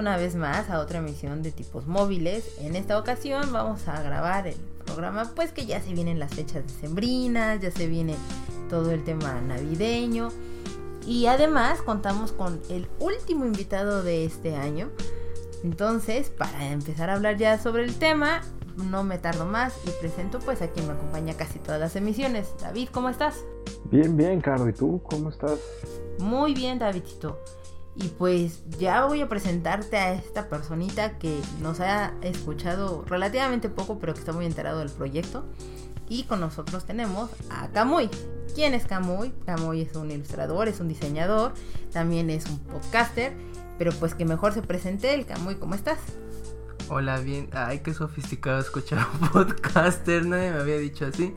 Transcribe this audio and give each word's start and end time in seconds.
Una 0.00 0.16
vez 0.16 0.34
más 0.34 0.70
a 0.70 0.80
otra 0.80 0.98
emisión 0.98 1.42
de 1.42 1.52
tipos 1.52 1.86
móviles. 1.86 2.58
En 2.60 2.74
esta 2.74 2.98
ocasión 2.98 3.52
vamos 3.52 3.86
a 3.86 4.02
grabar 4.02 4.46
el 4.46 4.56
programa, 4.84 5.30
pues 5.36 5.52
que 5.52 5.66
ya 5.66 5.80
se 5.80 5.92
vienen 5.92 6.18
las 6.18 6.34
fechas 6.34 6.66
decembrinas, 6.66 7.60
ya 7.60 7.70
se 7.70 7.86
viene 7.86 8.16
todo 8.68 8.90
el 8.90 9.04
tema 9.04 9.40
navideño. 9.40 10.30
Y 11.06 11.26
además 11.26 11.82
contamos 11.82 12.32
con 12.32 12.60
el 12.68 12.88
último 12.98 13.44
invitado 13.44 14.02
de 14.02 14.24
este 14.24 14.56
año. 14.56 14.88
Entonces, 15.62 16.30
para 16.30 16.70
empezar 16.72 17.10
a 17.10 17.14
hablar 17.14 17.36
ya 17.36 17.58
sobre 17.58 17.84
el 17.84 17.94
tema, 17.94 18.40
no 18.76 19.04
me 19.04 19.18
tardo 19.18 19.44
más 19.44 19.74
y 19.86 19.90
presento 20.00 20.38
pues 20.38 20.62
a 20.62 20.68
quien 20.68 20.86
me 20.86 20.94
acompaña 20.94 21.34
casi 21.34 21.58
todas 21.58 21.80
las 21.80 21.94
emisiones. 21.96 22.54
David, 22.60 22.88
¿cómo 22.90 23.10
estás? 23.10 23.36
Bien, 23.90 24.16
bien, 24.16 24.40
Caro. 24.40 24.68
¿Y 24.68 24.72
tú? 24.72 25.02
¿Cómo 25.04 25.28
estás? 25.28 25.58
Muy 26.18 26.54
bien, 26.54 26.78
Davidito. 26.78 27.38
Y 27.96 28.08
pues 28.08 28.62
ya 28.78 29.04
voy 29.04 29.20
a 29.20 29.28
presentarte 29.28 29.96
a 29.96 30.12
esta 30.14 30.48
personita 30.48 31.18
que 31.18 31.40
nos 31.60 31.80
ha 31.80 32.14
escuchado 32.22 33.04
relativamente 33.06 33.68
poco, 33.68 33.98
pero 33.98 34.14
que 34.14 34.20
está 34.20 34.32
muy 34.32 34.46
enterado 34.46 34.78
del 34.78 34.90
proyecto. 34.90 35.44
Y 36.08 36.24
con 36.24 36.40
nosotros 36.40 36.84
tenemos 36.86 37.30
a 37.50 37.68
Camuy. 37.68 38.10
¿Quién 38.54 38.74
es 38.74 38.86
Camuy? 38.86 39.32
Camuy 39.44 39.82
es 39.82 39.94
un 39.94 40.10
ilustrador, 40.10 40.68
es 40.68 40.80
un 40.80 40.88
diseñador, 40.88 41.52
también 41.92 42.30
es 42.30 42.46
un 42.46 42.58
podcaster. 42.58 43.32
Pero 43.78 43.92
pues 43.92 44.14
que 44.14 44.24
mejor 44.24 44.52
se 44.52 44.62
presente 44.62 45.14
el 45.14 45.26
Camuy, 45.26 45.56
¿cómo 45.56 45.74
estás? 45.74 45.98
Hola, 46.88 47.20
bien. 47.20 47.48
Ay, 47.52 47.80
qué 47.80 47.94
sofisticado 47.94 48.58
escuchar 48.58 49.06
un 49.20 49.28
podcaster. 49.32 50.26
Nadie 50.26 50.50
me 50.50 50.58
había 50.58 50.78
dicho 50.78 51.06
así 51.06 51.34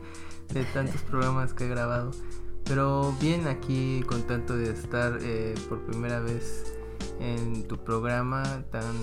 de 0.52 0.64
tantos 0.64 1.00
programas 1.10 1.52
que 1.52 1.66
he 1.66 1.68
grabado. 1.68 2.10
Pero 2.64 3.14
bien, 3.20 3.46
aquí 3.46 4.02
contento 4.06 4.56
de 4.56 4.70
estar 4.70 5.18
eh, 5.22 5.54
por 5.68 5.80
primera 5.84 6.20
vez 6.20 6.73
en 7.20 7.66
tu 7.66 7.78
programa 7.78 8.64
tan 8.70 8.94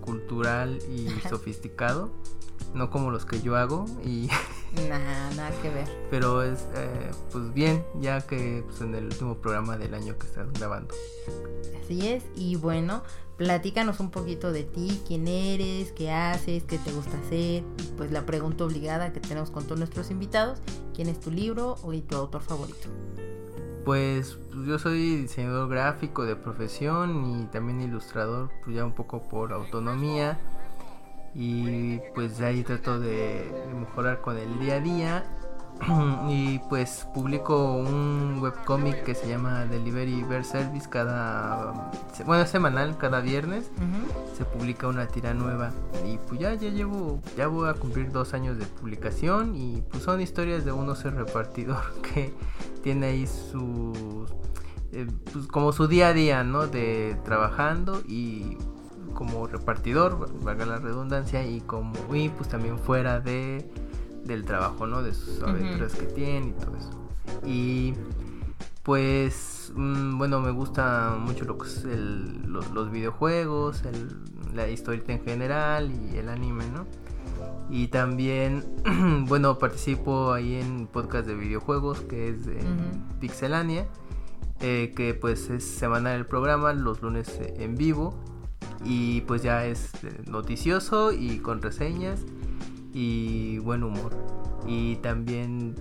cultural 0.00 0.78
y 0.90 1.08
sofisticado. 1.28 2.10
No 2.74 2.90
como 2.90 3.10
los 3.10 3.24
que 3.24 3.40
yo 3.40 3.56
hago 3.56 3.86
y... 4.04 4.28
nada, 4.88 5.30
nada 5.36 5.50
que 5.62 5.70
ver. 5.70 5.88
Pero 6.10 6.42
es, 6.42 6.66
eh, 6.74 7.10
pues 7.32 7.52
bien, 7.54 7.84
ya 8.00 8.20
que 8.20 8.62
pues, 8.66 8.80
en 8.80 8.94
el 8.94 9.04
último 9.04 9.38
programa 9.38 9.78
del 9.78 9.94
año 9.94 10.18
que 10.18 10.26
estás 10.26 10.52
grabando. 10.52 10.94
Así 11.82 12.06
es, 12.06 12.24
y 12.34 12.56
bueno, 12.56 13.02
platícanos 13.38 14.00
un 14.00 14.10
poquito 14.10 14.52
de 14.52 14.64
ti, 14.64 15.00
quién 15.06 15.26
eres, 15.28 15.92
qué 15.92 16.10
haces, 16.10 16.64
qué 16.64 16.76
te 16.78 16.92
gusta 16.92 17.16
hacer. 17.18 17.64
Pues 17.96 18.10
la 18.10 18.26
pregunta 18.26 18.64
obligada 18.64 19.12
que 19.12 19.20
tenemos 19.20 19.50
con 19.50 19.64
todos 19.64 19.78
nuestros 19.78 20.10
invitados, 20.10 20.58
¿quién 20.94 21.08
es 21.08 21.20
tu 21.20 21.30
libro 21.30 21.76
o 21.82 21.92
tu 22.02 22.16
autor 22.16 22.42
favorito? 22.42 22.88
Pues, 23.88 24.38
pues 24.52 24.66
yo 24.66 24.78
soy 24.78 25.16
diseñador 25.16 25.70
gráfico 25.70 26.26
de 26.26 26.36
profesión 26.36 27.40
y 27.40 27.46
también 27.46 27.80
ilustrador, 27.80 28.50
pues 28.62 28.76
ya 28.76 28.84
un 28.84 28.92
poco 28.92 29.22
por 29.30 29.50
autonomía. 29.54 30.38
Y 31.34 31.98
pues 32.14 32.38
ahí 32.42 32.62
trato 32.64 33.00
de 33.00 33.50
mejorar 33.80 34.20
con 34.20 34.36
el 34.36 34.58
día 34.58 34.74
a 34.74 34.80
día 34.80 35.24
y 36.28 36.58
pues 36.68 37.06
publico 37.14 37.74
un 37.74 38.38
webcomic 38.40 39.04
que 39.04 39.14
se 39.14 39.28
llama 39.28 39.64
Delivery 39.64 40.22
Bear 40.24 40.44
Service 40.44 40.88
cada 40.88 41.90
bueno 42.26 42.46
semanal 42.46 42.96
cada 42.98 43.20
viernes. 43.20 43.70
Se 44.36 44.44
publica 44.44 44.88
una 44.88 45.06
tira 45.06 45.34
nueva. 45.34 45.72
Y 46.06 46.18
pues 46.18 46.40
ya 46.40 46.54
ya 46.54 46.68
llevo 46.68 47.20
ya 47.36 47.46
voy 47.46 47.68
a 47.68 47.74
cumplir 47.74 48.10
dos 48.12 48.34
años 48.34 48.58
de 48.58 48.66
publicación 48.66 49.56
y 49.56 49.82
pues 49.90 50.02
son 50.02 50.20
historias 50.20 50.64
de 50.64 50.72
un 50.72 50.88
oso 50.88 51.10
repartidor 51.10 51.82
que 52.14 52.34
tiene 52.82 53.06
ahí 53.06 53.26
sus 53.26 54.30
eh, 54.92 55.06
pues 55.32 55.46
como 55.46 55.72
su 55.72 55.86
día 55.86 56.08
a 56.08 56.12
día 56.12 56.44
no 56.44 56.66
de 56.66 57.16
trabajando 57.24 58.02
y 58.06 58.56
como 59.14 59.46
repartidor 59.46 60.30
valga 60.42 60.64
la 60.64 60.78
redundancia 60.78 61.44
y 61.44 61.60
como 61.60 61.92
y 62.14 62.28
pues 62.28 62.48
también 62.48 62.78
fuera 62.78 63.20
de 63.20 63.68
del 64.28 64.44
trabajo, 64.44 64.86
¿no? 64.86 65.02
De 65.02 65.12
sus 65.12 65.42
aventuras 65.42 65.94
que 65.94 66.06
tiene 66.06 66.48
y 66.48 66.52
todo 66.52 66.76
eso. 66.76 66.90
Y 67.44 67.94
pues, 68.84 69.72
mm, 69.74 70.16
bueno, 70.18 70.40
me 70.40 70.50
gusta 70.50 71.16
mucho 71.18 71.44
lo 71.44 71.58
que 71.58 71.66
es 71.66 71.84
el, 71.84 72.42
los, 72.52 72.90
videojuegos, 72.90 73.82
el, 73.84 74.16
la 74.54 74.68
historia 74.68 75.02
en 75.08 75.24
general 75.24 75.90
y 75.90 76.16
el 76.16 76.28
anime, 76.28 76.64
¿no? 76.68 76.86
Y 77.70 77.88
también, 77.88 78.64
bueno, 79.28 79.58
participo 79.58 80.32
ahí 80.32 80.54
en 80.54 80.86
podcast 80.86 81.26
de 81.26 81.34
videojuegos 81.34 82.00
que 82.00 82.28
es 82.28 82.46
de 82.46 82.60
Pixelania, 83.20 83.86
eh, 84.60 84.92
que 84.96 85.14
pues 85.14 85.50
es 85.50 85.64
semanal 85.64 86.16
el 86.16 86.26
programa, 86.26 86.72
los 86.72 87.02
lunes 87.02 87.40
en 87.56 87.74
vivo. 87.76 88.14
Y 88.84 89.22
pues 89.22 89.42
ya 89.42 89.66
es 89.66 89.92
eh, 90.04 90.22
noticioso 90.26 91.12
y 91.12 91.40
con 91.40 91.60
reseñas 91.60 92.24
y 92.92 93.58
buen 93.58 93.82
humor. 93.82 94.12
Y 94.66 94.96
también 94.96 95.74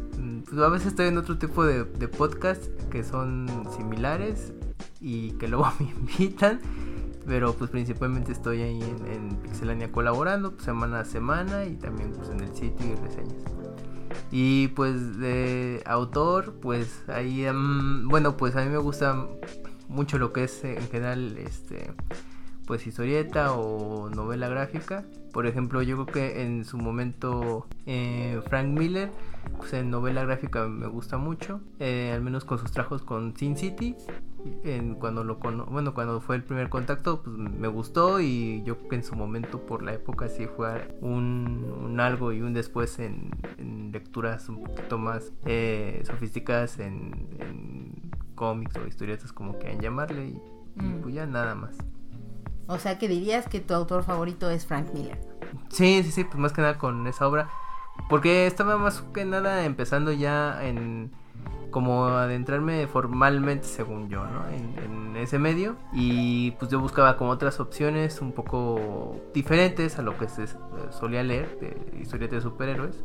pues, 0.47 0.61
a 0.61 0.69
veces 0.69 0.87
estoy 0.87 1.07
en 1.07 1.17
otro 1.17 1.37
tipo 1.37 1.65
de, 1.65 1.83
de 1.83 2.07
podcast 2.07 2.65
que 2.89 3.03
son 3.03 3.67
similares 3.75 4.53
y 4.99 5.31
que 5.31 5.47
luego 5.47 5.71
me 5.79 5.89
invitan. 5.89 6.61
Pero 7.25 7.53
pues 7.53 7.69
principalmente 7.69 8.31
estoy 8.31 8.61
ahí 8.61 8.81
en, 8.81 9.35
Pixelania 9.41 9.91
colaborando 9.91 10.51
pues, 10.51 10.63
semana 10.63 11.01
a 11.01 11.05
semana 11.05 11.65
y 11.65 11.75
también 11.75 12.13
pues 12.13 12.29
en 12.29 12.39
el 12.39 12.55
sitio 12.55 12.87
y 12.87 12.95
reseñas. 12.95 13.43
Y 14.31 14.69
pues 14.69 15.19
de 15.19 15.83
autor, 15.85 16.55
pues 16.61 17.03
ahí, 17.09 17.45
mm, 17.45 18.07
bueno, 18.07 18.37
pues 18.37 18.55
a 18.55 18.63
mí 18.63 18.69
me 18.69 18.77
gusta 18.77 19.27
mucho 19.89 20.17
lo 20.17 20.31
que 20.31 20.45
es 20.45 20.63
en 20.63 20.87
general 20.89 21.37
este 21.37 21.91
pues 22.67 22.85
historieta 22.85 23.53
o 23.53 24.09
novela 24.09 24.49
gráfica. 24.49 25.05
Por 25.31 25.47
ejemplo, 25.47 25.81
yo 25.81 26.05
creo 26.05 26.05
que 26.05 26.43
en 26.43 26.65
su 26.65 26.77
momento 26.77 27.65
eh, 27.85 28.41
Frank 28.49 28.67
Miller, 28.67 29.09
pues 29.57 29.73
en 29.73 29.89
novela 29.89 30.23
gráfica 30.25 30.67
me 30.67 30.87
gusta 30.87 31.17
mucho, 31.17 31.61
eh, 31.79 32.11
al 32.13 32.21
menos 32.21 32.43
con 32.43 32.59
sus 32.59 32.71
trabajos 32.71 33.01
con 33.01 33.35
Sin 33.35 33.57
City. 33.57 33.95
En, 34.63 34.95
cuando 34.95 35.23
lo 35.23 35.35
bueno 35.37 35.93
cuando 35.93 36.21
fue 36.21 36.37
el 36.37 36.43
primer 36.43 36.69
contacto 36.69 37.21
pues 37.21 37.35
me 37.35 37.67
gustó 37.67 38.21
y 38.21 38.63
yo 38.63 38.77
creo 38.77 38.89
que 38.89 38.95
en 38.95 39.03
su 39.03 39.15
momento 39.15 39.65
por 39.65 39.83
la 39.83 39.93
época 39.93 40.29
sí 40.29 40.45
fue 40.45 40.95
un, 41.01 41.97
algo 41.99 42.31
y 42.31 42.41
un 42.41 42.53
después 42.53 42.97
en, 42.99 43.31
lecturas 43.91 44.47
un 44.47 44.63
poquito 44.63 44.97
más 44.97 45.33
eh, 45.45 46.01
sofisticadas 46.05 46.79
en, 46.79 48.11
cómics 48.35 48.77
o 48.77 48.87
historietas 48.87 49.33
como 49.33 49.57
quieran 49.57 49.81
llamarle 49.81 50.27
y 50.27 50.41
Mm. 50.77 51.01
pues 51.01 51.15
ya 51.15 51.25
nada 51.25 51.55
más 51.55 51.75
O 52.67 52.77
sea 52.77 52.97
que 52.99 53.07
dirías 53.07 53.47
que 53.47 53.59
tu 53.59 53.73
autor 53.73 54.03
favorito 54.03 54.49
es 54.49 54.65
Frank 54.65 54.93
Miller. 54.93 55.19
Sí, 55.69 56.01
sí, 56.03 56.11
sí, 56.11 56.23
pues 56.23 56.37
más 56.37 56.53
que 56.53 56.61
nada 56.61 56.77
con 56.77 57.07
esa 57.07 57.27
obra. 57.27 57.49
Porque 58.09 58.45
estaba 58.47 58.77
más 58.77 59.01
que 59.13 59.25
nada 59.25 59.65
empezando 59.65 60.11
ya 60.11 60.63
en 60.63 61.11
como 61.71 62.07
adentrarme 62.07 62.87
formalmente 62.87 63.67
según 63.67 64.09
yo, 64.09 64.25
¿no? 64.25 64.47
En, 64.49 64.75
en 64.83 65.17
ese 65.17 65.37
medio 65.37 65.75
y 65.93 66.51
pues 66.51 66.71
yo 66.71 66.79
buscaba 66.79 67.17
como 67.17 67.31
otras 67.31 67.59
opciones 67.59 68.21
un 68.21 68.31
poco 68.31 69.19
diferentes 69.33 69.99
a 69.99 70.01
lo 70.01 70.17
que 70.17 70.29
se 70.29 70.45
solía 70.91 71.23
leer 71.23 71.59
de 71.59 71.99
historias 72.01 72.31
de 72.31 72.41
superhéroes 72.41 73.03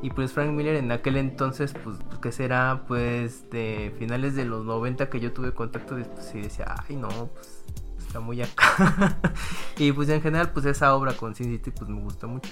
y 0.00 0.10
pues 0.10 0.32
Frank 0.32 0.50
Miller 0.50 0.76
en 0.76 0.92
aquel 0.92 1.16
entonces 1.16 1.74
pues 1.82 1.96
que 2.22 2.30
será 2.30 2.84
pues 2.86 3.50
de 3.50 3.92
finales 3.98 4.36
de 4.36 4.44
los 4.44 4.64
90 4.64 5.10
que 5.10 5.18
yo 5.18 5.32
tuve 5.32 5.52
contacto 5.52 5.96
pues, 5.96 6.34
y 6.34 6.42
decía, 6.42 6.76
ay 6.88 6.96
no, 6.96 7.08
pues 7.08 7.57
está 8.08 8.20
muy 8.20 8.42
acá. 8.42 9.18
y 9.78 9.92
pues 9.92 10.08
en 10.08 10.20
general, 10.20 10.50
pues 10.52 10.66
esa 10.66 10.94
obra 10.94 11.12
con 11.16 11.34
Sin 11.34 11.46
City, 11.46 11.70
pues 11.70 11.88
me 11.88 12.00
gusta 12.00 12.26
mucho. 12.26 12.50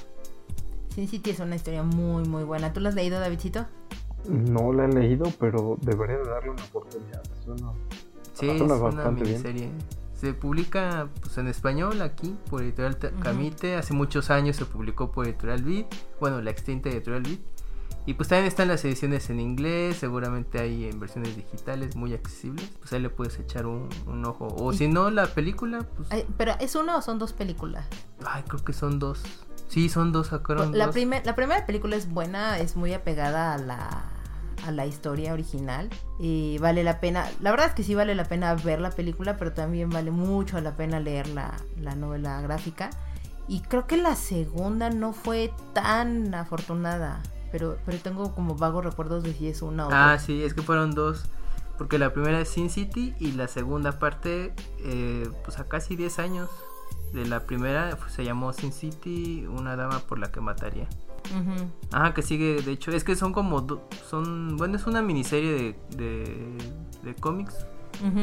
Sin 0.94 1.08
City 1.08 1.30
es 1.30 1.40
una 1.40 1.56
historia 1.56 1.82
muy, 1.82 2.24
muy 2.24 2.44
buena. 2.44 2.72
¿Tú 2.72 2.80
la 2.80 2.90
has 2.90 2.94
leído, 2.94 3.18
Davidcito? 3.18 3.66
No 4.28 4.72
la 4.72 4.84
he 4.86 4.88
leído, 4.88 5.24
pero 5.38 5.76
debería 5.82 6.18
de 6.18 6.24
darle 6.28 6.50
una 6.50 6.64
oportunidad. 6.64 7.22
Suena, 7.44 7.72
Sí, 8.32 8.46
suena 8.46 8.54
es 8.54 8.60
una 8.62 8.74
bastante 8.76 9.22
bien. 9.22 9.42
miniserie. 9.42 9.70
Se 10.14 10.32
publica 10.32 11.08
pues 11.20 11.36
en 11.38 11.46
español 11.48 12.00
aquí 12.00 12.34
por 12.48 12.62
Editorial. 12.62 12.96
Camite. 13.22 13.76
Hace 13.76 13.92
muchos 13.92 14.30
años 14.30 14.56
se 14.56 14.64
publicó 14.64 15.12
por 15.12 15.26
Editorial 15.26 15.62
Vid. 15.62 15.84
Bueno, 16.20 16.40
la 16.40 16.50
extinta 16.50 16.88
Editorial 16.88 17.22
Vid. 17.22 17.38
Y 18.06 18.14
pues 18.14 18.28
también 18.28 18.46
están 18.46 18.68
las 18.68 18.84
ediciones 18.84 19.28
en 19.30 19.40
inglés, 19.40 19.96
seguramente 19.96 20.60
hay 20.60 20.84
en 20.88 21.00
versiones 21.00 21.34
digitales 21.36 21.96
muy 21.96 22.14
accesibles. 22.14 22.70
Pues 22.78 22.92
ahí 22.92 23.00
le 23.00 23.10
puedes 23.10 23.38
echar 23.40 23.66
un, 23.66 23.88
un 24.06 24.24
ojo. 24.24 24.46
O 24.46 24.72
si 24.72 24.86
no, 24.86 25.10
la 25.10 25.26
película, 25.26 25.80
pues... 25.96 26.08
Ay, 26.12 26.24
¿Pero 26.38 26.52
es 26.60 26.76
una 26.76 26.96
o 26.96 27.02
son 27.02 27.18
dos 27.18 27.32
películas? 27.32 27.84
Ay, 28.24 28.44
creo 28.46 28.64
que 28.64 28.72
son 28.72 29.00
dos. 29.00 29.22
Sí, 29.68 29.88
son 29.88 30.12
dos, 30.12 30.28
sacaron 30.28 30.78
La, 30.78 30.86
dos. 30.86 30.94
primer- 30.94 31.26
la 31.26 31.34
primera 31.34 31.66
película 31.66 31.96
es 31.96 32.08
buena, 32.08 32.60
es 32.60 32.76
muy 32.76 32.94
apegada 32.94 33.54
a 33.54 33.58
la, 33.58 34.04
a 34.64 34.70
la 34.70 34.86
historia 34.86 35.32
original 35.32 35.90
y 36.20 36.58
vale 36.58 36.84
la 36.84 37.00
pena, 37.00 37.28
la 37.40 37.50
verdad 37.50 37.66
es 37.66 37.74
que 37.74 37.82
sí 37.82 37.96
vale 37.96 38.14
la 38.14 38.24
pena 38.26 38.54
ver 38.54 38.80
la 38.80 38.90
película, 38.90 39.36
pero 39.36 39.52
también 39.52 39.90
vale 39.90 40.12
mucho 40.12 40.60
la 40.60 40.76
pena 40.76 41.00
leer 41.00 41.26
la, 41.30 41.56
la 41.80 41.96
novela 41.96 42.40
gráfica. 42.40 42.90
Y 43.48 43.62
creo 43.62 43.88
que 43.88 43.96
la 43.96 44.14
segunda 44.14 44.90
no 44.90 45.12
fue 45.12 45.52
tan 45.72 46.32
afortunada, 46.34 47.20
pero, 47.52 47.78
pero 47.86 47.98
tengo 47.98 48.34
como 48.34 48.54
vagos 48.56 48.84
recuerdos 48.84 49.22
de 49.22 49.32
si 49.34 49.48
es 49.48 49.62
una 49.62 49.86
o 49.88 49.90
Ah, 49.92 50.18
sí, 50.18 50.42
es 50.42 50.54
que 50.54 50.62
fueron 50.62 50.92
dos. 50.92 51.24
Porque 51.78 51.98
la 51.98 52.12
primera 52.14 52.40
es 52.40 52.48
Sin 52.48 52.70
City 52.70 53.14
y 53.20 53.32
la 53.32 53.48
segunda 53.48 53.98
parte, 53.98 54.54
eh, 54.78 55.28
pues 55.44 55.58
a 55.58 55.68
casi 55.68 55.94
10 55.94 56.18
años 56.18 56.48
de 57.12 57.26
la 57.26 57.40
primera, 57.44 57.96
pues, 57.98 58.12
se 58.12 58.24
llamó 58.24 58.52
Sin 58.54 58.72
City, 58.72 59.46
una 59.46 59.76
dama 59.76 59.98
por 60.00 60.18
la 60.18 60.32
que 60.32 60.40
mataría. 60.40 60.88
Ajá, 61.92 62.14
que 62.14 62.22
sigue, 62.22 62.62
de 62.62 62.72
hecho, 62.72 62.92
es 62.92 63.04
que 63.04 63.14
son 63.16 63.32
como, 63.34 63.60
do- 63.60 63.86
son, 64.08 64.56
bueno, 64.56 64.76
es 64.76 64.86
una 64.86 65.02
miniserie 65.02 65.52
de, 65.52 65.96
de, 65.96 66.58
de 67.02 67.14
cómics, 67.16 67.66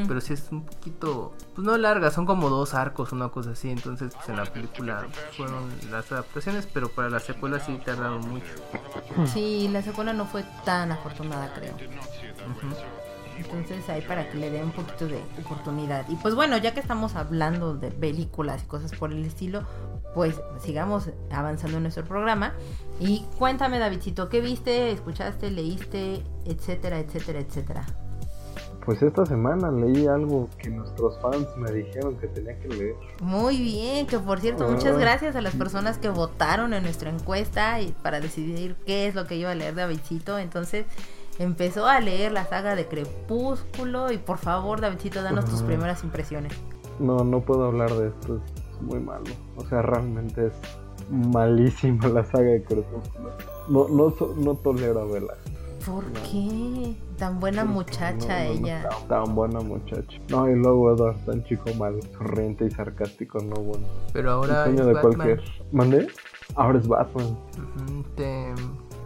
Pero 0.08 0.22
sí 0.22 0.34
es 0.34 0.48
un 0.52 0.66
poquito, 0.66 1.34
pues 1.56 1.66
no 1.66 1.78
larga, 1.78 2.12
son 2.12 2.26
como 2.26 2.50
dos 2.50 2.74
arcos, 2.74 3.12
una 3.12 3.30
cosa 3.30 3.52
así, 3.52 3.70
entonces 3.70 4.14
pues 4.14 4.30
en 4.30 4.38
la 4.38 4.46
película 4.46 5.08
fueron 5.36 5.70
las 5.92 6.12
adaptaciones, 6.12 6.68
pero 6.72 6.90
para 6.90 7.10
la 7.10 7.20
secuela 7.20 7.60
sí 7.60 7.80
tardaron 7.84 8.28
mucho. 8.30 8.46
Sí, 9.26 9.70
la 9.72 9.82
secuela 9.82 10.14
no 10.14 10.26
fue 10.26 10.44
tan 10.66 10.92
afortunada, 10.92 11.54
creo. 11.54 11.74
Entonces 13.38 13.90
ahí 13.90 14.02
para 14.02 14.30
que 14.30 14.38
le 14.38 14.50
den 14.52 14.66
un 14.66 14.72
poquito 14.72 15.08
de 15.08 15.22
oportunidad. 15.44 16.08
Y 16.10 16.16
pues 16.16 16.36
bueno, 16.36 16.58
ya 16.58 16.74
que 16.74 16.80
estamos 16.80 17.16
hablando 17.16 17.76
de 17.76 17.92
películas 17.92 18.64
y 18.64 18.68
cosas 18.68 18.92
por 18.94 19.12
el 19.12 19.26
estilo, 19.26 19.64
pues 20.14 20.40
sigamos 20.60 21.10
avanzando 21.32 21.78
en 21.78 21.84
nuestro 21.84 22.06
programa. 22.06 22.54
Y 23.00 23.26
cuéntame, 23.38 23.80
Davidcito, 23.80 24.30
¿qué 24.30 24.42
viste, 24.42 24.92
escuchaste, 24.92 25.50
leíste, 25.50 26.24
etcétera, 26.46 27.00
etcétera, 27.00 27.40
etcétera? 27.40 27.86
Pues 28.86 29.02
esta 29.02 29.26
semana 29.26 29.72
leí 29.72 30.08
algo 30.08 30.50
que 30.58 30.70
nuestros 30.70 31.18
fans 31.22 31.48
me 31.58 31.72
dijeron 31.72 32.18
que 32.18 32.28
tenía 32.28 32.60
que 32.60 32.68
leer. 32.68 32.96
Muy 33.22 33.58
bien, 33.58 34.06
que 34.08 34.20
por 34.20 34.42
cierto, 34.42 34.68
muchas 34.70 34.96
Ah. 34.96 35.00
gracias 35.00 35.36
a 35.38 35.42
las 35.42 35.56
personas 35.56 35.98
que 35.98 36.10
votaron 36.10 36.74
en 36.74 36.84
nuestra 36.84 37.10
encuesta 37.10 37.80
y 37.80 37.94
para 38.04 38.20
decidir 38.20 38.76
qué 38.86 39.08
es 39.08 39.16
lo 39.16 39.26
que 39.26 39.36
iba 39.38 39.52
a 39.52 39.56
leer 39.56 39.76
Davidcito. 39.76 40.38
Entonces 40.38 40.86
empezó 41.40 41.86
a 41.88 42.02
leer 42.02 42.34
la 42.34 42.46
saga 42.46 42.76
de 42.76 42.86
Crepúsculo 42.88 44.12
y 44.12 44.18
por 44.18 44.38
favor, 44.38 44.82
Davidcito, 44.82 45.24
danos 45.24 45.46
tus 45.46 45.62
primeras 45.62 46.04
impresiones. 46.04 46.52
No, 47.00 47.24
no 47.24 47.40
puedo 47.42 47.64
hablar 47.66 47.92
de 47.94 48.10
esto, 48.10 48.36
es 48.76 48.82
muy 48.82 49.00
malo. 49.00 49.24
O 49.56 49.66
sea, 49.66 49.82
realmente 49.82 50.48
es 50.48 50.54
malísima 51.10 52.08
la 52.10 52.24
saga 52.26 52.50
de 52.52 52.64
Crepúsculo. 52.64 53.32
No, 53.70 53.88
no, 53.88 54.14
no 54.36 54.56
tolero 54.56 55.08
verla. 55.10 55.36
¿Por 55.86 56.04
No. 56.06 56.12
qué? 56.32 56.96
Tan 57.18 57.40
buena 57.40 57.66
muchacha 57.66 58.44
No, 58.44 58.54
no, 58.54 58.60
no, 58.62 58.68
ella. 58.68 58.90
tan, 58.90 59.08
tan 59.26 59.36
buena 59.36 59.60
muchacha. 59.60 60.20
No, 60.30 60.50
y 60.50 60.56
luego 60.56 60.94
Edward, 60.96 61.18
tan 61.26 61.44
chico 61.44 61.74
malo, 61.78 62.00
sonriente 62.18 62.66
y 62.66 62.72
sarcástico, 62.72 63.40
no 63.40 63.56
bueno. 63.56 63.86
Pero 64.14 64.30
El 64.30 64.34
ahora 64.36 64.64
sueño 64.66 64.82
es 64.82 64.88
de 64.88 64.94
Batman. 64.94 65.14
cualquier. 65.16 65.42
¿Mandé? 65.72 66.08
Ahora 66.56 66.80
es 66.80 66.88
Batman. 66.88 67.38
Te- 68.16 68.54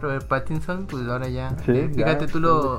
Robert 0.00 0.28
Pattinson, 0.28 0.86
pues 0.86 1.08
ahora 1.08 1.28
ya. 1.28 1.56
Sí, 1.66 1.72
eh, 1.72 1.90
fíjate, 1.92 2.26
ya, 2.26 2.32
tú 2.32 2.38
lo. 2.38 2.76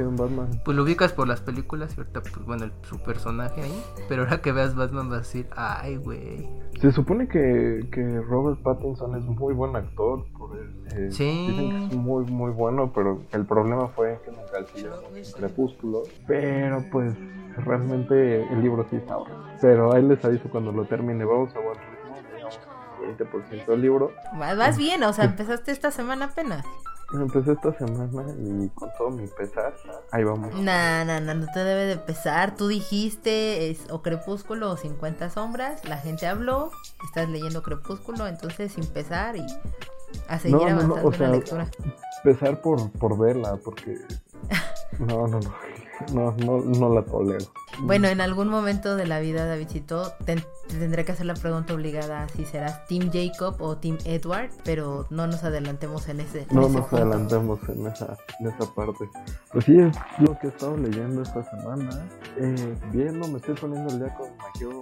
Pues 0.63 0.77
lo 0.77 0.83
ubicas 0.83 1.11
por 1.11 1.27
las 1.27 1.41
películas 1.41 1.93
y 1.97 1.99
ahorita, 1.99 2.21
pues 2.21 2.45
bueno, 2.45 2.63
el- 2.63 2.71
su 2.83 2.97
personaje 2.99 3.61
ahí. 3.61 3.83
Pero 4.07 4.23
ahora 4.23 4.39
que 4.41 4.53
veas 4.53 4.73
Batman 4.73 5.09
vas 5.09 5.17
a 5.17 5.21
decir, 5.23 5.49
ay, 5.53 5.97
güey. 5.97 6.47
Se 6.79 6.93
supone 6.93 7.27
que, 7.27 7.85
que 7.91 8.21
Robert 8.21 8.61
Pattinson 8.63 9.15
es 9.17 9.25
muy 9.25 9.53
buen 9.53 9.75
actor. 9.75 10.23
Eh, 10.55 11.09
Sí. 11.11 11.47
Dicen 11.47 11.69
que 11.69 11.85
es 11.85 11.93
muy, 11.95 12.25
muy 12.25 12.51
bueno, 12.51 12.91
pero 12.93 13.21
el 13.31 13.45
problema 13.45 13.87
fue 13.89 14.19
que 14.25 14.31
nunca 14.31 14.57
en 14.57 15.23
Crepúsculo. 15.33 16.03
Pero 16.27 16.83
pues 16.91 17.15
realmente 17.57 18.43
el 18.51 18.61
libro 18.61 18.85
sí 18.89 18.95
está 18.97 19.15
ahora. 19.15 19.33
Pero 19.61 19.93
ahí 19.93 20.01
les 20.03 20.23
aviso 20.25 20.49
cuando 20.49 20.71
lo 20.71 20.85
termine. 20.85 21.25
Vamos 21.25 21.55
a 21.55 21.59
buen 21.59 21.75
ritmo. 21.75 22.17
Digamos 22.35 22.59
20% 22.99 23.65
del 23.65 23.81
libro. 23.81 24.11
Vas 24.37 24.57
vas 24.57 24.77
bien, 24.77 25.03
o 25.03 25.13
sea, 25.13 25.25
empezaste 25.25 25.71
esta 25.71 25.91
semana 25.91 26.25
apenas. 26.25 26.65
Empecé 27.11 27.53
esta 27.53 27.73
semana 27.73 28.23
y 28.37 28.69
con 28.69 28.89
todo 28.95 29.09
mi 29.09 29.25
pesar, 29.25 29.73
ahí 30.11 30.23
vamos. 30.23 30.53
Nah, 30.53 31.03
nah, 31.03 31.19
nah, 31.19 31.33
no 31.33 31.47
te 31.51 31.59
debe 31.63 31.85
de 31.85 31.97
pesar. 31.97 32.55
Tú 32.55 32.67
dijiste 32.67 33.71
es 33.71 33.89
o 33.89 34.03
Crepúsculo 34.03 34.69
o 34.69 34.77
50 34.77 35.31
sombras. 35.31 35.83
La 35.85 35.97
gente 35.97 36.27
habló. 36.27 36.69
Estás 37.03 37.27
leyendo 37.29 37.63
Crepúsculo, 37.63 38.27
entonces 38.27 38.73
sin 38.73 38.85
pesar 38.85 39.37
y 39.37 39.45
a 40.27 40.39
seguir 40.39 40.57
No, 40.57 40.69
no, 40.69 40.83
no, 40.87 40.95
avanzando 40.97 41.07
o 41.07 41.11
en 41.11 41.17
sea, 41.17 41.27
la 41.27 41.35
lectura. 41.35 41.67
Pesar 42.23 42.61
por, 42.61 42.91
por 42.91 43.17
verla, 43.17 43.57
porque... 43.63 43.97
No, 44.99 45.27
no, 45.27 45.39
no. 45.39 45.53
No, 46.13 46.31
no, 46.31 46.61
no 46.61 46.93
la 46.93 47.03
tolero. 47.03 47.45
Bueno, 47.81 48.07
en 48.07 48.21
algún 48.21 48.47
momento 48.47 48.95
de 48.95 49.05
la 49.05 49.19
vida, 49.19 49.45
Davidcito, 49.45 50.13
te, 50.25 50.37
te 50.67 50.77
tendré 50.79 51.03
que 51.05 51.11
hacer 51.11 51.25
la 51.25 51.33
pregunta 51.33 51.73
obligada 51.73 52.27
si 52.29 52.45
serás 52.45 52.85
Team 52.87 53.11
Jacob 53.11 53.61
o 53.61 53.77
Team 53.77 53.97
Edward, 54.05 54.49
pero 54.63 55.05
no 55.09 55.27
nos 55.27 55.43
adelantemos 55.43 56.07
en 56.07 56.21
ese. 56.21 56.41
en 56.49 56.55
No 56.55 56.67
ese 56.67 56.71
nos 56.77 56.87
punto. 56.87 56.95
adelantemos 56.97 57.59
en 57.69 57.87
esa, 57.87 58.17
en 58.39 58.47
esa 58.47 58.73
parte. 58.73 59.09
Pues 59.51 59.65
sí, 59.65 59.77
es 59.77 59.95
lo 60.19 60.37
que 60.39 60.47
he 60.47 60.49
estado 60.49 60.77
leyendo 60.77 61.21
esta 61.21 61.43
semana. 61.43 61.89
Eh, 62.37 62.75
bien, 62.91 63.19
no 63.19 63.27
me 63.27 63.37
estoy 63.37 63.55
poniendo 63.55 63.93
el 63.93 63.99
día 63.99 64.13
con 64.15 64.27
Hero 64.59 64.81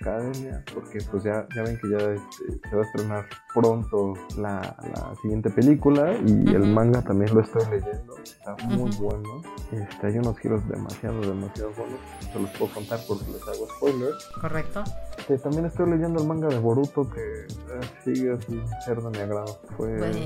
Academia, 0.00 0.64
porque 0.72 0.98
pues 1.10 1.22
ya, 1.24 1.46
ya 1.54 1.62
ven 1.62 1.78
que 1.78 1.90
ya 1.90 1.98
este, 1.98 2.68
se 2.68 2.76
va 2.76 2.82
a 2.82 2.84
estrenar 2.86 3.24
pronto 3.54 4.14
la, 4.38 4.60
la 4.94 5.14
siguiente 5.22 5.50
película 5.50 6.12
y 6.26 6.48
el 6.54 6.62
Ujú. 6.62 6.70
manga 6.72 7.02
también 7.02 7.34
lo 7.34 7.40
estoy 7.42 7.62
leyendo. 7.70 8.16
Está 8.22 8.56
muy 8.66 8.90
Ujú. 8.90 9.04
bueno. 9.04 9.42
Este, 9.72 10.06
hay 10.06 10.18
unos 10.18 10.38
giros 10.38 10.66
demasiado, 10.68 11.20
demasiado 11.20 11.70
buenos. 11.76 11.98
Se 12.32 12.38
los 12.40 12.50
puedo 12.50 12.72
contar 12.74 13.00
porque 13.08 13.24
les 13.30 13.42
hago 13.42 13.66
spoilers. 13.76 14.28
Correcto. 14.40 14.84
Eh, 15.28 15.38
también 15.38 15.64
estoy 15.66 15.90
leyendo 15.90 16.20
el 16.22 16.28
manga 16.28 16.48
de 16.48 16.58
Boruto 16.58 17.08
que 17.10 17.20
eh, 17.20 17.80
sigue 18.04 18.40
sin 18.42 18.62
ser 18.84 19.00
de 19.02 19.10
mi 19.10 19.18
agrado. 19.18 19.58
Fue, 19.76 19.96
Bueno. 19.98 20.16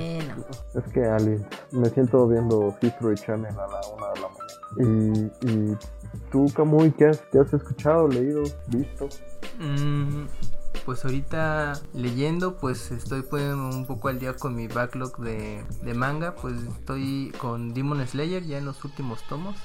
es 0.74 0.92
que 0.92 1.04
Ali, 1.04 1.42
me 1.72 1.88
siento 1.90 2.26
viendo 2.28 2.76
History 2.82 3.14
Channel 3.16 3.46
a 3.58 3.66
la 3.66 3.80
una 3.96 4.08
de 4.12 4.20
la 4.20 4.28
mañana. 4.28 5.30
Y, 5.42 5.46
y 5.50 5.76
tú, 6.30 6.46
Kamui, 6.54 6.92
¿qué 6.92 7.06
has, 7.06 7.18
qué 7.32 7.38
has 7.38 7.52
escuchado, 7.52 8.08
leído, 8.08 8.42
visto? 8.68 9.08
Mm, 9.58 10.26
pues 10.84 11.04
ahorita 11.04 11.74
leyendo, 11.94 12.56
pues 12.56 12.90
estoy 12.90 13.22
poniendo 13.22 13.68
un 13.68 13.86
poco 13.86 14.08
al 14.08 14.18
día 14.18 14.34
con 14.34 14.54
mi 14.54 14.66
backlog 14.66 15.18
de, 15.18 15.64
de 15.82 15.94
manga. 15.94 16.34
Pues 16.34 16.54
estoy 16.62 17.32
con 17.38 17.74
Demon 17.74 18.06
Slayer 18.06 18.44
ya 18.44 18.58
en 18.58 18.64
los 18.64 18.84
últimos 18.84 19.22
tomos. 19.24 19.56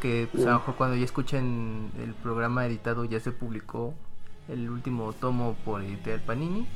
Que 0.00 0.28
pues, 0.30 0.44
a 0.44 0.50
lo 0.50 0.58
mejor 0.58 0.76
cuando 0.76 0.96
ya 0.96 1.04
escuchen 1.04 1.90
el 1.98 2.14
programa 2.14 2.66
editado 2.66 3.04
ya 3.04 3.20
se 3.20 3.32
publicó 3.32 3.94
el 4.48 4.68
último 4.68 5.12
tomo 5.14 5.56
por 5.64 5.82
Editorial 5.82 6.20
Panini. 6.22 6.68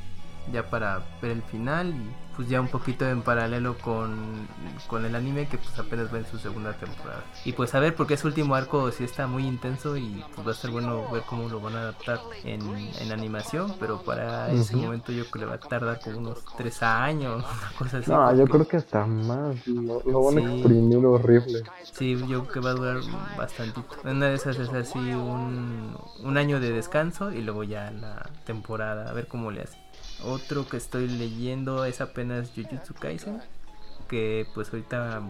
Ya 0.51 0.69
para 0.69 1.03
ver 1.21 1.31
el 1.31 1.43
final 1.43 1.89
y 1.89 2.29
pues 2.35 2.47
ya 2.47 2.61
un 2.61 2.69
poquito 2.69 3.05
en 3.05 3.21
paralelo 3.21 3.77
con, 3.79 4.47
con 4.87 5.05
el 5.05 5.13
anime 5.13 5.47
que 5.49 5.57
pues 5.57 5.77
apenas 5.77 6.11
va 6.11 6.19
en 6.19 6.25
su 6.25 6.39
segunda 6.39 6.71
temporada. 6.71 7.21
Y 7.43 7.51
pues 7.51 7.75
a 7.75 7.79
ver 7.79 7.95
porque 7.95 8.13
ese 8.13 8.25
último 8.27 8.55
arco 8.55 8.89
sí 8.91 9.03
está 9.03 9.27
muy 9.27 9.45
intenso 9.45 9.97
y 9.97 10.23
pues 10.33 10.47
va 10.47 10.51
a 10.51 10.55
ser 10.55 10.71
bueno 10.71 11.03
ver 11.11 11.23
cómo 11.23 11.49
lo 11.49 11.59
van 11.59 11.75
a 11.75 11.81
adaptar 11.81 12.21
en, 12.45 12.61
en 12.99 13.11
animación, 13.11 13.75
pero 13.77 14.01
para 14.03 14.49
ese 14.51 14.77
momento 14.77 15.11
yo 15.11 15.25
creo 15.25 15.31
que 15.31 15.39
le 15.39 15.45
va 15.47 15.55
a 15.55 15.59
tardar 15.59 15.99
como 15.99 16.17
unos 16.17 16.45
tres 16.57 16.81
años, 16.81 17.43
una 17.61 17.77
cosa 17.77 17.97
así. 17.97 18.09
No, 18.09 18.33
yo 18.33 18.47
creo 18.47 18.65
que 18.65 18.77
hasta 18.77 19.05
más. 19.05 19.67
Lo, 19.67 20.01
lo 20.05 20.23
van 20.23 20.37
a 20.37 20.53
exprimir 20.53 21.05
horrible. 21.05 21.63
Sí, 21.91 22.17
yo 22.27 22.45
creo 22.45 22.47
que 22.47 22.59
va 22.61 22.69
a 22.69 22.73
durar 22.73 22.97
bastantito. 23.37 23.85
Una 24.05 24.27
de 24.27 24.35
esas 24.35 24.57
es 24.57 24.69
así 24.69 24.97
un, 24.97 25.97
un 26.23 26.37
año 26.37 26.61
de 26.61 26.71
descanso 26.71 27.33
y 27.33 27.41
luego 27.41 27.65
ya 27.65 27.91
la 27.91 28.29
temporada, 28.45 29.09
a 29.09 29.13
ver 29.13 29.27
cómo 29.27 29.51
le 29.51 29.63
hace. 29.63 29.77
Otro 30.23 30.67
que 30.67 30.77
estoy 30.77 31.07
leyendo 31.07 31.85
es 31.85 32.01
apenas 32.01 32.51
Jujutsu 32.55 32.93
Kaisen, 32.93 33.41
que 34.07 34.45
pues 34.53 34.69
ahorita 34.73 35.21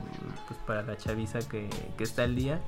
pues 0.48 0.60
para 0.66 0.82
la 0.84 0.98
chaviza 0.98 1.40
que, 1.40 1.70
que 1.98 2.04
está 2.04 2.24
al 2.24 2.36
día, 2.36 2.60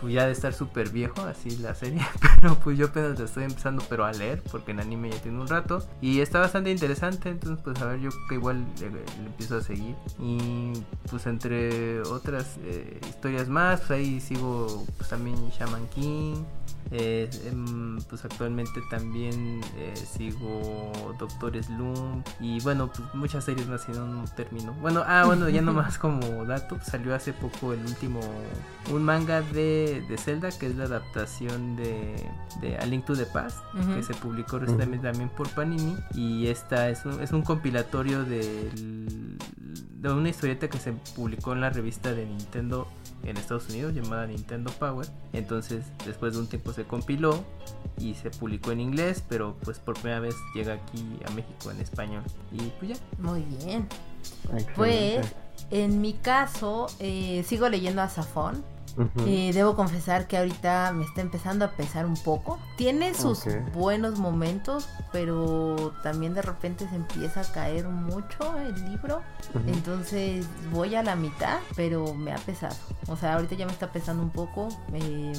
pues 0.00 0.14
ya 0.14 0.26
de 0.26 0.32
estar 0.32 0.54
súper 0.54 0.90
viejo, 0.90 1.20
así 1.22 1.50
la 1.58 1.74
serie. 1.74 2.00
Pero 2.40 2.54
pues 2.56 2.78
yo 2.78 2.86
apenas 2.86 3.18
la 3.18 3.26
estoy 3.26 3.44
empezando, 3.44 3.84
pero 3.88 4.04
a 4.04 4.12
leer, 4.12 4.42
porque 4.50 4.70
en 4.70 4.80
anime 4.80 5.10
ya 5.10 5.20
tiene 5.20 5.38
un 5.38 5.46
rato. 5.46 5.86
Y 6.00 6.20
está 6.20 6.40
bastante 6.40 6.70
interesante, 6.70 7.28
entonces 7.28 7.62
pues 7.62 7.80
a 7.82 7.86
ver, 7.86 8.00
yo 8.00 8.10
que 8.28 8.36
igual 8.36 8.64
le, 8.80 8.86
empiezo 9.26 9.58
a 9.58 9.62
seguir. 9.62 9.94
Y 10.18 10.72
pues 11.10 11.26
entre 11.26 12.00
otras 12.02 12.56
eh, 12.64 12.98
historias 13.08 13.48
más, 13.48 13.80
pues 13.80 13.90
ahí 13.90 14.20
sigo 14.20 14.86
pues 14.96 15.10
también 15.10 15.36
Shaman 15.50 15.86
King. 15.88 16.44
Eh, 16.92 17.30
em, 17.46 17.98
pues 18.08 18.24
actualmente 18.24 18.80
también 18.90 19.60
eh, 19.76 19.94
sigo 19.94 21.14
Doctor 21.20 21.52
Slump 21.62 22.26
y 22.40 22.60
bueno 22.62 22.90
pues 22.90 23.14
muchas 23.14 23.44
series 23.44 23.68
más 23.68 23.82
si 23.84 23.92
no 23.92 24.06
no 24.08 24.24
termino. 24.34 24.72
Bueno 24.80 25.04
ah 25.06 25.22
bueno 25.24 25.48
ya 25.48 25.60
nomás 25.62 25.98
como 25.98 26.44
dato 26.46 26.76
pues, 26.76 26.88
salió 26.88 27.14
hace 27.14 27.32
poco 27.32 27.72
el 27.74 27.80
último 27.86 28.18
un 28.92 29.04
manga 29.04 29.40
de, 29.40 30.04
de 30.08 30.18
Zelda 30.18 30.50
que 30.50 30.66
es 30.66 30.74
la 30.76 30.84
adaptación 30.84 31.76
de, 31.76 32.26
de 32.60 32.76
A 32.78 32.86
Link 32.86 33.04
to 33.04 33.14
the 33.14 33.26
Past 33.26 33.58
que 33.94 34.02
se 34.02 34.14
publicó 34.14 34.58
recientemente 34.58 35.06
también 35.08 35.28
por 35.28 35.48
Panini. 35.50 35.96
Y 36.14 36.48
esta 36.48 36.88
es 36.88 37.04
un, 37.04 37.22
es 37.22 37.30
un 37.30 37.42
compilatorio 37.42 38.24
del- 38.24 39.38
de 40.00 40.12
una 40.12 40.28
historieta 40.30 40.68
que 40.68 40.78
se 40.78 40.92
publicó 41.14 41.52
en 41.52 41.60
la 41.60 41.70
revista 41.70 42.12
de 42.14 42.24
Nintendo 42.26 42.88
en 43.24 43.36
Estados 43.36 43.68
Unidos 43.68 43.94
llamada 43.94 44.26
Nintendo 44.26 44.70
Power. 44.72 45.06
Entonces, 45.32 45.84
después 46.06 46.34
de 46.34 46.40
un 46.40 46.46
tiempo 46.46 46.72
se 46.72 46.84
compiló 46.84 47.44
y 47.98 48.14
se 48.14 48.30
publicó 48.30 48.72
en 48.72 48.80
inglés, 48.80 49.22
pero 49.28 49.56
pues 49.62 49.78
por 49.78 49.94
primera 49.94 50.20
vez 50.20 50.34
llega 50.54 50.74
aquí 50.74 51.04
a 51.26 51.30
México 51.30 51.70
en 51.70 51.80
español. 51.80 52.22
Y 52.52 52.72
pues 52.78 52.98
ya. 52.98 53.04
Muy 53.18 53.42
bien. 53.42 53.88
Excelente. 54.44 54.72
Pues, 54.74 55.34
en 55.70 56.00
mi 56.00 56.14
caso, 56.14 56.86
eh, 56.98 57.44
sigo 57.46 57.68
leyendo 57.68 58.02
a 58.02 58.08
Safón. 58.08 58.64
Eh, 59.26 59.50
debo 59.54 59.74
confesar 59.76 60.26
que 60.26 60.36
ahorita 60.38 60.92
me 60.92 61.04
está 61.04 61.20
empezando 61.20 61.64
a 61.64 61.70
pesar 61.72 62.06
un 62.06 62.16
poco. 62.16 62.58
Tiene 62.76 63.14
sus 63.14 63.44
buenos 63.74 64.18
momentos, 64.18 64.88
pero 65.12 65.92
también 66.02 66.34
de 66.34 66.42
repente 66.42 66.88
se 66.88 66.96
empieza 66.96 67.40
a 67.40 67.44
caer 67.44 67.88
mucho 67.88 68.56
el 68.58 68.74
libro. 68.90 69.22
Entonces 69.66 70.46
voy 70.72 70.94
a 70.94 71.02
la 71.02 71.16
mitad, 71.16 71.58
pero 71.76 72.14
me 72.14 72.32
ha 72.32 72.38
pesado. 72.38 72.76
O 73.08 73.16
sea, 73.16 73.34
ahorita 73.34 73.54
ya 73.54 73.66
me 73.66 73.72
está 73.72 73.92
pesando 73.92 74.22
un 74.22 74.30
poco. 74.30 74.68
eh, 74.92 75.32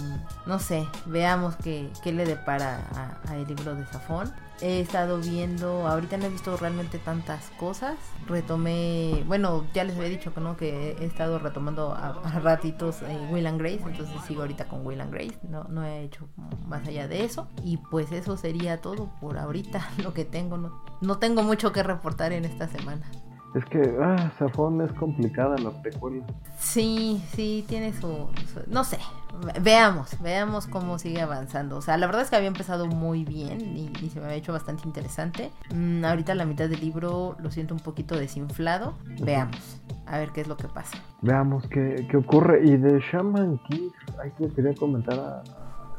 no 0.45 0.59
sé, 0.59 0.87
veamos 1.05 1.55
qué, 1.63 1.89
qué 2.03 2.11
le 2.11 2.25
depara 2.25 2.79
a, 2.95 3.31
a 3.31 3.35
el 3.35 3.47
libro 3.47 3.75
de 3.75 3.85
Safón. 3.87 4.31
He 4.61 4.79
estado 4.79 5.19
viendo, 5.19 5.87
ahorita 5.87 6.17
no 6.17 6.25
he 6.25 6.29
visto 6.29 6.55
realmente 6.57 6.99
tantas 6.99 7.49
cosas. 7.51 7.97
Retomé, 8.27 9.23
bueno, 9.27 9.65
ya 9.73 9.83
les 9.83 9.95
había 9.95 10.09
dicho 10.09 10.33
que 10.33 10.41
no, 10.41 10.55
que 10.55 10.97
he 10.99 11.05
estado 11.05 11.39
retomando 11.39 11.93
a, 11.93 12.21
ratitos 12.41 13.01
eh, 13.01 13.27
Will 13.31 13.47
and 13.47 13.59
Grace, 13.59 13.81
entonces 13.85 14.15
sigo 14.27 14.41
ahorita 14.41 14.65
con 14.67 14.85
Will 14.85 15.01
and 15.01 15.11
Grace. 15.11 15.39
No, 15.49 15.63
no 15.65 15.83
he 15.83 16.03
hecho 16.03 16.27
más 16.67 16.87
allá 16.87 17.07
de 17.07 17.23
eso. 17.23 17.47
Y 17.63 17.77
pues 17.77 18.11
eso 18.11 18.37
sería 18.37 18.81
todo 18.81 19.09
por 19.19 19.37
ahorita, 19.37 19.89
lo 20.03 20.13
que 20.13 20.25
tengo. 20.25 20.57
No, 20.57 20.83
no 21.01 21.17
tengo 21.17 21.43
mucho 21.43 21.71
que 21.71 21.83
reportar 21.83 22.31
en 22.31 22.45
esta 22.45 22.67
semana. 22.67 23.09
Es 23.53 23.65
que, 23.65 23.97
ah, 24.01 24.31
Safón 24.39 24.81
es 24.81 24.93
complicada 24.93 25.57
la 25.57 25.71
precuela. 25.81 26.23
Sí, 26.57 27.21
sí, 27.33 27.65
tiene 27.67 27.91
su, 27.91 28.29
su- 28.53 28.63
No 28.67 28.85
sé, 28.85 28.97
ve- 29.45 29.59
veamos, 29.59 30.15
veamos 30.21 30.67
cómo 30.67 30.97
sigue 30.99 31.19
avanzando. 31.21 31.75
O 31.75 31.81
sea, 31.81 31.97
la 31.97 32.05
verdad 32.05 32.21
es 32.21 32.29
que 32.29 32.37
había 32.37 32.47
empezado 32.47 32.87
muy 32.87 33.25
bien 33.25 33.59
y, 33.75 33.91
y 34.01 34.09
se 34.09 34.19
me 34.19 34.25
había 34.27 34.37
hecho 34.37 34.53
bastante 34.53 34.83
interesante. 34.87 35.51
Mm, 35.75 36.05
ahorita 36.05 36.33
la 36.33 36.45
mitad 36.45 36.69
del 36.69 36.79
libro 36.79 37.35
lo 37.39 37.51
siento 37.51 37.73
un 37.73 37.81
poquito 37.81 38.15
desinflado. 38.15 38.93
Veamos, 39.21 39.81
a 40.05 40.17
ver 40.17 40.29
qué 40.31 40.39
es 40.41 40.47
lo 40.47 40.55
que 40.55 40.69
pasa. 40.69 40.97
Veamos 41.21 41.67
qué, 41.67 42.07
qué 42.09 42.15
ocurre. 42.17 42.61
Y 42.63 42.77
de 42.77 43.01
Shaman 43.11 43.57
King, 43.67 43.89
ahí 44.23 44.31
te 44.37 44.47
quería 44.55 44.73
comentar 44.75 45.19
a... 45.19 45.43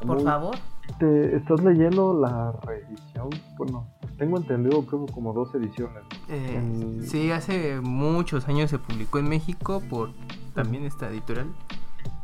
Por 0.05 0.15
Muy- 0.15 0.23
favor. 0.23 0.55
¿Te 0.99 1.35
estás 1.35 1.63
leyendo 1.63 2.19
la 2.19 2.51
reedición? 2.65 3.29
Bueno, 3.57 3.87
tengo 4.17 4.37
entendido 4.37 4.85
que 4.87 4.95
hubo 4.95 5.05
como 5.07 5.33
dos 5.33 5.53
ediciones. 5.55 6.03
Eh, 6.29 6.55
En- 6.55 7.07
sí, 7.07 7.31
hace 7.31 7.79
muchos 7.81 8.47
años 8.47 8.69
se 8.69 8.79
publicó 8.79 9.17
en 9.19 9.27
México 9.29 9.81
por 9.89 10.11
también 10.53 10.83
esta 10.85 11.09
editorial, 11.09 11.47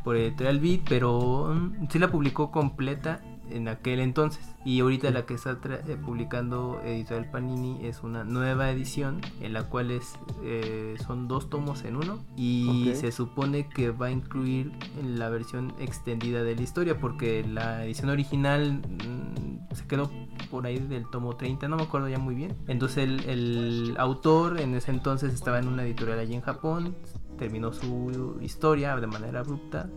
por 0.04 0.16
editorial 0.16 0.60
Beat, 0.60 0.82
pero 0.88 1.52
mm, 1.54 1.88
sí 1.90 1.98
la 1.98 2.08
publicó 2.10 2.50
completa 2.50 3.20
en 3.50 3.68
aquel 3.68 4.00
entonces. 4.00 4.44
Y 4.64 4.80
ahorita 4.80 5.10
la 5.10 5.24
que 5.26 5.34
está 5.34 5.60
tra- 5.60 5.80
eh, 5.88 5.96
publicando 5.96 6.80
Editorial 6.84 7.30
Panini 7.30 7.86
es 7.86 8.02
una 8.02 8.24
nueva 8.24 8.70
edición 8.70 9.20
en 9.40 9.52
la 9.54 9.64
cual 9.68 9.90
es, 9.90 10.18
eh, 10.44 10.96
son 11.06 11.28
dos 11.28 11.48
tomos 11.48 11.84
en 11.84 11.96
uno 11.96 12.18
y 12.36 12.92
se 12.96 13.12
supone 13.12 13.68
que 13.68 13.90
va 13.90 14.06
a 14.06 14.10
incluir 14.10 14.72
la 15.02 15.28
versión 15.30 15.74
extendida 15.78 16.42
de 16.42 16.56
la 16.56 16.62
historia 16.62 16.98
porque 16.98 17.44
la 17.46 17.84
edición 17.84 18.10
original 18.10 18.82
mm, 18.82 19.74
se 19.74 19.86
quedó 19.86 20.10
por 20.50 20.66
ahí 20.66 20.78
del 20.78 21.08
tomo 21.10 21.36
30, 21.36 21.68
no 21.68 21.76
me 21.76 21.84
acuerdo 21.84 22.08
ya 22.08 22.18
muy 22.18 22.34
bien. 22.34 22.54
Entonces 22.68 23.04
el, 23.08 23.24
el 23.28 23.94
autor 23.98 24.60
en 24.60 24.74
ese 24.74 24.90
entonces 24.90 25.32
estaba 25.32 25.58
en 25.58 25.68
una 25.68 25.84
editorial 25.84 26.18
allí 26.18 26.34
en 26.34 26.40
Japón, 26.42 26.96
terminó 27.38 27.72
su 27.72 28.36
historia 28.42 28.96
de 28.96 29.06
manera 29.06 29.40
abrupta, 29.40 29.88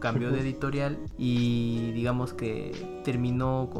cambió 0.00 0.30
de 0.30 0.40
editorial 0.40 0.98
y 1.18 1.92
digamos 1.92 2.32
que 2.32 3.00
terminó 3.04 3.70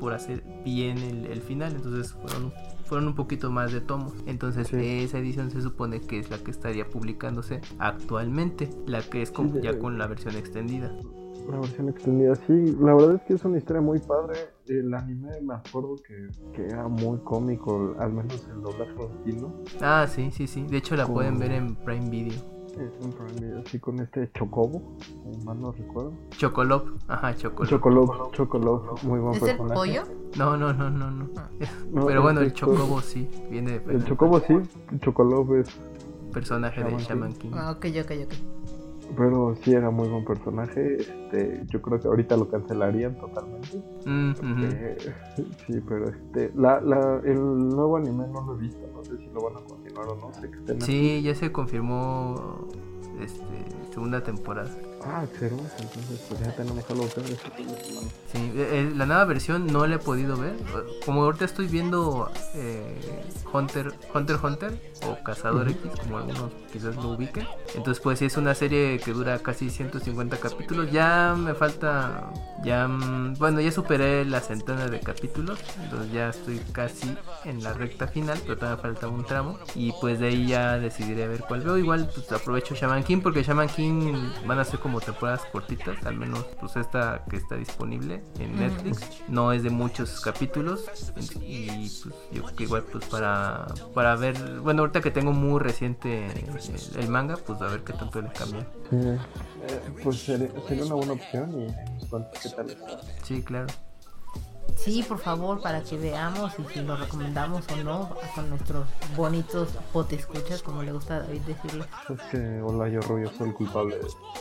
por 0.00 0.12
hacer 0.12 0.42
bien 0.64 0.98
el, 0.98 1.26
el 1.26 1.40
final, 1.42 1.74
entonces 1.76 2.12
fueron, 2.14 2.52
fueron 2.86 3.08
un 3.08 3.14
poquito 3.14 3.50
más 3.50 3.72
de 3.72 3.80
tomos. 3.80 4.12
Entonces 4.26 4.66
Sí. 4.68 4.76
esa 4.78 5.18
edición 5.18 5.50
se 5.50 5.60
supone 5.62 6.00
que 6.00 6.18
es 6.18 6.30
la 6.30 6.38
que 6.38 6.50
estaría 6.50 6.88
publicándose 6.88 7.60
actualmente, 7.78 8.68
la 8.86 9.02
que 9.02 9.22
es 9.22 9.30
con- 9.30 9.52
Sí, 9.52 9.60
ya 9.62 9.78
con 9.78 9.98
la 9.98 10.06
versión 10.06 10.36
extendida. 10.36 10.90
La 11.50 11.58
versión 11.58 11.88
extendida, 11.88 12.34
sí. 12.46 12.76
La 12.80 12.94
verdad 12.94 13.14
es 13.16 13.22
que 13.22 13.34
es 13.34 13.44
una 13.44 13.58
historia 13.58 13.80
muy 13.82 13.98
padre. 13.98 14.38
El 14.68 14.92
anime 14.94 15.30
me 15.42 15.54
acuerdo 15.54 15.96
que, 15.96 16.28
que 16.54 16.66
era 16.66 16.86
muy 16.86 17.18
cómico, 17.18 17.94
al 17.98 18.12
menos 18.12 18.46
el 18.54 18.60
doblaje 18.62 18.92
latino. 18.96 19.54
Ah, 19.80 20.06
sí, 20.08 20.30
sí, 20.30 20.46
sí. 20.46 20.62
De 20.68 20.76
hecho 20.76 20.94
la 20.96 21.04
Con- 21.04 21.14
pueden 21.14 21.38
ver 21.38 21.52
en 21.52 21.74
Prime 21.76 22.08
Video. 22.08 22.38
Es 22.78 23.04
un 23.04 23.14
Video, 23.36 23.60
así 23.66 23.78
con 23.78 23.98
este 24.00 24.30
Chocobo, 24.32 24.96
o 25.24 25.44
mal 25.44 25.60
no 25.60 25.72
recuerdo. 25.72 26.12
Chocolop, 26.30 26.88
ajá, 27.08 27.34
Chocolop. 27.34 27.68
Chocolov, 27.70 28.32
Chocolov, 28.32 29.04
muy 29.04 29.18
buen 29.20 29.34
¿Es 29.34 29.42
el 29.42 29.48
personaje. 29.58 29.74
pollo? 29.74 30.02
No, 30.38 30.56
no, 30.56 30.72
no, 30.72 30.88
no, 30.90 31.10
no. 31.10 31.28
No, 31.92 32.06
Pero 32.06 32.22
bueno, 32.22 32.40
el 32.40 32.48
es 32.48 32.54
Chocobo 32.54 33.00
sí, 33.00 33.28
viene 33.50 33.80
de 33.80 33.94
El 33.94 34.04
Chocobo 34.04 34.40
sí, 34.40 34.54
el 34.92 35.00
Chocolov 35.00 35.54
es. 35.56 35.68
personaje 36.32 36.82
de 36.82 36.90
Shaman 36.90 37.02
Shaman 37.04 37.32
King. 37.34 37.50
King. 37.50 37.50
Ah, 37.54 37.72
ok, 37.72 37.86
ok, 38.02 38.10
ok. 38.24 38.34
Pero 39.16 39.56
sí 39.62 39.72
era 39.72 39.90
muy 39.90 40.08
buen 40.08 40.24
personaje. 40.24 40.98
Este, 40.98 41.62
yo 41.66 41.82
creo 41.82 41.98
que 42.00 42.06
ahorita 42.06 42.36
lo 42.36 42.48
cancelarían 42.48 43.16
totalmente. 43.18 43.82
Mm. 44.06 44.32
Eh, 44.72 44.96
sí, 45.66 45.80
pero 45.88 46.08
este, 46.08 46.52
la, 46.54 46.80
la, 46.80 47.20
el 47.24 47.36
nuevo 47.70 47.96
anime 47.96 48.28
no 48.28 48.42
lo 48.42 48.54
he 48.54 48.58
visto. 48.58 48.80
No 48.94 49.02
sé 49.04 49.16
si 49.18 49.26
lo 49.34 49.42
van 49.42 49.56
a 49.56 49.66
Sí, 50.80 51.22
ya 51.22 51.34
se 51.34 51.52
confirmó 51.52 52.68
este, 53.20 53.44
segunda 53.92 54.22
temporada. 54.22 54.70
Ah, 55.02 55.24
excelente. 55.24 55.72
Entonces, 55.80 56.20
pues 56.28 56.40
ya 56.40 56.48
este 56.48 57.50
fin 57.50 57.66
de 57.68 57.84
semana. 57.84 58.08
Sí, 58.32 58.38
eh, 58.54 58.68
eh, 58.72 58.92
la 58.94 59.06
nueva 59.06 59.24
versión 59.24 59.66
no 59.66 59.86
la 59.86 59.96
he 59.96 59.98
podido 59.98 60.36
ver. 60.36 60.56
Como 61.04 61.24
ahorita 61.24 61.46
estoy 61.46 61.66
viendo 61.68 62.30
eh, 62.54 63.22
Hunter, 63.52 63.94
Hunter 64.14 64.36
Hunter 64.42 64.92
o 65.06 65.22
Cazador 65.24 65.68
X, 65.70 65.80
como 66.02 66.18
algunos 66.18 66.52
quizás 66.70 66.96
lo 66.96 67.10
ubiquen. 67.12 67.46
Entonces, 67.74 68.00
pues 68.02 68.18
sí, 68.18 68.26
es 68.26 68.36
una 68.36 68.54
serie 68.54 68.98
que 68.98 69.12
dura 69.12 69.38
casi 69.38 69.70
150 69.70 70.36
capítulos. 70.36 70.90
Ya 70.92 71.34
me 71.36 71.54
falta, 71.54 72.30
ya, 72.62 72.86
mm, 72.86 73.34
bueno, 73.38 73.60
ya 73.60 73.72
superé 73.72 74.24
la 74.26 74.40
centena 74.40 74.86
de 74.86 75.00
capítulos. 75.00 75.58
Entonces 75.82 76.12
ya 76.12 76.28
estoy 76.28 76.58
casi 76.72 77.16
en 77.44 77.62
la 77.62 77.72
recta 77.72 78.06
final, 78.06 78.38
pero 78.42 78.58
todavía 78.58 78.82
falta 78.82 79.08
un 79.08 79.24
tramo. 79.24 79.58
Y 79.74 79.92
pues 80.00 80.20
de 80.20 80.28
ahí 80.28 80.46
ya 80.46 80.78
decidiré 80.78 81.24
a 81.24 81.28
ver 81.28 81.40
cuál 81.48 81.62
veo. 81.62 81.78
Igual 81.78 82.10
pues 82.14 82.30
aprovecho 82.32 82.74
Shaman 82.74 83.02
King 83.02 83.20
porque 83.22 83.42
Shaman 83.42 83.68
King 83.68 84.14
van 84.46 84.58
a 84.58 84.64
ser 84.64 84.78
como 84.78 84.89
temporadas 84.98 85.42
cortitas, 85.52 86.04
al 86.04 86.16
menos 86.16 86.44
pues 86.58 86.74
esta 86.76 87.24
que 87.30 87.36
está 87.36 87.56
disponible 87.56 88.22
en. 88.38 88.58
Netflix. 88.58 89.22
No 89.28 89.52
es 89.52 89.62
de 89.62 89.70
muchos 89.70 90.20
capítulos 90.20 90.84
y 91.40 91.66
pues 91.68 92.14
yo 92.32 92.42
creo 92.42 92.56
que 92.56 92.64
igual 92.64 92.82
pues 92.90 93.04
para 93.04 93.66
para 93.94 94.16
ver, 94.16 94.36
bueno, 94.60 94.82
ahorita 94.82 95.00
que 95.00 95.10
tengo 95.10 95.32
muy 95.32 95.60
reciente 95.60 96.26
el, 96.26 97.02
el 97.02 97.08
manga, 97.08 97.36
pues 97.36 97.60
a 97.60 97.66
ver 97.66 97.82
qué 97.84 97.92
tanto 97.92 98.20
le 98.20 98.30
cambia. 98.32 98.66
Sí, 98.88 98.96
eh, 98.96 99.18
pues 100.02 100.18
sería, 100.18 100.48
sería 100.66 100.84
una 100.86 100.94
buena 100.94 101.12
opción 101.12 101.68
y 102.00 102.06
cuentas 102.06 102.42
qué 102.42 102.48
tal 102.48 102.70
está. 102.70 103.00
Sí, 103.22 103.42
claro. 103.42 103.66
Sí, 104.76 105.02
por 105.02 105.18
favor, 105.18 105.60
para 105.60 105.82
que 105.82 105.96
veamos 105.96 106.52
y 106.58 106.72
si 106.72 106.80
lo 106.80 106.96
recomendamos 106.96 107.64
o 107.72 107.76
no 107.76 108.16
con 108.34 108.50
nuestros 108.50 108.86
bonitos 109.16 109.68
potescuchas, 109.92 110.62
como 110.62 110.82
le 110.82 110.92
gusta 110.92 111.16
a 111.16 111.20
David 111.20 111.42
decirlo. 111.42 111.84
Es 112.08 112.20
que 112.30 112.60
hola, 112.62 112.88
yo 112.88 113.02
soy 113.02 113.24
el 113.40 113.54
culpable. 113.54 113.96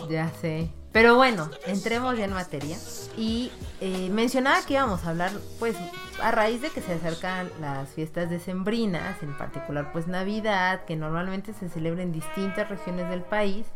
Ya 0.09 0.29
sé. 0.41 0.71
Pero 0.91 1.15
bueno, 1.15 1.49
entremos 1.67 2.17
ya 2.17 2.25
en 2.25 2.33
materia. 2.33 2.77
Y 3.15 3.51
eh, 3.79 4.09
mencionaba 4.11 4.61
que 4.65 4.73
íbamos 4.73 5.05
a 5.05 5.11
hablar, 5.11 5.31
pues, 5.59 5.75
a 6.21 6.31
raíz 6.31 6.61
de 6.61 6.69
que 6.69 6.81
se 6.81 6.93
acercan 6.93 7.49
las 7.61 7.89
fiestas 7.89 8.29
decembrinas, 8.29 9.21
en 9.21 9.37
particular, 9.37 9.91
pues, 9.91 10.07
Navidad, 10.07 10.85
que 10.85 10.95
normalmente 10.95 11.53
se 11.53 11.69
celebra 11.69 12.01
en 12.01 12.11
distintas 12.11 12.69
regiones 12.69 13.09
del 13.09 13.21
país. 13.21 13.67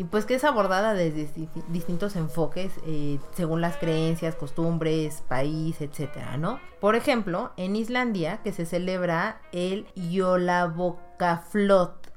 Y 0.00 0.04
pues 0.04 0.24
que 0.24 0.34
es 0.34 0.44
abordada 0.44 0.94
desde 0.94 1.28
distintos 1.68 2.16
enfoques 2.16 2.72
eh, 2.86 3.18
según 3.32 3.60
las 3.60 3.76
creencias, 3.76 4.34
costumbres, 4.34 5.22
país, 5.28 5.82
etcétera, 5.82 6.38
¿no? 6.38 6.58
Por 6.80 6.96
ejemplo, 6.96 7.52
en 7.58 7.76
Islandia 7.76 8.40
que 8.42 8.54
se 8.54 8.64
celebra 8.64 9.42
el 9.52 9.86
Yolabokaflot. 9.96 12.14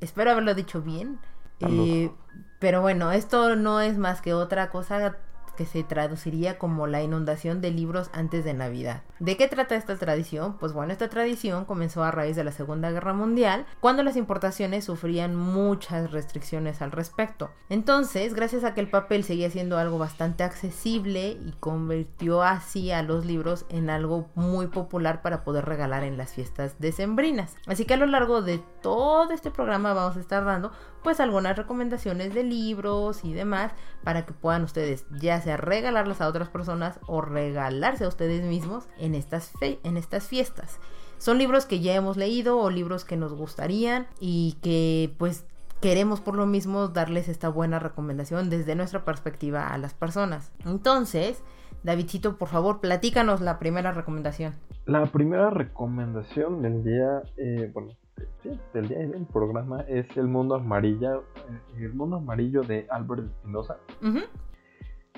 Espero 0.00 0.32
haberlo 0.32 0.56
dicho 0.56 0.82
bien. 0.82 1.20
Eh, 1.60 2.10
pero 2.58 2.80
bueno, 2.80 3.12
esto 3.12 3.54
no 3.54 3.80
es 3.80 3.98
más 3.98 4.20
que 4.20 4.34
otra 4.34 4.70
cosa 4.70 5.16
que 5.56 5.66
se 5.66 5.82
traduciría 5.82 6.58
como 6.58 6.86
la 6.86 7.02
inundación 7.02 7.60
de 7.60 7.70
libros 7.70 8.10
antes 8.12 8.44
de 8.44 8.54
Navidad. 8.54 9.02
¿De 9.18 9.36
qué 9.36 9.48
trata 9.48 9.76
esta 9.76 9.96
tradición? 9.96 10.56
Pues 10.58 10.72
bueno, 10.72 10.92
esta 10.92 11.08
tradición 11.08 11.64
comenzó 11.64 12.02
a 12.02 12.10
raíz 12.10 12.36
de 12.36 12.44
la 12.44 12.52
Segunda 12.52 12.90
Guerra 12.90 13.12
Mundial, 13.12 13.66
cuando 13.80 14.02
las 14.02 14.16
importaciones 14.16 14.84
sufrían 14.84 15.36
muchas 15.36 16.10
restricciones 16.10 16.82
al 16.82 16.92
respecto. 16.92 17.50
Entonces, 17.68 18.34
gracias 18.34 18.64
a 18.64 18.74
que 18.74 18.80
el 18.80 18.90
papel 18.90 19.24
seguía 19.24 19.50
siendo 19.50 19.78
algo 19.78 19.98
bastante 19.98 20.44
accesible 20.44 21.30
y 21.30 21.54
convirtió 21.60 22.42
así 22.42 22.90
a 22.90 23.02
los 23.02 23.24
libros 23.24 23.66
en 23.68 23.90
algo 23.90 24.28
muy 24.34 24.66
popular 24.66 25.22
para 25.22 25.44
poder 25.44 25.64
regalar 25.64 26.04
en 26.04 26.16
las 26.16 26.32
fiestas 26.32 26.76
decembrinas. 26.78 27.56
Así 27.66 27.84
que 27.84 27.94
a 27.94 27.98
lo 27.98 28.06
largo 28.06 28.42
de 28.42 28.58
todo 28.82 29.30
este 29.30 29.50
programa 29.50 29.92
vamos 29.92 30.16
a 30.16 30.20
estar 30.20 30.44
dando 30.44 30.72
pues 31.02 31.20
algunas 31.20 31.56
recomendaciones 31.56 32.34
de 32.34 32.44
libros 32.44 33.24
y 33.24 33.32
demás 33.32 33.72
para 34.04 34.24
que 34.24 34.32
puedan 34.32 34.62
ustedes 34.62 35.06
ya 35.10 35.40
sea 35.40 35.56
regalarlas 35.56 36.20
a 36.20 36.28
otras 36.28 36.48
personas 36.48 36.98
o 37.06 37.20
regalarse 37.20 38.04
a 38.04 38.08
ustedes 38.08 38.42
mismos 38.44 38.88
en 38.98 39.14
estas, 39.14 39.52
en 39.60 39.96
estas 39.96 40.26
fiestas. 40.26 40.78
Son 41.18 41.38
libros 41.38 41.66
que 41.66 41.80
ya 41.80 41.94
hemos 41.94 42.16
leído 42.16 42.58
o 42.58 42.70
libros 42.70 43.04
que 43.04 43.16
nos 43.16 43.32
gustarían 43.32 44.06
y 44.18 44.56
que 44.62 45.14
pues 45.18 45.44
queremos 45.80 46.20
por 46.20 46.36
lo 46.36 46.46
mismo 46.46 46.88
darles 46.88 47.28
esta 47.28 47.48
buena 47.48 47.78
recomendación 47.78 48.50
desde 48.50 48.74
nuestra 48.74 49.04
perspectiva 49.04 49.68
a 49.68 49.78
las 49.78 49.94
personas. 49.94 50.52
Entonces, 50.64 51.42
Davidcito, 51.82 52.38
por 52.38 52.48
favor, 52.48 52.80
platícanos 52.80 53.40
la 53.40 53.58
primera 53.58 53.92
recomendación. 53.92 54.54
La 54.86 55.06
primera 55.06 55.50
recomendación 55.50 56.62
del 56.62 56.84
día, 56.84 57.22
eh, 57.36 57.70
bueno, 57.72 57.90
del 58.72 58.88
día 58.88 58.98
del 58.98 59.26
programa 59.26 59.82
es 59.82 60.16
El 60.16 60.28
Mundo 60.28 60.56
Amarillo, 60.56 61.24
eh, 61.48 61.84
El 61.84 61.94
Mundo 61.94 62.16
Amarillo 62.16 62.62
de 62.62 62.86
Albert 62.90 63.24
Espinosa. 63.26 63.78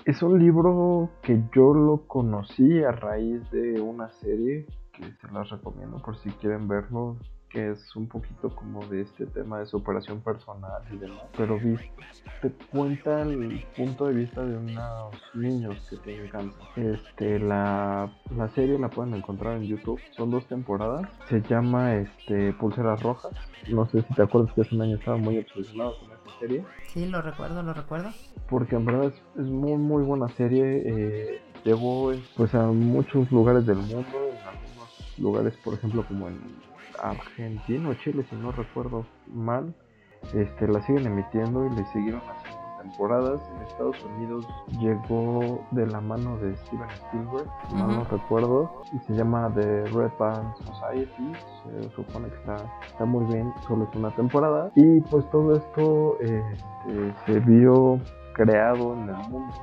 Es 0.04 0.22
un 0.22 0.38
libro 0.38 1.10
que 1.22 1.42
yo 1.54 1.72
lo 1.72 2.06
conocí 2.06 2.82
a 2.82 2.92
raíz 2.92 3.50
de 3.50 3.80
una 3.80 4.10
serie 4.12 4.66
que 4.92 5.04
se 5.12 5.32
las 5.32 5.48
recomiendo 5.50 5.96
por 5.98 6.16
si 6.18 6.30
quieren 6.32 6.68
verlo 6.68 7.16
que 7.54 7.70
es 7.70 7.94
un 7.94 8.08
poquito 8.08 8.50
como 8.50 8.84
de 8.86 9.02
este 9.02 9.26
tema 9.26 9.60
de 9.60 9.66
superación 9.66 10.20
personal 10.20 10.82
y 10.92 10.96
demás, 10.96 11.22
pero 11.36 11.56
te 12.42 12.50
cuenta 12.72 13.22
el 13.22 13.64
punto 13.76 14.06
de 14.06 14.14
vista 14.14 14.44
de 14.44 14.56
unos 14.56 15.14
niños 15.34 15.76
que 15.88 15.96
tienen 15.98 16.28
cáncer. 16.28 16.60
Este, 16.74 17.38
la, 17.38 18.10
la 18.36 18.48
serie 18.48 18.76
la 18.76 18.90
pueden 18.90 19.14
encontrar 19.14 19.56
en 19.56 19.62
YouTube, 19.62 20.00
son 20.16 20.32
dos 20.32 20.44
temporadas, 20.46 21.08
se 21.28 21.40
llama 21.42 21.94
este, 21.94 22.52
Pulseras 22.54 23.00
Rojas, 23.00 23.32
no 23.68 23.86
sé 23.86 24.02
si 24.02 24.14
te 24.14 24.22
acuerdas 24.22 24.52
que 24.52 24.62
hace 24.62 24.74
un 24.74 24.82
año 24.82 24.96
estaba 24.96 25.16
muy 25.16 25.38
obsesionado 25.38 25.96
con 26.00 26.10
esta 26.10 26.38
serie. 26.40 26.64
Sí, 26.88 27.06
lo 27.06 27.22
recuerdo, 27.22 27.62
lo 27.62 27.72
recuerdo. 27.72 28.10
Porque 28.48 28.74
en 28.74 28.84
verdad 28.84 29.12
es, 29.38 29.46
muy 29.46 29.78
muy 29.78 30.02
buena 30.02 30.28
serie, 30.30 30.82
eh, 30.84 31.40
llegó 31.64 32.12
pues 32.36 32.52
a 32.56 32.66
muchos 32.66 33.30
lugares 33.30 33.64
del 33.64 33.78
mundo, 33.78 34.08
en 34.08 34.48
algunos 34.48 35.18
lugares 35.18 35.54
por 35.58 35.74
ejemplo 35.74 36.04
como 36.08 36.26
en 36.26 36.73
Argentina 37.02 37.88
o 37.88 37.94
Chile, 37.94 38.24
si 38.28 38.36
no 38.36 38.52
recuerdo 38.52 39.06
mal, 39.26 39.74
este, 40.34 40.68
la 40.68 40.80
siguen 40.82 41.06
emitiendo 41.06 41.66
y 41.66 41.70
le 41.70 41.84
siguieron 41.86 42.20
haciendo 42.20 42.64
temporadas. 42.82 43.40
En 43.54 43.62
Estados 43.62 44.04
Unidos 44.04 44.46
llegó 44.78 45.66
de 45.70 45.86
la 45.86 46.00
mano 46.00 46.36
de 46.38 46.56
Steven 46.56 46.90
Spielberg, 46.90 47.46
no 47.74 47.88
lo 47.88 48.04
recuerdo, 48.04 48.82
y 48.92 48.98
se 49.06 49.14
llama 49.14 49.50
The 49.54 49.84
Red 49.86 50.12
Band 50.18 50.54
Society. 50.56 51.32
Se 51.64 51.90
supone 51.90 52.28
que 52.28 52.36
está, 52.36 52.56
está 52.86 53.04
muy 53.04 53.24
bien, 53.32 53.52
solo 53.66 53.88
es 53.90 53.96
una 53.96 54.10
temporada. 54.10 54.70
Y 54.74 55.00
pues 55.00 55.28
todo 55.30 55.56
esto 55.56 56.18
este, 56.20 57.14
se 57.26 57.40
vio 57.40 57.98
creado 58.34 58.94
en 58.94 59.08
el 59.08 59.16
mundo 59.28 59.54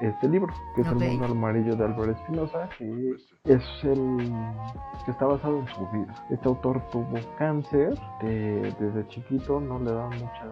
este 0.00 0.28
libro, 0.28 0.52
que 0.74 0.82
es 0.82 0.86
El 0.88 0.96
Mundo 0.96 1.26
Amarillo 1.26 1.76
de 1.76 1.84
Álvaro 1.84 2.12
Espinosa, 2.12 2.68
que 2.78 3.14
es 3.44 3.84
el 3.84 4.32
que 5.04 5.10
está 5.10 5.26
basado 5.26 5.60
en 5.60 5.68
su 5.68 5.86
vida. 5.88 6.14
Este 6.30 6.48
autor 6.48 6.82
tuvo 6.90 7.18
cáncer, 7.38 7.94
desde 8.20 9.06
chiquito 9.08 9.60
no 9.60 9.78
le 9.78 9.92
da 9.92 10.06
mucha 10.06 10.46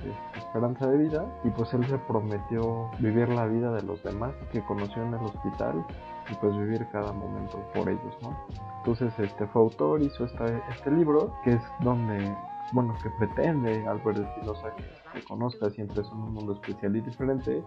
este, 0.00 0.38
esperanza 0.38 0.86
de 0.86 0.98
vida 0.98 1.26
y 1.44 1.50
pues 1.50 1.72
él 1.74 1.84
se 1.86 1.98
prometió 1.98 2.90
vivir 2.98 3.28
la 3.28 3.46
vida 3.46 3.72
de 3.72 3.82
los 3.82 4.02
demás 4.02 4.32
que 4.52 4.62
conoció 4.64 5.02
en 5.02 5.14
el 5.14 5.20
hospital 5.20 5.84
y 6.30 6.34
pues 6.36 6.56
vivir 6.56 6.86
cada 6.92 7.12
momento 7.12 7.58
por 7.74 7.88
ellos, 7.88 8.16
¿no? 8.22 8.36
Entonces 8.78 9.12
este 9.18 9.46
fue 9.48 9.62
autor, 9.62 10.00
hizo 10.02 10.24
este, 10.24 10.62
este 10.70 10.90
libro 10.90 11.32
que 11.44 11.52
es 11.52 11.62
donde 11.80 12.34
bueno, 12.72 12.94
que 13.02 13.10
pretende 13.10 13.86
Álvaro 13.86 14.22
Espinosa 14.22 14.74
que, 14.76 14.84
conozcas 15.26 15.76
y 15.78 15.82
entres 15.82 16.06
en 16.08 16.18
un 16.18 16.34
mundo 16.34 16.52
especial 16.54 16.96
y 16.96 17.00
diferente, 17.00 17.62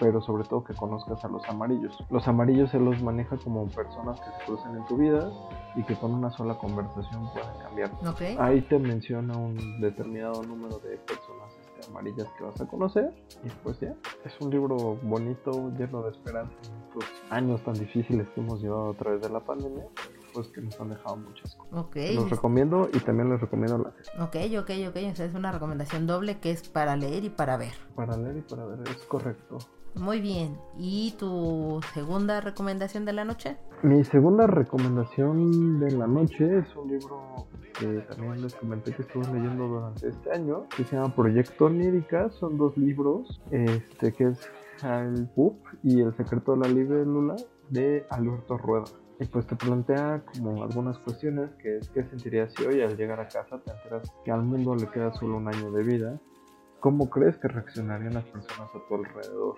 pero 0.00 0.20
sobre 0.20 0.44
todo 0.44 0.64
que 0.64 0.74
conozcas 0.74 1.24
a 1.24 1.28
los 1.28 1.42
amarillos. 1.48 1.96
Los 2.10 2.26
amarillos 2.28 2.70
se 2.70 2.78
los 2.78 3.02
maneja 3.02 3.36
como 3.38 3.66
personas 3.68 4.20
que 4.20 4.26
se 4.26 4.44
cruzan 4.46 4.76
en 4.76 4.84
tu 4.86 4.96
vida 4.96 5.30
y 5.76 5.82
que 5.82 5.94
con 5.96 6.12
una 6.12 6.30
sola 6.30 6.56
conversación 6.56 7.28
pueden 7.32 7.58
cambiar. 7.62 7.90
Ahí 8.38 8.60
te 8.62 8.78
menciona 8.78 9.36
un 9.36 9.80
determinado 9.80 10.42
número 10.42 10.78
de 10.78 10.96
personas 10.98 11.50
este, 11.60 11.90
amarillas 11.90 12.28
que 12.36 12.44
vas 12.44 12.60
a 12.60 12.66
conocer 12.66 13.12
y 13.42 13.48
pues 13.62 13.80
ya, 13.80 13.94
es 14.24 14.40
un 14.40 14.50
libro 14.50 14.98
bonito, 15.02 15.70
lleno 15.78 16.02
de 16.02 16.10
esperanza 16.10 16.54
en 16.64 16.82
estos 16.88 17.04
años 17.30 17.62
tan 17.62 17.74
difíciles 17.74 18.28
que 18.30 18.40
hemos 18.40 18.62
llevado 18.62 18.90
a 18.90 18.94
través 18.94 19.22
de 19.22 19.30
la 19.30 19.40
pandemia 19.40 19.84
pues 20.34 20.48
que 20.48 20.60
nos 20.60 20.78
han 20.80 20.90
dejado 20.90 21.16
muchas 21.16 21.54
cosas. 21.54 21.84
Ok. 21.84 21.96
Los 22.16 22.30
recomiendo 22.30 22.88
y 22.92 22.98
también 22.98 23.30
les 23.30 23.40
recomiendo 23.40 23.78
la 23.78 23.92
serie. 23.92 24.20
Ok, 24.20 24.62
ok, 24.62 24.70
ok. 24.90 25.12
O 25.12 25.16
sea, 25.16 25.26
es 25.26 25.34
una 25.34 25.52
recomendación 25.52 26.06
doble 26.06 26.40
que 26.40 26.50
es 26.50 26.68
para 26.68 26.96
leer 26.96 27.24
y 27.24 27.30
para 27.30 27.56
ver. 27.56 27.74
Para 27.94 28.16
leer 28.16 28.38
y 28.38 28.42
para 28.42 28.66
ver, 28.66 28.80
es 28.88 29.04
correcto. 29.06 29.58
Muy 29.94 30.20
bien. 30.20 30.58
¿Y 30.76 31.14
tu 31.18 31.80
segunda 31.94 32.40
recomendación 32.40 33.04
de 33.04 33.12
la 33.12 33.24
noche? 33.24 33.56
Mi 33.82 34.02
segunda 34.02 34.46
recomendación 34.46 35.78
de 35.78 35.92
la 35.92 36.06
noche 36.08 36.58
es 36.58 36.74
un 36.74 36.88
libro 36.88 37.46
que 37.78 38.00
también 38.00 38.42
les 38.42 38.54
comenté 38.54 38.92
que 38.92 39.02
estuve 39.02 39.26
leyendo 39.32 39.68
durante 39.68 40.08
este 40.08 40.32
año, 40.32 40.66
que 40.76 40.84
se 40.84 40.96
llama 40.96 41.14
Proyecto 41.14 41.66
Onírica. 41.66 42.28
Son 42.30 42.58
dos 42.58 42.76
libros, 42.76 43.40
este 43.52 44.12
que 44.12 44.28
es 44.28 44.50
El 44.82 45.28
Pup 45.28 45.58
y 45.84 46.00
El 46.00 46.16
secreto 46.16 46.56
de 46.56 46.58
la 46.58 46.74
libélula 46.74 47.36
de 47.70 48.04
Alberto 48.10 48.58
Rueda. 48.58 48.86
Y 49.20 49.26
pues 49.26 49.46
te 49.46 49.54
plantea 49.54 50.24
como 50.32 50.64
algunas 50.64 50.98
cuestiones 50.98 51.54
que 51.62 51.78
es 51.78 51.88
qué 51.90 52.04
sentirías 52.04 52.52
si 52.52 52.64
hoy 52.64 52.80
al 52.80 52.96
llegar 52.96 53.20
a 53.20 53.28
casa 53.28 53.60
te 53.60 53.70
enteras 53.70 54.12
que 54.24 54.30
al 54.30 54.42
mundo 54.42 54.74
le 54.74 54.88
queda 54.88 55.12
solo 55.12 55.36
un 55.36 55.48
año 55.48 55.70
de 55.70 55.82
vida. 55.82 56.20
¿Cómo 56.80 57.08
crees 57.08 57.38
que 57.38 57.48
reaccionarían 57.48 58.14
las 58.14 58.24
personas 58.24 58.68
a 58.74 58.88
tu 58.88 58.94
alrededor? 58.94 59.56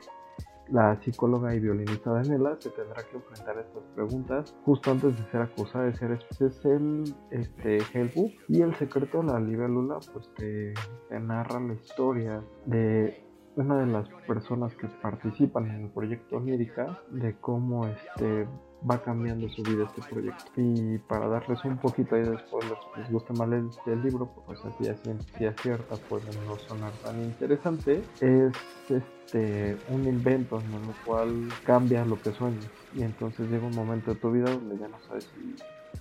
La 0.68 1.00
psicóloga 1.00 1.54
y 1.54 1.60
violinista 1.60 2.10
Daniela 2.10 2.56
se 2.58 2.70
tendrá 2.70 3.02
que 3.04 3.16
enfrentar 3.16 3.56
a 3.56 3.60
estas 3.60 3.84
preguntas 3.94 4.56
justo 4.64 4.90
antes 4.90 5.16
de 5.16 5.30
ser 5.30 5.42
acusada 5.42 5.84
de 5.84 5.94
ser 5.94 6.12
es 6.12 6.64
el 6.64 7.04
este, 7.30 7.78
Hellbook 7.94 8.32
y 8.48 8.62
el 8.62 8.74
secreto 8.74 9.22
de 9.22 9.26
la 9.28 9.38
libélula 9.38 9.98
pues 10.12 10.28
te, 10.34 10.74
te 11.08 11.20
narra 11.20 11.60
la 11.60 11.74
historia 11.74 12.42
de 12.64 13.24
una 13.56 13.78
de 13.78 13.86
las 13.86 14.08
personas 14.26 14.74
que 14.74 14.86
participan 14.86 15.66
en 15.70 15.84
el 15.84 15.90
proyecto 15.90 16.36
América 16.36 16.98
de 17.10 17.34
cómo 17.40 17.86
este 17.86 18.46
va 18.88 19.02
cambiando 19.02 19.48
su 19.48 19.62
vida 19.62 19.84
este 19.84 20.02
proyecto. 20.12 20.44
Y 20.56 20.98
para 20.98 21.26
darles 21.26 21.64
un 21.64 21.78
poquito 21.78 22.14
ahí 22.14 22.22
de 22.22 22.38
spoilers, 22.38 22.80
les 22.98 23.10
gusta 23.10 23.32
más 23.32 23.50
el, 23.50 23.70
el 23.86 24.02
libro, 24.02 24.30
pues 24.46 24.60
así 24.64 24.84
ciencia 25.02 25.54
cierta 25.62 25.96
puede 26.08 26.26
no 26.46 26.56
sonar 26.68 26.92
tan 27.02 27.22
interesante, 27.22 28.02
es 28.20 28.52
este 28.90 29.76
un 29.88 30.04
invento 30.04 30.60
en 30.60 30.74
el 30.74 30.94
cual 31.04 31.48
cambia 31.64 32.04
lo 32.04 32.20
que 32.20 32.32
sueñas. 32.32 32.68
Y 32.94 33.02
entonces 33.02 33.50
llega 33.50 33.66
un 33.66 33.74
momento 33.74 34.12
de 34.12 34.20
tu 34.20 34.30
vida 34.30 34.50
donde 34.50 34.76
ya 34.78 34.88
no 34.88 34.98
sabes 35.08 35.24
si 35.34 35.56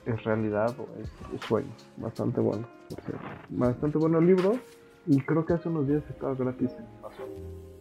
es 0.05 0.23
realidad 0.23 0.75
o 0.77 0.87
es 1.33 1.41
sueño. 1.41 1.71
Bastante 1.97 2.41
bueno, 2.41 2.67
por 2.89 3.01
cierto. 3.01 3.25
Bastante 3.49 3.97
bueno 3.97 4.19
el 4.19 4.27
libro. 4.27 4.59
Y 5.07 5.21
creo 5.21 5.45
que 5.45 5.53
hace 5.53 5.69
unos 5.69 5.87
días 5.87 6.03
estaba 6.09 6.33
gratis 6.35 6.71
en 6.71 6.85
Amazon 6.99 7.29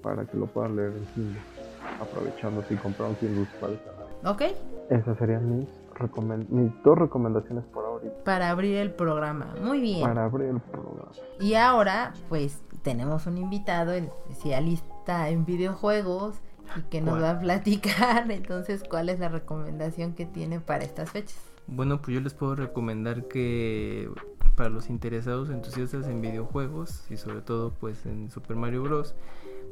para 0.03 0.27
que 0.27 0.37
lo 0.37 0.47
puedan 0.47 0.77
leer 0.77 0.93
en 0.93 1.05
Kindle. 1.15 1.41
Aprovechando 2.01 2.63
si 2.63 2.77
comprar 2.77 3.11
un 3.11 3.17
Kindle 3.17 3.47
para 3.61 3.73
esta 3.73 3.95
Ok. 4.25 4.43
Esas 4.89 5.19
serían 5.19 5.59
mis, 5.59 5.69
mis 6.49 6.73
dos 6.83 6.99
recomendaciones 6.99 7.65
por 7.67 7.85
ahorita. 7.85 8.25
Para 8.25 8.51
abrir 8.51 8.77
el 8.77 8.91
programa. 8.91 9.55
Muy 9.63 9.81
bien. 9.81 10.03
Para 10.03 10.25
abrir 10.25 10.49
el 10.49 10.61
programa. 10.61 11.11
Y 11.41 11.55
ahora, 11.55 12.15
pues, 12.29 12.63
tenemos 12.83 13.27
un 13.27 13.37
invitado 13.37 13.93
especialista 13.93 15.29
en 15.29 15.45
videojuegos 15.45 16.37
y 16.77 16.83
que 16.83 17.03
nos 17.03 17.23
va 17.23 17.31
a 17.31 17.41
platicar 17.41 18.31
entonces 18.31 18.83
cuál 18.89 19.11
es 19.11 19.21
la 19.21 19.29
recomendación 19.29 20.15
que 20.15 20.25
tiene 20.25 20.61
para 20.61 20.85
estas 20.85 21.11
fechas. 21.11 21.41
Bueno, 21.67 22.01
pues 22.01 22.15
yo 22.15 22.21
les 22.21 22.35
puedo 22.35 22.55
recomendar 22.55 23.27
que 23.29 24.11
para 24.55 24.71
los 24.71 24.91
interesados 24.91 25.51
entusiastas 25.51 26.07
en 26.07 26.21
videojuegos 26.21 27.05
y 27.11 27.17
sobre 27.17 27.41
todo 27.41 27.75
pues 27.75 28.07
en 28.07 28.31
Super 28.31 28.57
Mario 28.57 28.83
Bros. 28.83 29.15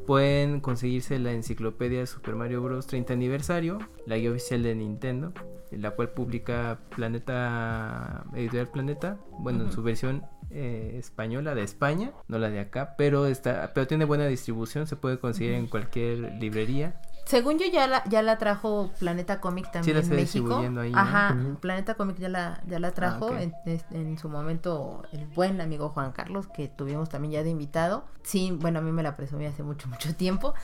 Pueden 0.07 0.61
conseguirse 0.61 1.19
la 1.19 1.33
enciclopedia 1.33 2.07
Super 2.07 2.35
Mario 2.35 2.63
Bros. 2.63 2.87
30 2.87 3.13
aniversario, 3.13 3.79
la 4.07 4.17
guía 4.17 4.31
oficial 4.31 4.63
de 4.63 4.75
Nintendo, 4.75 5.33
la 5.71 5.93
cual 5.93 6.11
publica 6.11 6.81
Planeta, 6.95 8.25
Editorial 8.35 8.69
Planeta, 8.69 9.19
bueno, 9.39 9.65
en 9.65 9.73
su 9.73 9.83
versión 9.83 10.25
eh, 10.51 10.97
española 10.99 11.55
de 11.55 11.63
España, 11.63 12.13
no 12.29 12.39
la 12.39 12.51
de 12.51 12.61
acá, 12.61 12.95
pero 12.99 13.27
está, 13.27 13.73
pero 13.75 13.87
tiene 13.87 14.05
buena 14.05 14.27
distribución, 14.27 14.87
se 14.87 14.97
puede 14.97 15.19
conseguir 15.19 15.55
en 15.55 15.67
cualquier 15.67 16.35
librería. 16.41 17.01
Según 17.25 17.59
yo 17.59 17.67
ya 17.73 17.87
la, 17.87 18.05
ya 18.09 18.21
la 18.23 18.37
trajo 18.39 18.91
Planeta 18.99 19.41
Comic 19.41 19.71
también 19.71 19.97
la 19.97 20.03
en 20.03 20.11
México. 20.11 20.59
ahí. 20.81 20.93
Ajá. 20.95 21.37
Planeta 21.61 21.95
Comic 21.95 22.19
ya 22.19 22.29
la, 22.29 22.61
ya 22.67 22.79
la 22.79 22.91
trajo 22.91 23.29
Ah, 23.33 23.41
ok. 23.43 23.53
en, 23.67 23.81
en 23.93 24.19
su 24.19 24.29
momento 24.29 25.03
el 25.13 25.27
buen 25.29 25.61
amigo 25.61 25.89
Juan 25.91 26.13
Carlos, 26.13 26.47
que 26.49 26.69
tuvimos 26.69 27.09
también 27.09 27.33
ya 27.33 27.43
de 27.45 27.51
invitado. 27.51 28.05
Sí, 28.23 28.57
bueno, 28.61 28.81
a 28.81 28.83
mí 28.83 28.93
me 28.93 29.03
la 29.03 29.17
presumí 29.17 29.47
hace 29.47 29.63
mucho, 29.63 29.89
mucho 29.89 30.15
tiempo. 30.17 30.55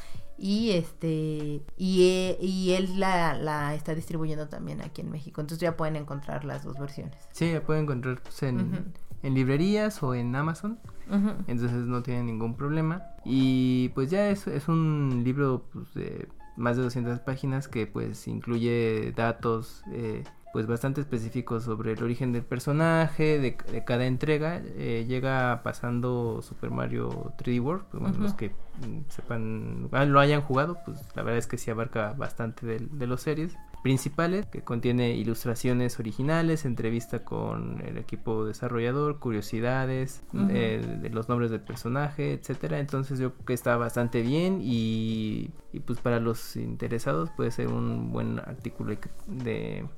Y 0.40 0.70
este 0.70 1.62
y, 1.76 2.02
eh, 2.08 2.38
y 2.40 2.72
él 2.72 3.00
la, 3.00 3.34
la 3.34 3.74
está 3.74 3.94
distribuyendo 3.94 4.48
también 4.48 4.80
aquí 4.82 5.00
en 5.00 5.10
México. 5.10 5.40
Entonces 5.40 5.60
ya 5.60 5.76
pueden 5.76 5.96
encontrar 5.96 6.44
las 6.44 6.62
dos 6.64 6.78
versiones. 6.78 7.16
Sí, 7.32 7.52
la 7.52 7.60
pueden 7.60 7.84
encontrar 7.84 8.20
pues, 8.22 8.42
en, 8.44 8.92
en 9.22 9.34
librerías 9.34 10.02
o 10.02 10.14
en 10.14 10.34
Amazon. 10.36 10.78
Ujú. 11.10 11.30
entonces 11.46 11.86
no 11.86 12.02
tiene 12.02 12.22
ningún 12.24 12.54
problema 12.54 13.02
y 13.24 13.88
pues 13.94 14.10
ya 14.10 14.28
es, 14.28 14.46
es 14.46 14.68
un 14.68 15.22
libro 15.24 15.64
pues, 15.72 15.94
de 15.94 16.28
más 16.58 16.76
de 16.76 16.82
200 16.82 17.20
páginas 17.20 17.68
que 17.68 17.86
pues 17.86 18.28
incluye 18.28 19.12
datos 19.16 19.82
eh, 19.92 20.24
pues 20.52 20.66
bastante 20.66 21.00
específicos 21.00 21.64
sobre 21.64 21.92
el 21.92 22.02
origen 22.02 22.32
del 22.32 22.42
personaje 22.42 23.38
de, 23.38 23.56
de 23.70 23.84
cada 23.84 24.06
entrega. 24.06 24.60
Eh, 24.76 25.04
llega 25.08 25.62
pasando 25.62 26.42
Super 26.42 26.70
Mario 26.70 27.32
3D 27.38 27.62
World 27.62 27.84
pues, 27.90 28.02
bueno, 28.02 28.18
los 28.18 28.34
que 28.34 28.48
mm, 28.50 29.08
sepan 29.08 29.88
ah, 29.92 30.04
lo 30.04 30.20
hayan 30.20 30.42
jugado 30.42 30.78
pues 30.84 31.00
la 31.14 31.22
verdad 31.22 31.38
es 31.38 31.46
que 31.46 31.58
sí 31.58 31.70
abarca 31.70 32.12
bastante 32.14 32.66
de, 32.66 32.78
de 32.78 33.06
los 33.06 33.22
series 33.22 33.56
principales 33.82 34.46
que 34.46 34.62
contiene 34.64 35.12
ilustraciones 35.14 35.98
originales, 36.00 36.64
entrevista 36.64 37.24
con 37.24 37.80
el 37.86 37.96
equipo 37.98 38.44
desarrollador, 38.44 39.18
curiosidades, 39.20 40.22
Ujú. 40.32 40.46
eh, 40.50 40.98
de 41.00 41.10
los 41.10 41.28
nombres 41.28 41.50
del 41.50 41.60
personaje, 41.60 42.32
etcétera. 42.32 42.80
Entonces 42.80 43.18
yo 43.18 43.32
creo 43.34 43.46
que 43.46 43.54
está 43.54 43.76
bastante 43.76 44.22
bien 44.22 44.60
y, 44.62 45.52
y, 45.72 45.80
pues 45.80 46.00
para 46.00 46.20
los 46.20 46.56
interesados 46.56 47.30
puede 47.30 47.50
ser 47.50 47.68
un 47.68 48.10
buen 48.12 48.38
artículo 48.40 48.94
de, 49.26 49.88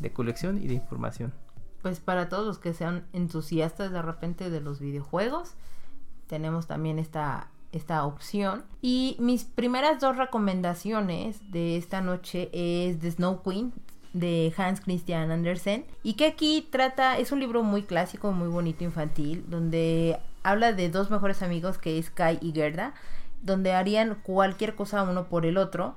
de 0.00 0.12
colección 0.12 0.58
y 0.58 0.66
de 0.68 0.74
información. 0.74 1.32
pues 1.82 2.00
para 2.00 2.28
todos 2.28 2.46
los 2.46 2.58
que 2.58 2.74
sean 2.74 3.06
entusiastas 3.12 3.92
de 3.92 4.02
repente 4.02 4.50
de 4.50 4.60
los 4.60 4.80
videojuegos, 4.80 5.54
tenemos 6.26 6.66
también 6.66 6.98
esta, 6.98 7.50
esta 7.72 8.04
opción. 8.04 8.64
Y 8.82 9.16
mis 9.18 9.44
primeras 9.44 10.00
dos 10.00 10.16
recomendaciones 10.16 11.40
de 11.50 11.76
esta 11.76 12.00
noche 12.00 12.50
es 12.52 12.98
The 12.98 13.10
Snow 13.10 13.42
Queen 13.42 13.72
de 14.12 14.52
Hans 14.56 14.80
Christian 14.80 15.30
Andersen 15.30 15.84
y 16.02 16.14
que 16.14 16.26
aquí 16.26 16.66
trata, 16.70 17.18
es 17.18 17.32
un 17.32 17.40
libro 17.40 17.62
muy 17.62 17.82
clásico, 17.82 18.32
muy 18.32 18.48
bonito 18.48 18.82
infantil, 18.82 19.44
donde 19.48 20.18
habla 20.42 20.72
de 20.72 20.88
dos 20.88 21.10
mejores 21.10 21.42
amigos 21.42 21.76
que 21.76 21.98
es 21.98 22.10
Kai 22.10 22.38
y 22.40 22.52
Gerda, 22.52 22.94
donde 23.42 23.72
harían 23.72 24.14
cualquier 24.22 24.74
cosa 24.74 25.02
uno 25.02 25.26
por 25.26 25.44
el 25.44 25.58
otro 25.58 25.96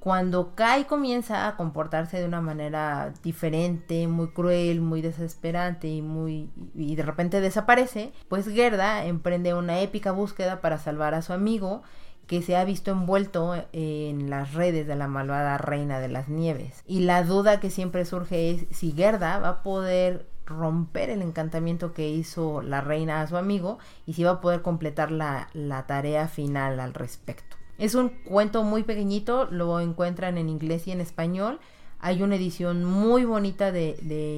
cuando 0.00 0.54
Kai 0.54 0.86
comienza 0.86 1.46
a 1.46 1.56
comportarse 1.56 2.18
de 2.18 2.24
una 2.24 2.40
manera 2.40 3.12
diferente, 3.22 4.08
muy 4.08 4.28
cruel, 4.28 4.80
muy 4.80 5.02
desesperante 5.02 5.88
y 5.88 6.00
muy 6.00 6.50
y 6.74 6.96
de 6.96 7.02
repente 7.02 7.42
desaparece, 7.42 8.12
pues 8.28 8.48
Gerda 8.48 9.04
emprende 9.04 9.52
una 9.52 9.80
épica 9.80 10.10
búsqueda 10.10 10.62
para 10.62 10.78
salvar 10.78 11.12
a 11.14 11.20
su 11.20 11.34
amigo 11.34 11.82
que 12.26 12.40
se 12.42 12.56
ha 12.56 12.64
visto 12.64 12.92
envuelto 12.92 13.54
en 13.72 14.30
las 14.30 14.54
redes 14.54 14.86
de 14.86 14.96
la 14.96 15.08
malvada 15.08 15.58
reina 15.58 15.98
de 15.98 16.08
las 16.08 16.28
nieves. 16.28 16.82
Y 16.86 17.00
la 17.00 17.24
duda 17.24 17.60
que 17.60 17.70
siempre 17.70 18.04
surge 18.04 18.52
es 18.52 18.66
si 18.70 18.92
Gerda 18.92 19.38
va 19.38 19.48
a 19.48 19.62
poder 19.62 20.26
romper 20.46 21.10
el 21.10 21.22
encantamiento 21.22 21.92
que 21.92 22.08
hizo 22.08 22.62
la 22.62 22.80
reina 22.80 23.20
a 23.20 23.26
su 23.26 23.36
amigo 23.36 23.78
y 24.06 24.14
si 24.14 24.24
va 24.24 24.30
a 24.30 24.40
poder 24.40 24.62
completar 24.62 25.10
la, 25.10 25.48
la 25.52 25.86
tarea 25.86 26.28
final 26.28 26.80
al 26.80 26.94
respecto. 26.94 27.49
Es 27.80 27.94
un 27.94 28.10
cuento 28.10 28.62
muy 28.62 28.82
pequeñito, 28.82 29.46
lo 29.46 29.80
encuentran 29.80 30.36
en 30.36 30.50
inglés 30.50 30.86
y 30.86 30.92
en 30.92 31.00
español. 31.00 31.60
Hay 31.98 32.22
una 32.22 32.36
edición 32.36 32.84
muy 32.84 33.24
bonita 33.24 33.72
de, 33.72 33.96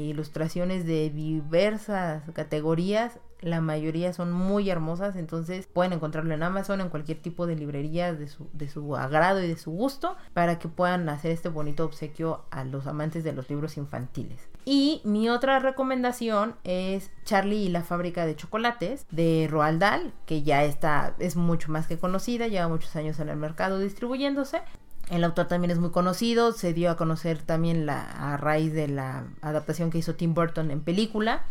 ilustraciones 0.09 0.87
de 0.87 1.11
diversas 1.11 2.22
categorías. 2.35 3.18
La 3.42 3.61
mayoría 3.61 4.12
son 4.12 4.33
muy 4.33 4.70
hermosas, 4.70 5.16
entonces 5.16 5.66
pueden 5.66 5.92
encontrarlo 5.92 6.33
en 6.33 6.42
Amazon, 6.42 6.81
en 6.81 6.88
cualquier 6.88 7.18
tipo 7.20 7.46
de 7.46 7.57
librería 7.57 8.14
de 8.14 8.28
su, 8.28 8.48
de 8.52 8.68
su 8.68 8.96
agrado 8.96 9.42
y 9.42 9.48
de 9.48 9.59
su 9.59 9.72
gusto, 9.72 10.16
para 10.33 10.59
que 10.61 10.68
puedan 10.68 11.09
hacer 11.09 11.33
este 11.33 11.48
bonito 11.48 11.85
obsequio 11.85 12.44
a 12.50 12.64
los 12.64 12.87
amantes 12.87 13.24
de 13.24 13.33
los 13.33 13.50
libros 13.50 13.76
infantiles. 13.76 14.48
Y 14.64 15.00
mi 15.05 15.28
otra 15.28 15.59
recomendación 15.59 16.55
es 16.62 17.11
Charlie 17.24 17.64
y 17.64 17.68
la 17.68 17.83
fábrica 17.83 18.26
de 18.26 18.37
chocolates 18.37 19.07
de 19.11 19.48
Roald 19.50 19.81
Dahl, 19.81 20.12
que 20.24 20.42
ya 20.44 20.62
está, 20.62 21.14
es 21.18 21.35
mucho 21.35 21.72
más 21.72 21.88
que 21.88 21.98
conocida, 21.98 22.46
lleva 22.46 22.68
muchos 22.68 22.94
años 22.94 23.18
en 23.18 23.28
el 23.28 23.37
mercado 23.37 23.81
distribuyéndose. 23.81 24.62
El 25.11 25.24
autor 25.24 25.48
también 25.48 25.72
es 25.72 25.78
muy 25.78 25.90
conocido, 25.90 26.52
se 26.52 26.72
dio 26.72 26.90
a 26.90 26.96
conocer 26.96 27.42
también 27.42 27.87
la, 27.87 28.02
a 28.02 28.37
raíz 28.37 28.72
de 28.72 28.87
la 28.87 29.24
adaptación 29.40 29.90
que 29.90 29.98
hizo 29.98 30.14
Tim 30.14 30.33
Burton 30.33 30.70
en 30.70 30.81
película. 30.81 31.42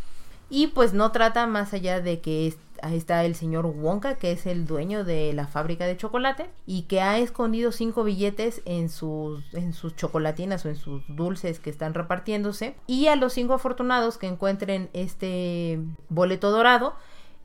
Y 0.51 0.67
pues 0.67 0.93
no 0.93 1.13
trata 1.13 1.47
más 1.47 1.73
allá 1.73 2.01
de 2.01 2.19
que 2.19 2.53
ahí 2.81 2.97
está 2.97 3.23
el 3.23 3.35
señor 3.35 3.65
Wonka, 3.65 4.15
que 4.15 4.33
es 4.33 4.45
el 4.45 4.67
dueño 4.67 5.05
de 5.05 5.31
la 5.31 5.47
fábrica 5.47 5.85
de 5.85 5.95
chocolate, 5.95 6.49
y 6.65 6.83
que 6.83 6.99
ha 6.99 7.19
escondido 7.19 7.71
cinco 7.71 8.03
billetes 8.03 8.61
en 8.65 8.89
sus, 8.89 9.45
en 9.53 9.71
sus 9.71 9.95
chocolatinas 9.95 10.65
o 10.65 10.69
en 10.69 10.75
sus 10.75 11.03
dulces 11.07 11.61
que 11.61 11.69
están 11.69 11.93
repartiéndose. 11.93 12.75
Y 12.85 13.07
a 13.07 13.15
los 13.15 13.31
cinco 13.31 13.53
afortunados 13.53 14.17
que 14.17 14.27
encuentren 14.27 14.89
este 14.91 15.79
boleto 16.09 16.51
dorado, 16.51 16.95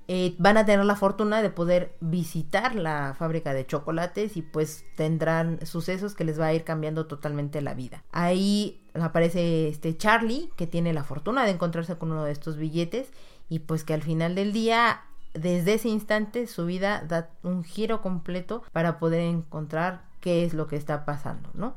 eh, 0.08 0.34
van 0.38 0.56
a 0.56 0.64
tener 0.64 0.84
la 0.84 0.94
fortuna 0.94 1.42
de 1.42 1.50
poder 1.50 1.96
visitar 2.00 2.76
la 2.76 3.14
fábrica 3.18 3.52
de 3.52 3.66
chocolates 3.66 4.36
y 4.36 4.42
pues 4.42 4.84
tendrán 4.96 5.64
sucesos 5.66 6.14
que 6.14 6.24
les 6.24 6.40
va 6.40 6.46
a 6.46 6.54
ir 6.54 6.62
cambiando 6.62 7.06
totalmente 7.06 7.60
la 7.60 7.74
vida. 7.74 8.04
Ahí 8.12 8.85
aparece 9.02 9.68
este 9.68 9.96
Charlie 9.96 10.50
que 10.56 10.66
tiene 10.66 10.92
la 10.92 11.04
fortuna 11.04 11.44
de 11.44 11.52
encontrarse 11.52 11.96
con 11.96 12.12
uno 12.12 12.24
de 12.24 12.32
estos 12.32 12.56
billetes 12.56 13.10
y 13.48 13.60
pues 13.60 13.84
que 13.84 13.94
al 13.94 14.02
final 14.02 14.34
del 14.34 14.52
día 14.52 15.02
desde 15.34 15.74
ese 15.74 15.88
instante 15.88 16.46
su 16.46 16.66
vida 16.66 17.04
da 17.06 17.30
un 17.42 17.62
giro 17.64 18.00
completo 18.00 18.62
para 18.72 18.98
poder 18.98 19.20
encontrar 19.20 20.02
qué 20.20 20.44
es 20.44 20.54
lo 20.54 20.66
que 20.66 20.76
está 20.76 21.04
pasando, 21.04 21.50
¿no? 21.54 21.74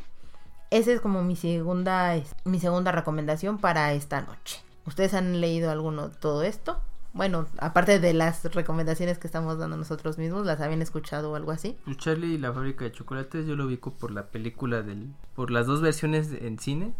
Esa 0.72 0.92
es 0.92 1.02
como 1.02 1.24
mi 1.24 1.36
segunda, 1.36 2.16
mi 2.46 2.60
segunda 2.60 2.92
recomendación 2.92 3.58
para 3.58 3.94
esta 3.94 4.22
noche. 4.22 4.62
¿Ustedes 4.86 5.14
han 5.14 5.42
leído 5.42 5.72
alguno 5.72 6.10
todo 6.10 6.44
esto? 6.44 6.80
Bueno, 7.14 7.48
aparte 7.58 8.00
de 8.00 8.14
las 8.14 8.44
recomendaciones 8.54 9.18
que 9.18 9.26
estamos 9.26 9.58
dando 9.58 9.78
nosotros 9.78 10.20
mismos, 10.20 10.46
¿las 10.46 10.62
habían 10.62 10.82
escuchado 10.82 11.32
o 11.32 11.36
algo 11.36 11.52
así? 11.52 11.76
Charlie 11.98 12.36
y 12.36 12.38
la 12.38 12.54
fábrica 12.54 12.86
de 12.86 12.92
chocolates 12.92 13.48
yo 13.48 13.56
lo 13.56 13.66
ubico 13.66 13.92
por 13.92 14.12
la 14.12 14.28
película 14.28 14.84
del... 14.84 15.08
por 15.36 15.50
las 15.50 15.66
dos 15.66 15.82
versiones 15.82 16.32
en 16.32 16.60
cine. 16.60 16.94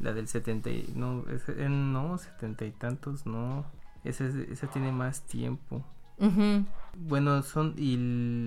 La 0.00 0.12
del 0.12 0.28
70 0.28 0.70
y... 0.70 0.92
no, 0.94 1.24
ese- 1.30 1.64
eh, 1.64 1.68
no, 1.68 2.16
setenta 2.18 2.64
y 2.64 2.70
tantos, 2.70 3.26
no. 3.26 3.64
Esa, 4.04 4.24
es- 4.26 4.34
esa 4.34 4.66
tiene 4.68 4.92
más 4.92 5.22
tiempo. 5.22 5.82
Bueno, 6.96 7.42
son 7.42 7.74
y 7.76 7.96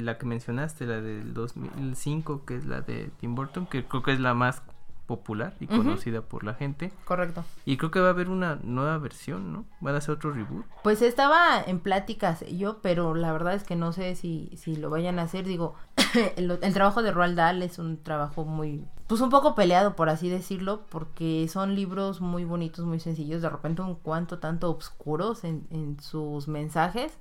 la 0.03 0.17
que 0.17 0.25
mencionaste, 0.25 0.85
la 0.85 1.01
del 1.01 1.33
2005, 1.33 2.45
que 2.45 2.55
es 2.57 2.65
la 2.65 2.81
de 2.81 3.09
Tim 3.19 3.35
Burton, 3.35 3.65
que 3.65 3.83
creo 3.85 4.03
que 4.03 4.13
es 4.13 4.19
la 4.19 4.33
más 4.33 4.61
popular 5.07 5.53
y 5.59 5.67
conocida 5.67 6.21
por 6.21 6.43
la 6.43 6.53
gente. 6.53 6.91
Correcto. 7.05 7.43
Y 7.65 7.77
creo 7.77 7.91
que 7.91 7.99
va 7.99 8.07
a 8.07 8.11
haber 8.11 8.29
una 8.29 8.55
nueva 8.63 8.97
versión, 8.99 9.51
¿no? 9.51 9.65
Van 9.81 9.95
a 9.95 9.97
hacer 9.97 10.11
otro 10.15 10.31
reboot. 10.31 10.65
Pues 10.83 11.01
estaba 11.01 11.61
en 11.65 11.79
pláticas 11.79 12.45
yo, 12.47 12.79
pero 12.81 13.13
la 13.13 13.31
verdad 13.33 13.53
es 13.53 13.63
que 13.63 13.75
no 13.75 13.91
sé 13.91 14.15
si, 14.15 14.49
si 14.55 14.75
lo 14.75 14.89
vayan 14.89 15.19
a 15.19 15.23
hacer. 15.23 15.45
Digo, 15.45 15.75
el, 16.37 16.51
el 16.61 16.73
trabajo 16.73 17.01
de 17.03 17.11
Roald 17.11 17.35
Dahl 17.35 17.61
es 17.63 17.79
un 17.79 18.01
trabajo 18.01 18.45
muy, 18.45 18.85
pues 19.13 19.21
un 19.21 19.29
poco 19.29 19.53
peleado, 19.53 19.95
por 19.95 20.09
así 20.09 20.27
decirlo, 20.27 20.87
porque 20.89 21.47
son 21.47 21.75
libros 21.75 22.19
muy 22.19 22.45
bonitos, 22.45 22.83
muy 22.83 22.99
sencillos, 22.99 23.43
de 23.43 23.49
repente 23.49 23.83
un 23.83 23.93
cuanto 23.93 24.39
tanto 24.39 24.71
oscuros 24.71 25.43
en, 25.43 25.67
en 25.69 25.99
sus 25.99 26.47
mensajes, 26.47 27.19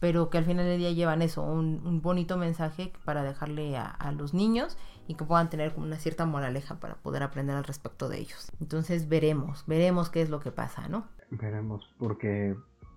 pero 0.00 0.30
que 0.30 0.38
al 0.38 0.46
final 0.46 0.64
del 0.64 0.78
día 0.78 0.92
llevan 0.92 1.20
eso, 1.20 1.42
un, 1.42 1.82
un 1.84 2.00
bonito 2.00 2.38
mensaje 2.38 2.94
para 3.04 3.22
dejarle 3.22 3.76
a, 3.76 3.84
a 3.84 4.10
los 4.12 4.32
niños 4.32 4.78
y 5.06 5.16
que 5.16 5.24
puedan 5.26 5.50
tener 5.50 5.74
como 5.74 5.84
una 5.84 5.98
cierta 5.98 6.24
moraleja 6.24 6.76
para 6.76 6.94
poder 6.94 7.22
aprender 7.22 7.54
al 7.54 7.64
respecto 7.64 8.08
de 8.08 8.20
ellos. 8.20 8.50
Entonces 8.58 9.10
veremos, 9.10 9.64
veremos 9.66 10.08
qué 10.08 10.22
es 10.22 10.30
lo 10.30 10.40
que 10.40 10.50
pasa, 10.50 10.88
¿no? 10.88 11.04
Veremos, 11.28 11.86
porque 11.98 12.56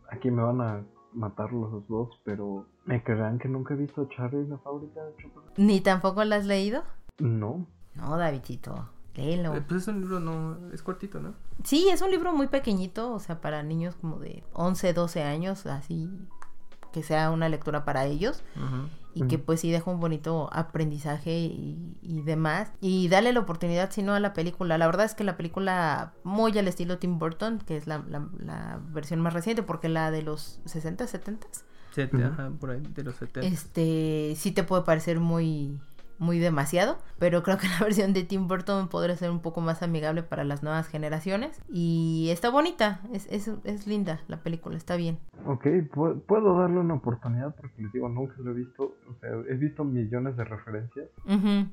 aquí 0.10 0.32
me 0.32 0.42
van 0.42 0.62
a 0.62 0.86
matar 1.12 1.52
los 1.52 1.86
dos, 1.90 2.18
pero 2.24 2.66
¿me 2.86 3.04
creerán 3.04 3.40
que 3.40 3.50
nunca 3.50 3.74
he 3.74 3.78
visto 3.78 4.08
Charlie 4.16 4.40
en 4.40 4.52
la 4.52 4.58
fábrica 4.60 5.04
de 5.04 5.22
chocolate? 5.22 5.62
¿Ni 5.62 5.82
tampoco 5.82 6.24
la 6.24 6.38
has 6.38 6.46
leído? 6.46 6.84
No, 7.20 7.68
No, 7.98 8.18
Davidito. 8.18 8.90
léelo. 9.16 9.56
Eh, 9.56 9.64
Pues 9.68 9.82
es 9.84 9.88
un 9.88 10.00
libro, 10.02 10.20
no, 10.20 10.58
es 10.74 10.82
cortito, 10.84 11.20
¿no? 11.20 11.34
Sí, 11.64 11.90
es 11.90 12.02
un 12.02 12.12
libro 12.12 12.34
muy 12.34 12.48
pequeñito, 12.48 13.12
o 13.14 13.20
sea, 13.20 13.42
para 13.42 13.64
niños 13.64 13.96
como 14.00 14.20
de 14.20 14.44
11, 14.54 14.94
12 14.94 15.24
años, 15.24 15.66
así 15.66 16.10
que 16.94 17.04
sea 17.04 17.32
una 17.32 17.50
lectura 17.50 17.84
para 17.84 18.06
ellos 18.06 18.44
Ujú. 18.56 18.88
y 19.14 19.28
que 19.28 19.38
pues 19.38 19.60
sí 19.60 19.70
deja 19.72 19.92
un 19.92 20.00
bonito 20.00 20.50
aprendizaje 20.54 21.32
y, 21.40 21.98
y 22.02 22.22
demás. 22.22 22.72
Y 22.80 23.08
dale 23.10 23.34
la 23.34 23.40
oportunidad, 23.42 23.92
si 23.92 24.04
no, 24.04 24.14
a 24.14 24.20
la 24.20 24.34
película. 24.34 24.78
La 24.78 24.86
verdad 24.86 25.06
es 25.06 25.14
que 25.16 25.24
la 25.24 25.36
película, 25.38 26.14
muy 26.24 26.58
al 26.58 26.68
estilo 26.68 26.98
Tim 26.98 27.20
Burton, 27.20 27.60
que 27.60 27.76
es 27.78 27.88
la, 27.88 28.04
la- 28.08 28.28
la 28.40 28.80
versión 28.94 29.20
más 29.22 29.34
reciente, 29.34 29.64
porque 29.64 29.90
la 29.90 30.12
de 30.12 30.22
los 30.22 30.60
60, 30.66 31.06
70, 31.08 31.48
Set- 31.94 32.14
Ujú. 32.14 32.24
ajá, 32.24 32.52
por 32.60 32.70
ahí, 32.72 32.82
de 32.82 33.04
los 33.04 33.16
70. 33.16 33.48
este, 33.48 34.34
sí 34.38 34.52
te 34.52 34.64
puede 34.64 34.84
parecer 34.84 35.20
muy 35.20 35.80
muy 36.20 36.40
demasiado, 36.40 36.98
pero 37.20 37.44
creo 37.44 37.58
que 37.58 37.68
la 37.68 37.80
versión 37.82 38.14
de 38.14 38.24
Tim 38.24 38.48
Burton 38.48 38.88
podría 38.88 39.16
ser 39.16 39.30
un 39.32 39.42
poco 39.42 39.62
más 39.62 39.84
amigable 39.84 40.24
para 40.24 40.44
las 40.44 40.64
nuevas 40.64 40.88
generaciones 40.88 41.62
y 41.72 42.30
está 42.32 42.50
bonita, 42.50 43.02
es, 43.14 43.28
es, 43.32 43.50
es 43.64 43.88
linda 43.88 44.22
la 44.28 44.38
película, 44.38 44.78
está 44.78 44.96
bien. 44.96 45.20
Ok, 45.46 45.66
pu- 45.94 46.22
puedo 46.26 46.58
darle 46.60 46.80
una 46.80 46.96
oportunidad 46.96 47.56
porque 47.56 47.82
les 47.84 47.92
digo, 47.94 48.10
nunca 48.10 48.34
lo 48.40 48.52
he 48.52 48.54
visto. 48.56 48.96
O 49.10 49.14
sea, 49.22 49.30
he 49.50 49.56
visto 49.56 49.84
millones 49.84 50.36
de 50.36 50.44
referencias, 50.44 51.08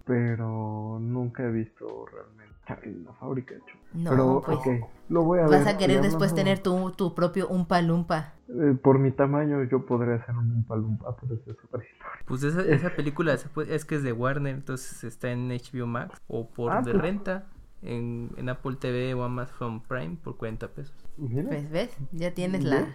pero 0.04 0.98
nunca 1.00 1.42
he 1.44 1.50
visto 1.50 2.06
realmente 2.06 2.43
La 2.68 3.12
fábrica 3.14 3.54
de 3.54 3.60
chocolate. 3.60 3.84
No, 3.94 4.10
pero, 4.10 4.42
pues 4.44 4.58
ok, 4.58 4.90
lo 5.10 5.22
voy 5.24 5.38
a 5.40 5.42
ver. 5.42 5.50
vas 5.60 5.66
a 5.66 5.76
querer 5.78 6.00
después 6.00 6.34
tener 6.34 6.58
tu, 6.60 6.90
tu 6.92 7.14
propio 7.14 7.46
Umpa 7.48 7.80
Lumpa. 7.82 8.32
eh, 8.48 8.74
por 8.82 8.98
mi 8.98 9.10
tamaño, 9.12 9.62
yo 9.64 9.84
podría 9.86 10.14
hacer 10.16 10.34
un 10.34 10.50
Umpalumpa, 10.50 11.14
pero 11.20 11.34
eso 11.34 11.50
es 11.52 11.58
otra 11.64 11.82
historia. 11.84 12.24
Pues 12.24 12.42
esa, 12.42 12.62
esa 12.62 12.90
película 12.96 13.34
es 13.68 13.84
que 13.84 13.94
es 13.96 14.02
de 14.02 14.12
Warner, 14.12 14.54
entonces 14.54 15.04
está 15.04 15.30
en 15.30 15.48
HBO 15.50 15.86
Max 15.86 16.20
o 16.26 16.48
por 16.48 16.72
Ah, 16.72 16.80
de 16.82 16.92
pues. 16.92 17.02
renta 17.02 17.46
en, 17.82 18.30
en 18.38 18.48
Apple 18.48 18.76
TV 18.76 19.12
o 19.14 19.22
Amazon 19.24 19.82
Prime 19.82 20.16
por 20.24 20.36
40 20.38 20.68
pesos. 20.68 20.94
Mira, 21.18 21.48
Pues 21.48 21.70
ves, 21.70 21.96
ya 22.12 22.32
tienes 22.32 22.64
la... 22.64 22.86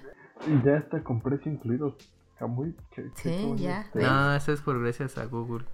Y 0.47 0.65
ya 0.65 0.77
está 0.77 1.03
con 1.03 1.21
precio 1.21 1.51
incluido. 1.51 1.95
Está 2.33 2.47
muy. 2.47 2.73
Sí, 3.15 3.53
ya, 3.57 3.81
este- 3.81 3.99
¿ves? 3.99 4.07
No, 4.07 4.33
eso 4.35 4.51
es 4.53 4.61
por 4.61 4.81
gracias 4.81 5.17
a 5.17 5.25
Google. 5.25 5.65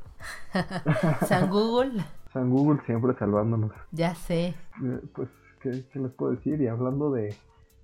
San 1.28 1.50
Google, 1.50 2.04
San 2.36 2.50
Google 2.52 2.82
siempre 2.86 3.16
salvándonos. 3.18 3.72
ya 3.92 4.14
sé. 4.14 4.54
Eh, 4.84 5.00
Pues, 5.16 5.30
¿qué, 5.62 5.84
qué 5.92 6.00
les 6.00 6.12
puedo 6.12 6.34
decir? 6.34 6.62
Y 6.62 6.68
hablando 6.68 7.10
de, 7.12 7.34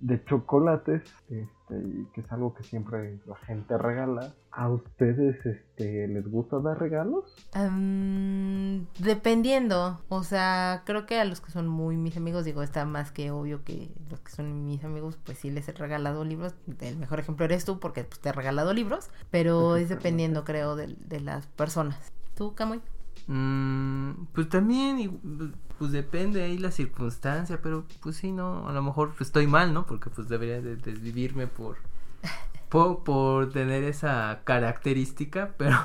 de 0.00 0.24
chocolates, 0.26 1.02
este, 1.30 1.48
y 1.82 2.04
que 2.12 2.20
es 2.20 2.30
algo 2.30 2.52
que 2.54 2.62
siempre 2.62 3.18
la 3.26 3.36
gente 3.36 3.78
regala, 3.78 4.34
¿a 4.50 4.68
ustedes 4.68 5.44
este, 5.46 6.06
les 6.06 6.28
gusta 6.30 6.58
dar 6.60 6.78
regalos? 6.78 7.34
Am, 7.54 8.86
dependiendo, 8.98 10.00
o 10.10 10.22
sea, 10.22 10.82
creo 10.84 11.06
que 11.06 11.18
a 11.18 11.24
los 11.24 11.40
que 11.40 11.50
son 11.50 11.66
muy 11.68 11.96
mis 11.96 12.16
amigos, 12.18 12.44
digo, 12.44 12.62
está 12.62 12.84
más 12.84 13.10
que 13.10 13.30
obvio 13.30 13.64
que 13.64 13.90
los 14.10 14.20
que 14.20 14.32
son 14.32 14.66
mis 14.66 14.84
amigos, 14.84 15.18
pues 15.24 15.38
sí 15.38 15.50
les 15.50 15.66
he 15.68 15.72
regalado 15.72 16.24
libros. 16.24 16.54
El 16.80 16.98
mejor 16.98 17.20
ejemplo 17.20 17.46
eres 17.46 17.64
tú 17.64 17.80
porque 17.80 18.04
pues, 18.04 18.20
te 18.20 18.28
he 18.28 18.32
regalado 18.32 18.74
libros, 18.74 19.08
pero 19.30 19.76
es 19.76 19.88
dependiendo, 19.88 20.44
creo, 20.44 20.76
de, 20.76 20.94
de 21.08 21.20
las 21.20 21.46
personas. 21.46 22.12
¿Tú, 22.36 22.54
Camuy? 22.54 22.80
Mm, 23.26 24.26
pues 24.32 24.48
también, 24.48 25.52
pues 25.78 25.92
depende 25.92 26.42
ahí 26.42 26.58
la 26.58 26.70
circunstancia, 26.70 27.60
pero 27.62 27.84
pues 28.00 28.16
sí, 28.16 28.32
no, 28.32 28.68
a 28.68 28.72
lo 28.72 28.82
mejor 28.82 29.10
pues, 29.10 29.28
estoy 29.28 29.46
mal, 29.46 29.72
¿no? 29.72 29.86
Porque 29.86 30.10
pues 30.10 30.28
debería 30.28 30.60
de 30.60 30.76
desvivirme 30.76 31.46
por, 31.46 31.76
por, 32.68 33.04
por 33.04 33.52
tener 33.52 33.84
esa 33.84 34.40
característica, 34.44 35.54
pero 35.56 35.76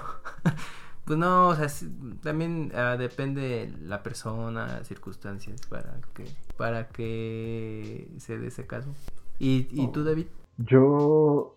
pues 1.06 1.17
no, 1.19 1.50
o 1.50 1.56
sea, 1.56 1.69
sí, 1.69 1.89
también 2.21 2.71
ah, 2.76 2.97
depende 2.97 3.73
la 3.82 4.04
persona, 4.04 4.84
circunstancias 4.84 5.62
para 5.67 6.00
que, 6.13 6.26
para 6.58 6.88
que 6.89 8.10
se 8.17 8.38
dé 8.38 8.47
ese 8.47 8.65
caso. 8.65 8.93
¿Y, 9.39 9.67
y 9.71 9.91
tú, 9.91 10.04
David? 10.04 10.28
Yo 10.58 11.57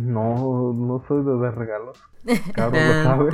no, 0.00 0.72
no 0.72 1.02
soy 1.08 1.24
de 1.24 1.38
dar 1.38 1.56
regalos. 1.58 1.98
Caro 2.54 2.70
lo 2.72 3.02
sabe. 3.04 3.30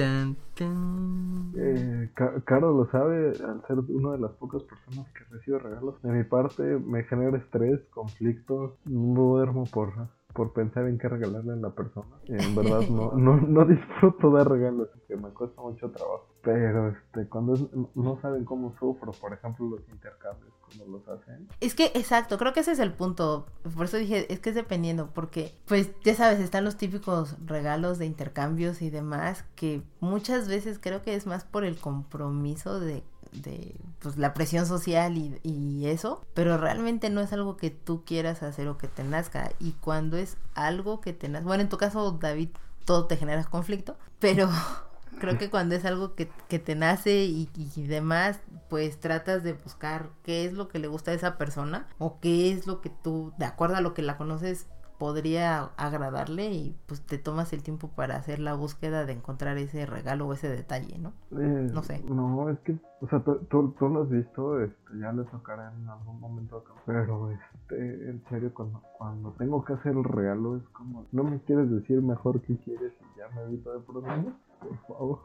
Eh, 1.57 2.11
Ca- 2.15 2.41
Caro 2.45 2.73
lo 2.73 2.91
sabe, 2.91 3.29
al 3.45 3.63
ser 3.67 3.79
una 3.89 4.13
de 4.13 4.19
las 4.19 4.33
pocas 4.33 4.63
personas 4.63 5.07
que 5.13 5.25
recibe 5.31 5.59
regalos. 5.59 6.01
De 6.03 6.11
mi 6.13 6.25
parte, 6.25 6.63
me 6.63 7.05
genera 7.05 7.37
estrés, 7.39 7.81
conflicto. 7.91 8.77
No 8.85 9.23
duermo 9.23 9.65
por, 9.73 9.93
por 10.35 10.53
pensar 10.53 10.87
en 10.87 10.99
qué 10.99 11.09
regalarle 11.09 11.53
a 11.53 11.57
la 11.57 11.71
persona. 11.71 12.07
En 12.27 12.55
verdad, 12.55 12.81
no, 12.89 13.13
no, 13.17 13.37
no 13.41 13.65
disfruto 13.65 14.31
dar 14.31 14.49
regalos, 14.51 14.89
que 15.09 15.17
me 15.17 15.29
cuesta 15.31 15.61
mucho 15.61 15.91
trabajo. 15.91 16.27
Pero 16.43 16.89
este, 16.89 17.29
cuando 17.29 17.55
es- 17.55 17.67
no 17.95 18.19
saben 18.21 18.45
cómo 18.45 18.75
sufro, 18.79 19.13
por 19.13 19.33
ejemplo, 19.33 19.67
los 19.69 19.81
intercambios, 19.91 20.53
cuando 20.67 20.99
los 20.99 21.09
hacen. 21.09 21.49
Es 21.61 21.75
que, 21.75 21.87
exacto, 21.95 22.39
creo 22.39 22.53
que 22.53 22.61
ese 22.61 22.73
es 22.73 22.79
el 22.81 22.93
punto. 22.93 23.47
Por 23.77 23.85
eso 23.85 23.97
dije, 23.99 24.33
es 24.33 24.41
que 24.41 24.49
es 24.51 24.55
dependiendo, 24.57 25.11
porque, 25.15 25.53
pues, 25.67 25.91
ya 26.03 26.15
sabes, 26.15 26.41
están 26.41 26.65
los 26.65 26.77
típicos 26.77 27.37
regalos 27.47 27.99
de 27.99 28.07
intercambios 28.07 28.83
y 28.83 28.91
demás, 28.91 29.45
que 29.55 29.83
muchas 30.01 30.49
veces 30.49 30.79
creo 30.81 31.03
que 31.03 31.15
es 31.15 31.27
más 31.27 31.45
por 31.45 31.65
el 31.65 31.79
compromiso 31.79 32.81
de, 32.81 33.05
de 33.33 33.75
pues, 34.01 34.17
la 34.17 34.35
presión 34.35 34.67
social 34.67 35.17
y, 35.17 35.87
eso, 35.87 36.25
pero 36.35 36.57
realmente 36.59 37.11
no 37.11 37.21
es 37.21 37.33
algo 37.33 37.57
que 37.57 37.71
tú 37.71 38.05
quieras 38.05 38.43
hacer 38.43 38.69
o 38.69 38.79
que 38.79 38.89
te 38.89 39.03
nazca. 39.03 39.51
Y 39.59 39.73
cuando 39.73 40.17
es 40.17 40.37
algo 40.55 41.01
que 41.01 41.13
te 41.13 41.29
nazca, 41.29 41.47
bueno, 41.47 41.63
en 41.63 41.69
tu 41.69 41.77
caso, 41.77 42.13
David, 42.13 42.51
todo 42.85 43.07
te 43.07 43.17
genera 43.17 43.45
conflicto, 43.45 43.97
pero 44.21 44.49
creo 45.19 45.39
que 45.39 45.51
cuando 45.51 45.75
es 45.75 45.85
algo 45.85 46.15
que, 46.15 46.31
que 46.49 46.59
te 46.59 46.75
nace 46.75 47.25
y 47.25 47.49
demás, 47.87 48.41
pues 48.69 49.01
tratas 49.01 49.43
de 49.43 49.53
buscar 49.53 50.11
qué 50.23 50.45
es 50.45 50.53
lo 50.53 50.69
que 50.69 50.79
le 50.79 50.89
gusta 50.89 51.11
a 51.11 51.15
esa 51.15 51.37
persona 51.37 51.87
o 51.99 52.21
qué 52.21 52.53
es 52.53 52.67
lo 52.67 52.81
que 52.81 52.91
tú, 52.91 53.33
de 53.39 53.45
acuerdo 53.45 53.77
a 53.77 53.81
lo 53.81 53.93
que 53.93 54.03
la 54.03 54.17
conoces, 54.17 54.67
podría 55.03 55.65
agradarle 55.77 56.53
y 56.53 56.77
pues 56.87 57.05
te 57.05 57.19
tomas 57.19 57.53
el 57.53 57.65
tiempo 57.65 57.89
para 57.89 58.15
hacer 58.15 58.39
la 58.39 58.55
búsqueda 58.55 59.05
de 59.05 59.15
encontrar 59.15 59.59
ese 59.59 59.85
regalo 59.85 60.29
o 60.29 60.33
ese 60.33 60.49
detalle, 60.49 60.97
¿no? 61.01 61.13
Eh, 61.33 61.71
No 61.75 61.83
sé. 61.83 62.05
No, 62.05 62.49
es 62.49 62.61
que, 62.61 62.77
o 63.01 63.09
sea, 63.09 63.19
tú, 63.19 63.35
tú, 63.51 63.75
tú 63.77 63.89
lo 63.89 64.05
has 64.05 64.11
visto, 64.11 64.61
este, 64.61 65.01
ya 65.01 65.11
le 65.11 65.25
tocará 65.25 65.73
en 65.77 65.89
algún 65.89 66.21
momento 66.21 66.59
acá. 66.59 66.71
Pero, 66.87 67.33
este, 67.33 68.11
en 68.11 68.23
serio, 68.31 68.55
cuando, 68.55 68.81
cuando 68.97 69.33
tengo 69.33 69.65
que 69.65 69.73
hacer 69.73 69.91
el 69.97 70.05
regalo, 70.05 70.57
es 70.57 70.63
como, 70.69 71.05
¿no 71.11 71.25
me 71.25 71.41
quieres 71.41 71.69
decir 71.69 72.01
mejor 72.01 72.41
qué 72.43 72.57
quieres 72.59 72.93
y 73.01 73.19
ya 73.19 73.27
me 73.35 73.43
evito 73.43 73.73
de 73.73 73.81
problemas? 73.81 74.35
Por 74.61 74.77
favor. 74.87 75.19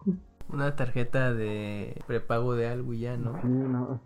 Una 0.51 0.75
tarjeta 0.75 1.35
de 1.35 2.01
prepago 2.07 2.55
de 2.55 2.67
algo 2.67 2.93
y 2.93 3.01
ya, 3.01 3.15
¿no? 3.15 3.39
Sí, 3.43 3.47
no, 3.47 3.99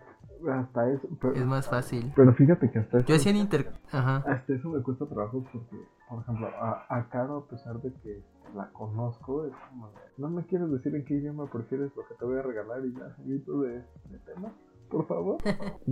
hasta 0.49 0.89
eso. 0.91 1.07
Pero, 1.19 1.33
Es 1.33 1.45
más 1.45 1.67
fácil. 1.69 2.11
pero 2.15 2.33
fíjate 2.33 2.71
que 2.71 2.79
hasta 2.79 2.97
eso, 2.99 3.07
Yo 3.07 3.15
hacía 3.15 3.31
en 3.31 3.37
inter... 3.37 3.71
Ajá. 3.91 4.17
hasta 4.27 4.53
eso 4.53 4.69
me 4.69 4.81
cuesta 4.81 5.05
trabajo 5.05 5.43
porque, 5.51 5.77
por 6.09 6.21
ejemplo, 6.21 6.47
a, 6.47 6.85
a 6.89 7.09
Caro, 7.09 7.37
a 7.37 7.47
pesar 7.47 7.81
de 7.81 7.93
que 8.01 8.23
la 8.55 8.69
conozco, 8.73 9.45
es 9.45 9.53
como, 9.69 9.87
de, 9.89 9.93
no 10.17 10.29
me 10.29 10.45
quieres 10.45 10.69
decir 10.71 10.95
en 10.95 11.05
qué 11.05 11.15
idioma 11.15 11.45
prefieres 11.51 11.91
lo 11.95 12.05
que 12.07 12.15
te 12.15 12.25
voy 12.25 12.37
a 12.37 12.41
regalar 12.41 12.85
y 12.85 12.93
ya, 12.93 13.15
evito 13.23 13.61
de, 13.61 13.77
de 14.09 14.19
temas, 14.25 14.51
por 14.89 15.07
favor. 15.07 15.37
Y, 15.87 15.91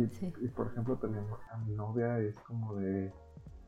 y, 0.00 0.08
Sí. 0.12 0.32
y, 0.40 0.48
por 0.48 0.66
ejemplo, 0.68 0.96
también 0.96 1.24
a 1.52 1.58
mi 1.58 1.74
novia 1.74 2.18
es 2.18 2.38
como 2.40 2.74
de, 2.76 3.12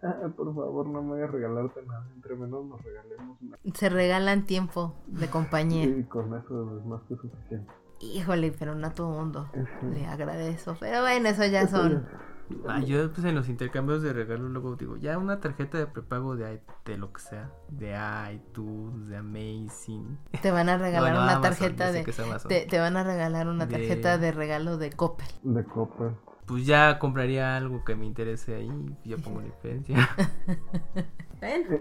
"Ah, 0.03 0.29
por 0.37 0.55
favor, 0.55 0.87
no 0.89 1.03
me 1.03 1.09
voy 1.11 1.21
a 1.23 1.27
regalarte 1.27 1.83
nada, 1.87 2.07
entre 2.15 2.35
menos 2.37 2.65
nos 2.67 2.83
regalemos. 2.83 3.39
Se 3.75 3.89
regalan 3.89 4.45
tiempo 4.47 4.95
de 5.07 5.29
compañía. 5.29 5.85
Y 5.87 6.05
con 6.05 6.35
eso 6.35 6.79
es 6.79 6.85
más 6.87 7.03
que 7.05 7.17
suficiente. 7.17 7.71
Híjole, 8.13 8.53
pero 8.59 8.75
no 8.75 8.87
a 8.87 8.91
todo 8.91 9.09
mundo 9.11 9.49
le 9.83 10.07
agradezco. 10.07 10.77
Pero 10.79 11.01
bueno, 11.03 11.29
eso 11.29 11.45
ya 11.47 11.67
son... 11.67 12.07
Ah, 12.69 12.81
yo 12.81 13.11
pues 13.11 13.25
en 13.25 13.35
los 13.35 13.49
intercambios 13.49 14.03
de 14.03 14.13
regalos 14.13 14.51
luego 14.51 14.77
digo, 14.77 14.99
ya 14.99 15.17
una 15.17 15.41
tarjeta 15.41 15.79
de 15.79 15.87
prepago 15.87 16.37
de, 16.37 16.55
i- 16.57 16.61
de 16.85 16.99
lo 16.99 17.11
que 17.11 17.21
sea, 17.23 17.51
de 17.71 17.97
iTunes, 18.35 19.09
de 19.09 19.17
Amazing. 19.17 20.19
Te 20.43 20.51
van 20.51 20.69
a 20.69 20.77
regalar 20.79 21.15
una 21.15 21.37
Amazon, 21.37 21.43
tarjeta 21.75 21.91
de... 21.91 22.05
Te, 22.47 22.67
te 22.67 22.79
van 22.79 22.99
a 22.99 23.03
regalar 23.05 23.49
una 23.49 23.67
tarjeta 23.67 24.19
de 24.19 24.31
regalo 24.33 24.77
de 24.77 24.91
Coppel. 24.93 25.27
De 25.43 25.65
copa. 25.65 26.13
Pues 26.45 26.67
ya 26.67 26.99
compraría 26.99 27.57
algo 27.57 27.83
que 27.83 27.97
me 27.97 28.05
interese 28.05 28.55
ahí, 28.57 28.95
y 29.05 29.09
ya 29.09 29.17
pongo 29.17 29.41
la 29.41 29.47
diferencia. 29.47 30.09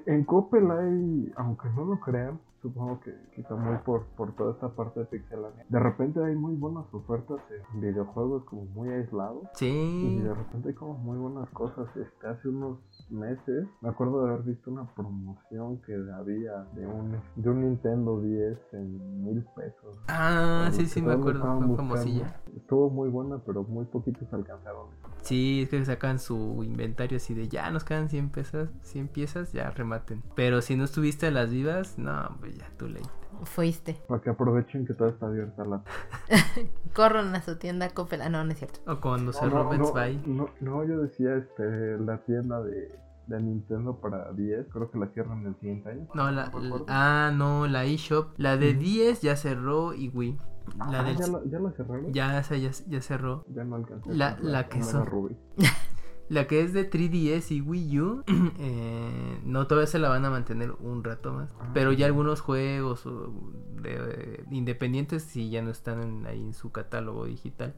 En 0.05 0.23
Coppel 0.23 0.69
hay, 0.71 1.33
aunque 1.35 1.67
no 1.75 1.83
lo 1.85 1.99
crean, 1.99 2.39
supongo 2.63 2.99
que 3.01 3.13
quizá 3.35 3.53
muy 3.55 3.77
por, 3.79 4.05
por 4.15 4.33
toda 4.35 4.53
esta 4.53 4.69
parte 4.69 5.01
de 5.01 5.05
pixelania. 5.05 5.65
De 5.69 5.79
repente 5.79 6.23
hay 6.23 6.33
muy 6.35 6.55
buenas 6.55 6.85
ofertas 6.93 7.39
en 7.73 7.81
videojuegos 7.81 8.45
como 8.45 8.63
muy 8.73 8.89
aislados. 8.89 9.43
Y 9.53 9.55
Sí. 9.57 10.19
de 10.23 10.33
repente 10.33 10.69
hay 10.69 10.73
como 10.75 10.93
muy 10.95 11.17
buenas 11.17 11.49
cosas. 11.51 11.87
Este, 11.97 12.25
hace 12.27 12.47
unos 12.47 12.79
meses 13.09 13.67
me 13.81 13.89
acuerdo 13.89 14.25
de 14.25 14.33
haber 14.33 14.43
visto 14.43 14.71
una 14.71 14.85
promoción 14.93 15.81
que 15.81 15.93
había 15.93 16.65
de 16.75 16.87
un, 16.87 17.19
de 17.35 17.49
un 17.49 17.61
Nintendo 17.61 18.21
10 18.21 18.57
en 18.73 19.23
mil 19.23 19.45
pesos. 19.55 19.97
Ah, 20.07 20.69
sí, 20.71 20.85
sí, 20.85 21.01
me 21.01 21.13
acuerdo, 21.13 21.41
fue 21.41 21.67
buscando. 21.67 21.95
famosilla. 21.95 22.41
Estuvo 22.55 22.89
muy 22.89 23.09
buena, 23.09 23.39
pero 23.45 23.63
muy 23.63 23.85
poquitos 23.85 24.31
alcanzaron. 24.33 24.87
Sí, 25.21 25.61
es 25.63 25.69
que 25.69 25.83
sacan 25.85 26.19
su 26.19 26.63
inventario 26.63 27.17
así 27.17 27.33
de 27.33 27.47
ya 27.47 27.69
nos 27.71 27.83
quedan 27.83 28.09
100 28.09 28.29
piezas, 28.29 28.69
100 28.81 29.07
piezas 29.07 29.53
ya 29.53 29.69
rematen. 29.71 30.21
Pero 30.35 30.61
si 30.61 30.75
no 30.75 30.83
estuviste 30.83 31.27
a 31.27 31.31
las 31.31 31.49
vivas, 31.51 31.97
no, 31.97 32.37
pues 32.39 32.57
ya 32.57 32.69
tú 32.77 32.87
leíste. 32.87 33.22
Fuiste. 33.45 34.01
Para 34.07 34.21
que 34.21 34.29
aprovechen 34.29 34.85
que 34.85 34.93
todavía 34.93 35.13
está 35.15 35.27
abierta 35.27 35.65
la. 35.65 35.83
Corran 36.93 37.35
a 37.35 37.41
su 37.41 37.57
tienda 37.57 37.89
Coppel. 37.89 38.21
Ah, 38.21 38.29
no, 38.29 38.43
no 38.43 38.51
es 38.51 38.57
cierto. 38.59 38.79
O 38.91 38.99
cuando 39.01 39.33
se 39.33 39.45
no, 39.45 39.51
Robert 39.63 39.81
no, 39.81 39.93
no, 40.27 40.49
no, 40.61 40.83
yo 40.85 40.99
decía 41.01 41.35
este, 41.35 41.97
la 41.99 42.17
tienda 42.19 42.61
de, 42.61 42.91
de 43.27 43.41
Nintendo 43.41 43.97
para 43.99 44.31
10. 44.31 44.67
Creo 44.71 44.89
que 44.91 44.97
la 44.99 45.07
cierran 45.07 45.45
el 45.45 45.55
siguiente 45.59 45.89
año. 45.89 46.07
No, 46.13 46.31
la, 46.31 46.51
ah, 46.87 47.31
no, 47.33 47.67
la 47.67 47.85
eShop. 47.85 48.33
La 48.37 48.57
de 48.57 48.73
10 48.73 49.21
ya 49.21 49.35
cerró 49.35 49.93
y 49.93 50.09
Wii. 50.09 50.37
La 50.77 51.01
Ah, 51.01 51.03
del- 51.03 51.17
¿ya, 51.17 51.27
la, 51.27 51.41
¿Ya 51.45 51.59
la 51.59 51.71
cerraron? 51.71 52.13
ya, 52.13 52.39
esa 52.39 52.55
ya, 52.55 52.71
ya 52.87 53.01
cerró. 53.01 53.43
Ya 53.49 53.63
no 53.65 53.75
alcancé. 53.75 54.13
La- 54.13 54.27
a 54.27 54.31
comprar 54.35 54.51
la 54.53 54.69
que 54.69 54.81
son- 54.83 55.05
Ruby. 55.05 55.37
La 56.29 56.47
que 56.47 56.61
es 56.61 56.73
de 56.73 56.89
3DS 56.89 57.51
y 57.51 57.61
Wii 57.61 57.99
U, 57.99 58.23
eh, 58.59 59.39
no 59.43 59.67
todavía 59.67 59.87
se 59.87 59.99
la 59.99 60.09
van 60.09 60.25
a 60.25 60.29
mantener 60.29 60.71
un 60.79 61.03
rato 61.03 61.33
más. 61.33 61.53
Ah. 61.59 61.69
Pero 61.73 61.91
ya 61.91 62.05
algunos 62.05 62.41
juegos 62.41 63.05
o 63.05 63.33
de, 63.81 63.91
de 63.97 64.45
independientes 64.51 65.23
sí 65.23 65.49
ya 65.49 65.61
no 65.61 65.69
están 65.69 66.01
en- 66.01 66.25
ahí 66.25 66.39
en 66.41 66.53
su 66.53 66.71
catálogo 66.71 67.25
digital. 67.25 67.75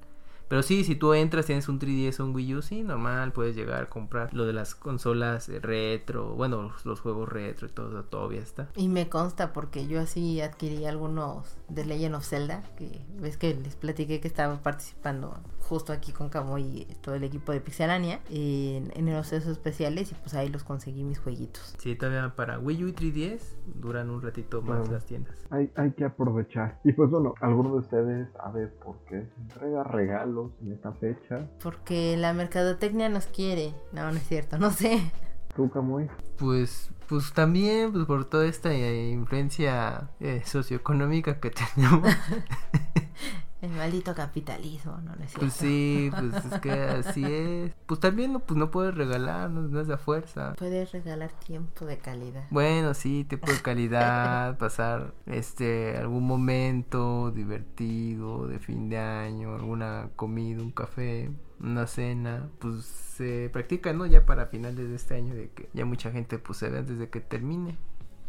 Pero 0.47 0.61
sí, 0.63 0.83
si 0.83 0.95
tú 0.95 1.13
entras, 1.13 1.45
tienes 1.45 1.67
un 1.69 1.79
3DS 1.79 2.19
o 2.19 2.25
un 2.25 2.35
Wii 2.35 2.55
U, 2.55 2.61
sí, 2.61 2.83
normal, 2.83 3.31
puedes 3.31 3.55
llegar 3.55 3.83
a 3.83 3.89
comprar 3.89 4.33
lo 4.33 4.45
de 4.45 4.53
las 4.53 4.75
consolas 4.75 5.49
eh, 5.49 5.59
retro, 5.59 6.35
bueno, 6.35 6.61
los, 6.61 6.85
los 6.85 6.99
juegos 7.01 7.27
retro 7.29 7.67
y 7.67 7.71
todo, 7.71 8.03
todavía 8.03 8.41
está. 8.41 8.69
Y 8.75 8.87
me 8.87 9.09
consta 9.09 9.53
porque 9.53 9.87
yo 9.87 9.99
así 10.01 10.41
adquirí 10.41 10.85
algunos 10.85 11.57
de 11.69 11.85
Legend 11.85 12.15
of 12.15 12.25
Zelda, 12.25 12.61
que 12.77 13.01
ves 13.19 13.37
que 13.37 13.55
les 13.55 13.75
platiqué 13.75 14.19
que 14.21 14.27
estaba 14.27 14.55
participando 14.61 15.37
justo 15.61 15.91
aquí 15.93 16.11
con 16.11 16.29
Camo 16.29 16.59
y 16.59 16.85
todo 17.01 17.15
el 17.15 17.23
equipo 17.23 17.51
de 17.51 17.59
Pixelania 17.59 18.19
en, 18.29 18.91
en 18.95 19.11
los 19.11 19.33
esos 19.33 19.51
especiales 19.53 20.11
y 20.11 20.15
pues 20.15 20.35
ahí 20.35 20.49
los 20.49 20.63
conseguí 20.63 21.03
mis 21.03 21.17
jueguitos. 21.17 21.73
Sí, 21.79 21.95
todavía 21.95 22.35
para 22.35 22.59
Wii 22.59 22.83
U 22.83 22.87
y 22.89 22.93
3DS 22.93 23.39
duran 23.81 24.11
un 24.11 24.21
ratito 24.21 24.61
más 24.61 24.77
Bueno. 24.81 24.93
las 24.93 25.05
tiendas. 25.07 25.35
Hay, 25.49 25.71
hay 25.75 25.91
que 25.93 26.05
aprovechar. 26.05 26.79
Y 26.83 26.93
pues 26.93 27.09
bueno, 27.09 27.33
alguno 27.41 27.71
de 27.73 27.79
ustedes 27.79 28.27
sabe 28.33 28.67
por 28.67 28.97
qué 29.09 29.25
se 29.25 29.41
entrega 29.41 29.83
regalos 29.85 30.34
en 30.61 30.73
esta 30.73 30.91
fecha. 30.93 31.47
Porque 31.61 32.17
la 32.17 32.33
mercadotecnia 32.33 33.09
nos 33.09 33.25
quiere. 33.27 33.73
No, 33.91 34.11
no 34.11 34.17
es 34.17 34.27
cierto, 34.27 34.57
no 34.57 34.71
sé. 34.71 35.11
¿Tú, 35.55 35.69
Camuy? 35.69 36.09
Pues, 36.37 36.89
pues 37.07 37.31
también 37.33 37.91
pues 37.93 38.05
por 38.05 38.25
toda 38.25 38.45
esta 38.45 38.73
eh, 38.73 39.09
influencia 39.09 40.09
eh, 40.19 40.41
socioeconómica 40.45 41.39
que 41.39 41.51
tenemos. 41.75 42.09
El 43.65 43.71
maldito 43.71 44.13
capitalismo, 44.13 44.97
no, 45.03 45.15
no 45.15 45.23
es. 45.23 45.33
Pues 45.33 45.53
sí, 45.53 46.11
pues 46.19 46.45
es 46.45 46.59
que 46.59 46.71
así 46.71 47.23
es. 47.23 47.73
Pues 47.87 47.99
también 47.99 48.31
no, 48.31 48.39
pues 48.39 48.59
no 48.59 48.69
puedes 48.69 48.93
regalar, 48.93 49.49
no, 49.49 49.61
no 49.61 49.81
es 49.81 49.87
de 49.87 49.97
fuerza. 49.97 50.53
Puedes 50.55 50.91
regalar 50.91 51.31
tiempo 51.31 51.83
de 51.85 51.97
calidad. 51.97 52.45
Bueno, 52.51 52.93
sí, 52.93 53.23
tiempo 53.23 53.51
de 53.51 53.59
calidad, 53.63 54.55
pasar 54.59 55.15
este 55.25 55.97
algún 55.97 56.27
momento 56.27 57.31
divertido 57.31 58.45
de 58.47 58.59
fin 58.59 58.87
de 58.87 58.99
año, 58.99 59.55
alguna 59.55 60.11
comida, 60.15 60.61
un 60.61 60.71
café, 60.71 61.31
una 61.59 61.87
cena, 61.87 62.47
pues 62.59 62.85
se 62.85 63.49
practica, 63.51 63.93
¿no? 63.93 64.05
Ya 64.05 64.27
para 64.27 64.45
finales 64.45 64.89
de 64.89 64.95
este 64.95 65.15
año 65.15 65.33
de 65.33 65.49
que 65.49 65.69
ya 65.73 65.85
mucha 65.85 66.11
gente 66.11 66.37
pues 66.37 66.59
se 66.59 66.69
ve 66.69 66.77
antes 66.77 66.99
de 66.99 67.09
que 67.09 67.19
termine. 67.19 67.79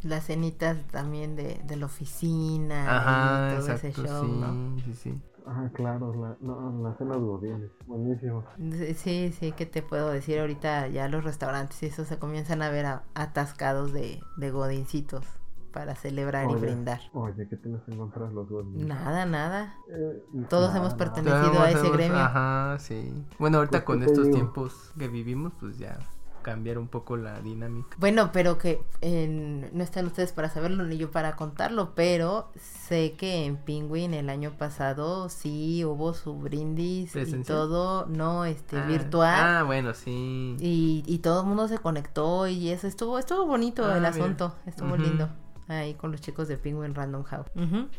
Las 0.07 0.27
cenitas 0.27 0.77
también 0.93 1.37
de, 1.37 1.61
de 1.65 1.77
la 1.77 1.87
oficina 1.87 2.97
Ajá, 2.97 3.47
y 3.47 3.55
todo 3.57 3.69
exacto, 3.69 3.89
ese 3.89 4.09
show, 4.09 4.23
sí, 4.23 4.29
¿no? 4.29 4.83
sí, 4.85 4.95
sí. 4.95 5.21
Ah, 5.47 5.71
claro, 5.75 6.13
la, 6.15 6.37
no, 6.41 6.83
las 6.83 6.99
cenas 6.99 7.19
godines. 7.19 7.71
Buenísimo. 7.87 8.45
Sí, 8.97 9.33
sí, 9.39 9.53
¿qué 9.53 9.67
te 9.67 9.83
puedo 9.83 10.11
decir? 10.11 10.41
Ahorita 10.41 10.89
ya 10.89 11.09
los 11.09 11.25
restaurantes 11.25 11.83
y 11.83 11.87
eso 11.87 12.05
se 12.05 12.19
comienzan 12.19 12.63
a 12.63 12.71
ver 12.71 12.87
a- 12.87 13.03
atascados 13.15 13.93
de, 13.93 14.21
de 14.37 14.51
godincitos 14.51 15.25
para 15.73 15.95
celebrar 15.95 16.51
y 16.51 16.55
brindar. 16.55 17.01
Oye, 17.13 17.47
¿qué 17.49 17.57
tienes 17.57 17.81
en 17.89 17.99
contra 17.99 18.27
de 18.27 18.35
los 18.35 18.49
godines? 18.49 18.89
Nada, 18.89 19.27
nada. 19.27 19.75
Eh, 19.89 20.23
Todos 20.49 20.69
nada, 20.69 20.79
hemos 20.79 20.95
pertenecido. 20.95 21.63
A 21.63 21.71
ese 21.71 21.91
gremio. 21.91 22.17
Ajá, 22.19 22.79
sí. 22.79 23.13
Bueno, 23.39 23.59
ahorita 23.59 23.85
Pues, 23.85 23.85
con 23.85 23.99
¿qué 24.01 24.05
te 24.07 24.11
estos 24.11 24.25
digo? 24.27 24.37
tiempos 24.39 24.93
que 24.99 25.09
vivimos, 25.09 25.53
pues 25.61 25.79
ya 25.79 25.99
cambiar 26.47 26.79
un 26.79 26.87
poco 26.87 27.17
la 27.17 27.41
dinámica. 27.41 27.97
Bueno, 27.99 28.31
pero 28.33 28.57
que 28.57 28.81
en- 29.01 29.69
no 29.77 29.83
están 29.83 30.07
ustedes 30.07 30.31
para 30.33 30.49
saberlo 30.49 30.85
ni 30.85 30.97
yo 30.97 31.11
para 31.11 31.35
contarlo, 31.35 31.93
pero 31.97 32.51
sé 32.57 33.15
que 33.19 33.45
en 33.47 33.57
Penguin 33.57 34.15
el 34.15 34.31
año 34.31 34.53
pasado 34.57 35.29
sí 35.29 35.85
hubo 35.85 36.15
su 36.15 36.35
brindis 36.37 37.17
y 37.17 37.43
todo, 37.43 38.07
no, 38.07 38.45
este, 38.45 38.77
Ah, 38.79 38.87
virtual. 38.87 39.35
Ah, 39.45 39.63
bueno, 39.65 39.93
sí. 39.93 40.57
Y, 40.61 41.03
y 41.05 41.19
todo 41.19 41.41
el 41.41 41.49
mundo 41.49 41.67
se 41.67 41.79
conectó 41.79 42.47
y 42.47 42.69
eso 42.71 42.87
estuvo, 42.87 43.19
estuvo 43.19 43.45
bonito 43.45 43.85
Ah, 43.85 43.95
el 43.97 44.03
mira. 44.03 44.11
asunto, 44.11 44.55
estuvo 44.67 44.97
lindo. 44.97 45.29
Ahí 45.69 45.95
con 45.95 46.13
los 46.13 46.21
chicos 46.21 46.47
de 46.47 46.59
Penguin 46.59 46.95
Random 46.95 47.25
House. 47.25 47.49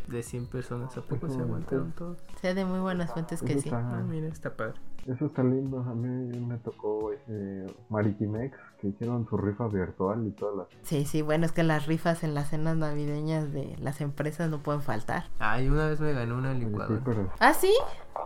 De 0.08 0.24
100 0.24 0.46
personas, 0.46 0.96
¿a 0.96 1.02
poco 1.02 1.28
se 1.28 1.42
aguantaron 1.42 1.92
todos? 1.92 2.18
Sea 2.40 2.54
de 2.54 2.64
muy 2.64 2.80
buenas 2.80 3.12
fuentes 3.12 3.42
que 3.42 3.60
sí. 3.60 3.70
Ah, 3.74 4.02
mira, 4.08 4.28
está 4.30 4.56
padre. 4.56 4.80
Eso 5.08 5.28
está 5.28 5.42
lindo. 5.44 5.80
A 5.80 5.94
mí 5.94 6.38
me 6.40 6.58
tocó 6.58 7.12
eh, 7.14 7.66
Maritimex, 7.90 8.58
que 8.80 8.88
hicieron 8.88 9.28
su 9.28 9.38
rifa 9.38 9.68
virtual 9.68 10.26
y 10.28 10.32
todas 10.32 10.56
las... 10.56 10.68
Sí, 10.84 11.06
sí, 11.06 11.22
bueno, 11.22 11.46
es 11.46 11.52
que 11.52 11.64
las 11.64 11.86
rifas 11.88 12.24
en 12.24 12.34
las 12.34 12.50
cenas 12.50 12.78
navideñas 12.78 13.52
de 13.52 13.76
las 13.80 14.02
empresas 14.02 14.50
no 14.50 14.60
pueden 14.64 14.82
faltar. 14.82 15.26
Ay, 15.40 15.68
una 15.70 15.88
vez 15.88 16.00
me 16.00 16.14
ganó 16.14 16.36
una 16.38 16.54
Sí, 16.54 16.60
licuadora. 16.60 17.02
pero 17.04 17.32
Ah, 17.40 17.54
sí, 17.54 17.74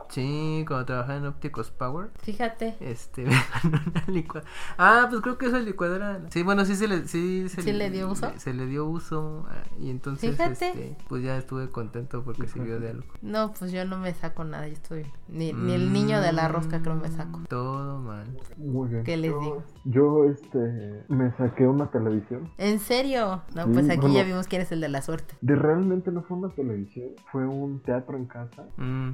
Sí, 0.10 0.64
cuando 0.68 0.86
trabajaba 0.86 1.18
en 1.20 1.26
Ópticos 1.26 1.72
Power. 1.72 2.10
fíjate. 2.22 2.76
Este, 2.82 3.24
me 3.26 3.32
ganó 3.64 3.80
una 3.92 4.04
licuadora. 4.08 4.52
Ah, 4.78 5.08
pues 5.10 5.22
creo 5.22 5.38
que 5.38 5.46
esa 5.48 5.60
licuadora. 5.60 6.20
Sí, 6.30 6.44
bueno, 6.44 6.66
sí 6.66 6.76
se 6.76 6.88
le, 6.88 7.08
sí, 7.08 7.48
se 7.50 7.62
¿Sí 7.62 7.72
le 7.74 7.90
dio 7.90 8.10
uso? 8.10 8.30
Se 8.38 8.54
le 8.54 8.66
dio 8.66 8.86
uso. 8.86 9.46
ah, 9.50 9.64
Y 9.80 9.90
entonces, 9.90 10.32
Fíjate. 10.32 10.52
este, 10.70 10.98
pues 11.08 11.24
ya 11.24 11.38
estuve 11.38 11.70
contento 11.70 12.24
porque 12.24 12.48
sirvió 12.48 12.80
de 12.80 12.90
algo. 12.90 13.06
No, 13.22 13.54
pues 13.54 13.72
yo 13.72 13.86
no 13.86 13.98
me 14.00 14.14
saco 14.14 14.44
nada, 14.44 14.68
yo 14.68 14.74
estoy... 14.74 15.06
Ni, 15.30 15.54
ni 15.54 15.74
el 15.74 15.94
niño 15.94 16.20
de 16.22 16.34
la 16.34 16.48
rosca 16.50 16.82
creo 16.82 16.96
me 16.96 17.10
saco. 17.10 17.40
Mm, 17.40 17.46
Todo 17.46 18.00
mal. 18.00 18.28
muy 18.58 18.90
bien. 18.90 19.04
¿Qué 19.04 19.16
les 19.18 19.32
Yo- 19.32 19.40
digo? 19.40 19.64
Yo, 19.86 20.26
este, 20.44 21.04
me 21.08 21.32
saqué 21.38 21.68
una 21.68 21.90
televisión. 21.92 22.50
¿En 22.58 22.80
serio? 22.80 23.42
No, 23.56 23.66
Sí, 23.66 23.70
pues 23.74 23.90
aquí 23.90 24.00
bueno. 24.02 24.16
ya 24.16 24.24
vimos 24.24 24.48
quién 24.48 24.62
es 24.62 24.72
el 24.72 24.82
de 24.82 24.90
la 24.90 25.02
suerte. 25.02 25.36
De 25.42 25.56
realmente 25.56 26.12
no 26.12 26.24
fue 26.24 26.38
una 26.38 26.50
televisión, 26.50 27.10
fue 27.32 27.46
un 27.48 27.82
teatro 27.82 28.18
en 28.18 28.26
casa, 28.26 28.66
Mm, 28.78 29.12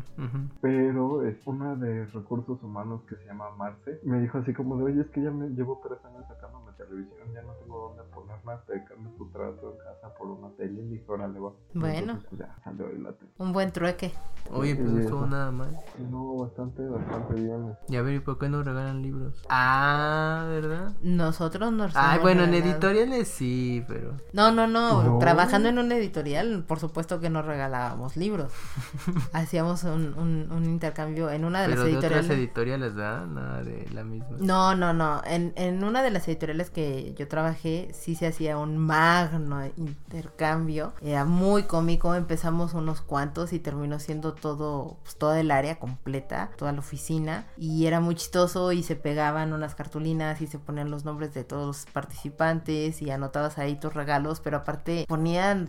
pero 0.61 1.25
es 1.25 1.35
una 1.45 1.75
de 1.75 2.05
recursos 2.07 2.61
humanos 2.63 3.01
que 3.09 3.15
se 3.15 3.25
llama 3.25 3.45
Marce. 3.57 3.99
Me 4.03 4.19
dijo 4.21 4.37
así 4.37 4.53
como 4.53 4.77
de, 4.77 4.83
oye, 4.85 5.01
es 5.01 5.07
que 5.09 5.21
ya 5.21 5.31
me 5.31 5.49
llevo 5.49 5.79
tres 5.87 5.99
años 6.05 6.25
televisión, 6.77 7.33
ya 7.33 7.41
no 7.41 7.53
tengo 7.53 7.89
dónde 7.95 8.03
ponerla, 8.13 8.61
te 8.67 8.83
cambio 8.85 9.11
tu 9.17 9.29
trato 9.31 9.73
en 9.73 9.77
casa 9.79 10.13
por 10.17 10.27
una 10.27 10.49
tele. 10.55 10.81
Y 10.83 10.87
dije, 10.87 11.03
órale, 11.07 11.39
va. 11.39 11.51
Bueno. 11.73 11.97
Entonces, 12.13 12.25
pues 12.29 12.39
ya 12.41 12.55
salió 12.63 12.87
la 12.99 13.11
tele. 13.13 13.31
Un 13.37 13.53
buen 13.53 13.71
trueque. 13.71 14.13
Oye, 14.51 14.75
pues 14.75 14.89
no 14.89 14.99
estuvo 15.01 15.25
nada 15.25 15.51
mal. 15.51 15.77
No, 16.09 16.35
bastante, 16.37 16.81
bastante 16.87 17.33
bien. 17.33 17.75
Y 17.89 17.97
a 17.97 18.01
ver, 18.01 18.13
¿y 18.15 18.19
por 18.21 18.37
qué 18.39 18.47
no 18.47 18.63
regalan 18.63 19.01
libros? 19.01 19.43
Ah, 19.49 20.45
¿verdad? 20.49 20.93
Nosotros 21.01 21.71
nos 21.73 21.93
Ay, 21.95 22.19
bueno, 22.19 22.43
en 22.43 22.51
regalado. 22.51 22.71
editoriales 22.71 23.27
sí, 23.27 23.83
pero. 23.87 24.13
No, 24.31 24.51
no, 24.51 24.67
no, 24.67 25.03
No. 25.03 25.19
Trabajando 25.19 25.67
en 25.67 25.79
un 25.79 25.91
editorial, 25.91 26.63
por 26.65 26.79
supuesto 26.79 27.19
que 27.19 27.29
no 27.29 27.41
regalábamos 27.41 28.15
libros. 28.15 28.53
Hacíamos 29.33 29.83
un, 29.83 30.13
un- 30.17 30.49
un 30.51 30.65
intercambio 30.65 31.29
en 31.29 31.43
una 31.43 31.61
de 31.61 31.67
Pero 31.69 31.83
las 31.83 31.91
de 31.91 31.97
otras 31.97 32.11
editoriales. 32.11 32.37
editoriales, 32.39 32.95
¿verdad? 32.95 33.25
Nada 33.27 33.63
de 33.63 33.89
la 33.91 34.03
misma. 34.05 34.37
No, 34.39 34.75
no, 34.75 34.93
no. 34.93 35.21
En, 35.25 35.51
en 35.57 35.83
una 35.83 36.01
de 36.03 36.11
las 36.11 36.27
editoriales 36.27 36.66
que 36.69 37.13
yo 37.17 37.27
trabajé, 37.27 37.89
sí 37.93 38.15
se 38.15 38.27
hacía 38.27 38.57
un 38.57 38.77
magno 38.77 39.65
intercambio. 39.77 40.93
Era 41.01 41.25
muy 41.25 41.63
cómico. 41.63 42.15
Empezamos 42.15 42.73
unos 42.73 43.01
cuantos 43.01 43.53
y 43.53 43.59
terminó 43.59 43.99
siendo 43.99 44.33
todo, 44.33 44.97
pues, 45.03 45.17
toda 45.17 45.39
el 45.39 45.51
área 45.51 45.79
completa, 45.79 46.51
toda 46.57 46.71
la 46.71 46.79
oficina. 46.79 47.47
Y 47.57 47.85
era 47.85 47.99
muy 47.99 48.15
chistoso 48.15 48.71
y 48.71 48.83
se 48.83 48.95
pegaban 48.95 49.53
unas 49.53 49.75
cartulinas 49.75 50.41
y 50.41 50.47
se 50.47 50.59
ponían 50.59 50.91
los 50.91 51.05
nombres 51.05 51.33
de 51.33 51.43
todos 51.43 51.65
los 51.67 51.91
participantes 51.91 53.01
y 53.01 53.11
anotabas 53.11 53.57
ahí 53.57 53.79
tus 53.79 53.93
regalos. 53.93 54.39
Pero 54.39 54.57
aparte 54.57 55.05
ponían, 55.07 55.67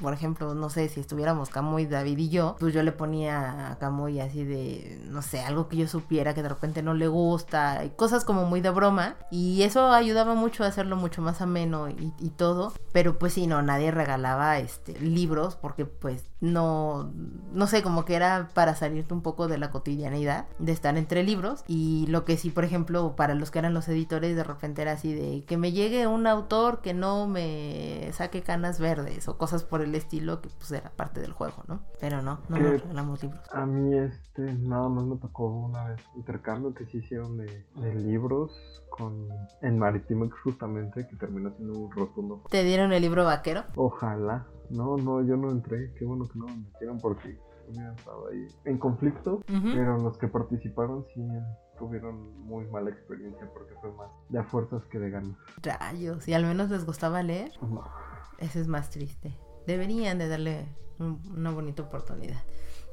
por 0.00 0.12
ejemplo, 0.12 0.54
no 0.54 0.70
sé 0.70 0.88
si 0.88 1.00
estuviéramos 1.00 1.50
Camuy, 1.50 1.86
David 1.86 2.18
y 2.18 2.28
yo, 2.28 2.56
pues 2.58 2.74
yo 2.74 2.82
le 2.82 2.92
ponía 2.92 3.70
a 3.70 3.78
Camuy 3.78 4.20
así 4.20 4.44
de, 4.44 5.00
no 5.08 5.22
sé, 5.22 5.40
algo 5.40 5.68
que 5.68 5.76
yo 5.76 5.88
supiera 5.88 6.34
que 6.34 6.42
de 6.42 6.48
repente 6.48 6.82
no 6.82 6.94
le 6.94 7.08
gusta, 7.08 7.84
y 7.84 7.90
cosas 7.90 8.24
como 8.24 8.44
muy 8.44 8.60
de 8.60 8.70
broma. 8.70 9.16
Y 9.30 9.62
eso 9.62 9.92
ayudaba 10.18 10.34
mucho 10.34 10.64
a 10.64 10.66
hacerlo 10.66 10.96
mucho 10.96 11.22
más 11.22 11.40
ameno 11.40 11.88
y, 11.88 12.12
y 12.18 12.30
todo. 12.30 12.72
Pero 12.92 13.18
pues 13.18 13.34
sí, 13.34 13.46
no, 13.46 13.62
nadie 13.62 13.90
regalaba 13.90 14.58
este 14.58 14.98
libros 15.00 15.56
porque 15.56 15.84
pues 15.84 16.28
no, 16.40 17.12
no 17.52 17.66
sé, 17.66 17.82
como 17.82 18.04
que 18.04 18.14
era 18.14 18.48
para 18.54 18.74
salirte 18.74 19.14
un 19.14 19.22
poco 19.22 19.48
de 19.48 19.58
la 19.58 19.70
cotidianidad 19.70 20.46
de 20.58 20.72
estar 20.72 20.96
entre 20.96 21.22
libros. 21.22 21.64
Y 21.66 22.06
lo 22.08 22.24
que 22.24 22.36
sí, 22.36 22.50
por 22.50 22.64
ejemplo, 22.64 23.14
para 23.16 23.34
los 23.34 23.50
que 23.50 23.58
eran 23.58 23.74
los 23.74 23.88
editores, 23.88 24.36
de 24.36 24.44
repente 24.44 24.82
era 24.82 24.92
así 24.92 25.14
de 25.14 25.44
que 25.44 25.56
me 25.56 25.72
llegue 25.72 26.06
un 26.06 26.26
autor 26.26 26.80
que 26.80 26.94
no 26.94 27.26
me 27.26 28.10
saque 28.12 28.42
canas 28.42 28.80
verdes 28.80 29.28
o 29.28 29.38
cosas 29.38 29.64
por 29.64 29.80
el 29.82 29.94
estilo 29.94 30.40
que 30.40 30.48
pues 30.48 30.70
era 30.72 30.90
parte 30.90 31.20
del 31.20 31.32
juego, 31.32 31.62
¿no? 31.66 31.80
Pero 32.00 32.22
no, 32.22 32.40
no 32.48 32.58
nos 32.58 32.82
regalamos 32.82 33.22
libros. 33.22 33.42
A 33.52 33.66
mí, 33.66 33.96
este, 33.96 34.42
nada 34.42 34.88
más 34.88 35.04
me 35.04 35.16
tocó 35.16 35.46
una 35.46 35.84
vez 35.84 36.00
intercambio 36.16 36.74
que 36.74 36.86
se 36.86 36.98
hicieron 36.98 37.36
de, 37.36 37.66
de 37.76 37.94
libros 37.94 38.52
con, 38.90 39.28
en 39.62 39.78
Marit 39.78 40.07
subestimé 40.08 40.30
justamente 40.42 41.06
que 41.06 41.16
terminó 41.16 41.50
siendo 41.56 41.78
un 41.78 41.90
rotundo. 41.92 42.42
¿Te 42.50 42.64
dieron 42.64 42.92
el 42.92 43.02
libro 43.02 43.24
vaquero? 43.24 43.64
Ojalá. 43.76 44.46
No, 44.70 44.96
no, 44.96 45.22
yo 45.22 45.36
no 45.36 45.50
entré. 45.50 45.92
Qué 45.98 46.04
bueno 46.04 46.24
que 46.26 46.38
no 46.38 46.46
me 46.46 46.56
metieron 46.56 46.98
porque 46.98 47.38
hubiera 47.68 47.92
estado 47.94 48.28
ahí 48.28 48.46
en 48.64 48.78
conflicto. 48.78 49.42
Pero 49.46 49.98
los 49.98 50.16
que 50.18 50.28
participaron 50.28 51.04
sí 51.14 51.26
tuvieron 51.78 52.38
muy 52.44 52.66
mala 52.66 52.90
experiencia 52.90 53.48
porque 53.52 53.74
fue 53.80 53.92
más 53.92 54.08
de 54.28 54.38
a 54.38 54.44
fuerzas 54.44 54.82
que 54.90 54.98
de 54.98 55.10
ganas. 55.10 55.36
Rayos, 55.62 56.26
y 56.28 56.34
al 56.34 56.44
menos 56.44 56.70
les 56.70 56.84
gustaba 56.84 57.22
leer. 57.22 57.52
No. 57.62 57.82
Eso 58.38 58.58
es 58.60 58.68
más 58.68 58.90
triste. 58.90 59.36
Deberían 59.66 60.18
de 60.18 60.28
darle 60.28 60.66
un- 60.98 61.20
una 61.36 61.50
bonita 61.50 61.82
oportunidad. 61.82 62.42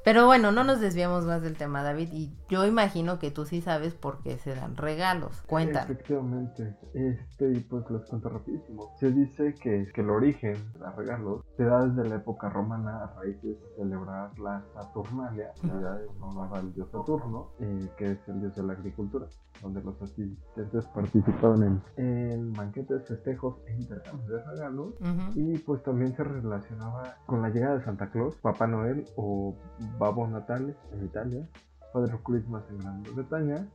Pero 0.06 0.28
bueno, 0.28 0.52
no 0.52 0.64
nos 0.64 0.80
desviamos 0.80 1.26
más 1.26 1.42
del 1.42 1.58
tema, 1.58 1.82
David. 1.82 2.10
Y 2.14 2.32
yo 2.48 2.66
imagino 2.68 3.18
que 3.18 3.32
tú 3.32 3.46
sí 3.46 3.62
sabes 3.62 3.96
por 3.96 4.22
qué 4.22 4.38
se 4.38 4.54
dan 4.54 4.78
regalos. 4.78 5.42
Cuéntanos. 5.48 5.90
Efectivamente, 5.90 6.78
este, 6.94 7.52
y 7.52 7.60
pues 7.62 7.90
les 7.90 8.06
cuento 8.06 8.30
rapidísimo. 8.30 8.92
Se 9.00 9.12
dice 9.12 9.56
que, 9.56 9.88
que 9.92 10.02
el 10.02 10.12
origen 10.12 10.54
de 10.74 10.80
los 10.80 10.96
regalos 10.96 11.42
se 11.58 11.64
da 11.64 11.88
desde 11.88 12.08
la 12.08 12.18
época 12.18 12.50
romana 12.50 13.04
a 13.04 13.16
raíz 13.16 13.42
de 13.42 13.58
celebrar 13.76 14.38
la 14.38 14.64
Saturnalia, 14.76 15.52
unidad 15.64 16.04
en 16.04 16.22
honor 16.22 16.56
al 16.56 16.72
dios 16.76 16.88
Saturno, 16.92 17.54
eh, 17.60 17.90
que 17.98 18.12
es 18.12 18.20
el 18.28 18.42
dios 18.42 18.56
de 18.56 18.62
la 18.62 18.74
agricultura, 18.74 19.26
donde 19.64 19.82
los 19.82 20.00
asistentes 20.00 20.86
participaban 20.94 21.82
en, 21.98 22.06
en 22.06 22.54
banquetes, 22.54 23.08
festejos 23.08 23.58
e 23.66 23.74
intercambios 23.74 24.30
de 24.30 24.44
regalos. 24.52 24.94
Ujú. 25.02 25.32
Y 25.34 25.58
pues 25.58 25.82
también 25.82 26.16
se 26.16 26.24
relacionaba 26.24 27.16
con 27.26 27.42
la 27.42 27.50
llegada 27.50 27.80
de 27.80 27.86
Santa 27.86 28.12
Claus, 28.12 28.36
Papá 28.36 28.68
Noel 28.68 29.04
o 29.16 29.56
Babo 29.98 30.28
Natale 30.28 30.76
en 30.94 31.06
Italia, 31.06 31.48
Padre 31.94 32.18
Christmas 32.24 32.64
en 32.70 32.80
Gran 32.80 33.04
Bretaña. 33.04 33.68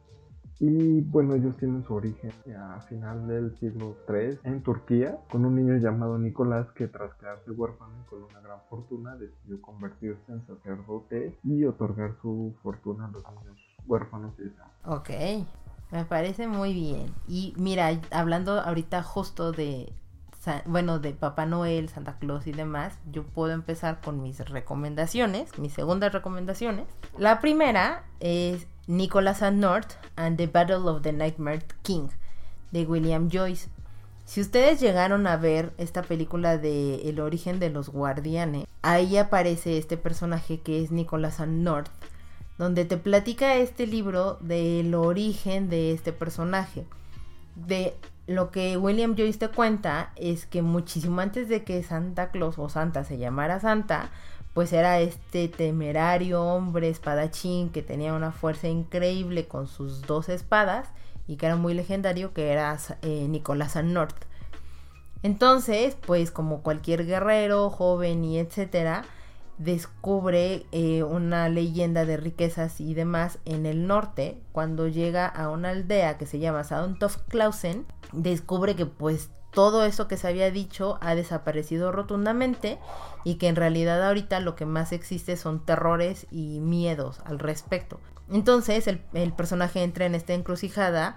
Y 0.59 1.01
bueno, 1.01 1.35
ellos 1.35 1.57
tienen 1.57 1.83
su 1.85 1.95
origen 1.95 2.33
a 2.55 2.81
final 2.83 3.27
del 3.27 3.57
siglo 3.57 3.97
III 4.07 4.41
en 4.45 4.63
Turquía, 4.63 5.19
con 5.31 5.47
un 5.47 5.57
niño 5.57 5.79
llamado 5.79 6.19
Nicolás 6.19 6.71
que 6.73 6.87
tras 6.87 7.15
quedarse 7.15 7.51
huérfano 7.51 8.05
con 8.11 8.25
una 8.25 8.41
gran 8.41 8.59
fortuna 8.69 9.17
decidió 9.17 9.63
convertirse 9.63 10.21
en 10.31 10.47
sacerdote 10.47 11.39
y 11.45 11.65
otorgar 11.65 12.15
su 12.21 12.55
fortuna 12.63 13.07
a 13.07 13.11
los 13.11 13.25
niños 13.25 13.57
huérfanos 13.87 14.35
y. 14.39 14.53
Ok, 14.85 15.09
me 15.93 16.05
parece 16.05 16.47
muy 16.47 16.75
bien. 16.75 17.07
Y 17.27 17.55
mira, 17.57 17.89
hablando 18.11 18.61
ahorita 18.61 19.03
justo 19.03 19.53
de, 19.53 19.95
Bueno, 20.65 20.99
de 20.99 21.13
Papá 21.13 21.45
Noel, 21.45 21.91
Santa 21.91 22.19
Claus 22.19 22.47
y 22.47 22.53
demás, 22.53 22.95
yo 23.13 23.25
puedo 23.25 23.53
empezar 23.53 24.01
con 24.01 24.23
mis 24.23 24.39
recomendaciones, 24.41 25.59
mis 25.59 25.75
segundas 25.75 26.13
recomendaciones. 26.13 26.87
La 27.19 27.41
primera 27.41 28.05
es 28.21 28.67
Nicholas 28.87 29.43
and 29.43 29.61
North 29.61 29.93
and 30.17 30.39
the 30.39 30.47
Battle 30.47 30.89
of 30.89 31.03
the 31.03 31.13
Nightmare 31.13 31.63
King 31.83 32.09
de 32.71 32.87
William 32.87 33.29
Joyce. 33.31 33.69
Si 34.25 34.41
ustedes 34.41 34.81
llegaron 34.81 35.27
a 35.27 35.37
ver 35.37 35.73
esta 35.77 36.03
película 36.03 36.57
de 36.57 37.09
El 37.09 37.21
origen 37.21 37.59
de 37.59 37.69
los 37.69 37.91
guardianes, 37.91 38.67
ahí 38.81 39.19
aparece 39.19 39.77
este 39.77 39.97
personaje 39.97 40.61
que 40.61 40.83
es 40.83 40.91
Nicholas 40.91 41.41
and 41.41 41.63
North, 41.63 41.91
donde 42.57 42.85
te 42.85 42.97
platica 42.97 43.57
este 43.57 43.87
libro 43.87 44.39
del 44.41 44.95
origen 44.95 45.69
de 45.69 45.93
este 45.93 46.13
personaje. 46.13 46.87
De 47.57 47.95
lo 48.31 48.53
que 48.53 48.77
William 48.77 49.17
Joyce 49.17 49.41
te 49.41 49.49
cuenta 49.49 50.13
es 50.15 50.47
que 50.47 50.63
muchísimo 50.63 51.21
antes 51.21 51.49
de 51.49 51.65
que 51.65 51.83
Santa 51.83 52.31
Claus 52.31 52.61
o 52.61 52.69
Santa 52.69 53.03
se 53.03 53.19
llamara 53.19 53.59
Santa, 53.59 54.11
pues 54.55 54.73
era 54.73 55.01
este 55.01 55.49
temerario 55.49 56.41
hombre 56.41 56.89
espadachín 56.89 57.71
que 57.71 57.83
tenía 57.83 58.15
una 58.15 58.31
fuerza 58.31 58.69
increíble 58.69 59.49
con 59.49 59.67
sus 59.67 60.03
dos 60.03 60.29
espadas 60.29 60.87
y 61.27 61.39
que 61.39 61.47
era 61.47 61.57
muy 61.57 61.75
legendario, 61.75 62.33
que 62.33 62.53
era 62.53 62.79
eh, 63.03 63.27
Nicolás 63.29 63.75
North. 63.83 64.25
Entonces, 65.25 65.97
pues 66.07 66.31
como 66.31 66.63
cualquier 66.63 67.07
guerrero, 67.07 67.69
joven 67.69 68.25
y 68.25 68.39
etcétera, 68.39 69.03
descubre 69.61 70.65
eh, 70.73 71.03
una 71.03 71.51
leyenda 71.51 72.07
de 72.07 72.17
riquezas 72.17 72.81
y 72.81 72.95
demás 72.95 73.39
en 73.45 73.67
el 73.67 73.87
norte. 73.87 74.41
Cuando 74.53 74.89
llega 74.89 75.27
a 75.27 75.51
una 75.51 75.71
aldea 75.71 76.17
que 76.17 76.25
se 76.25 76.39
llama 76.39 76.63
Klausen, 77.29 77.85
descubre 78.13 78.75
que 78.75 78.87
pues 78.87 79.29
todo 79.53 79.85
eso 79.85 80.09
que 80.09 80.17
se 80.17 80.29
había 80.29 80.51
dicho 80.51 80.99
ha 81.03 81.15
desaparecido 81.15 81.93
rotundamente 81.93 82.79
y 83.23 83.35
que 83.35 83.49
en 83.49 83.57
realidad 83.57 84.03
ahorita 84.03 84.41
lo 84.41 84.57
que 84.57 84.65
más 84.65 84.93
existe 84.93 85.37
son 85.37 85.65
terrores 85.67 86.27
y 86.31 86.61
miedos 86.61 87.21
al 87.27 87.39
respecto. 87.39 88.01
Entonces 88.31 88.87
el, 88.87 89.03
el 89.13 89.35
personaje 89.35 89.83
entra 89.83 90.07
en 90.07 90.15
esta 90.15 90.33
encrucijada 90.33 91.17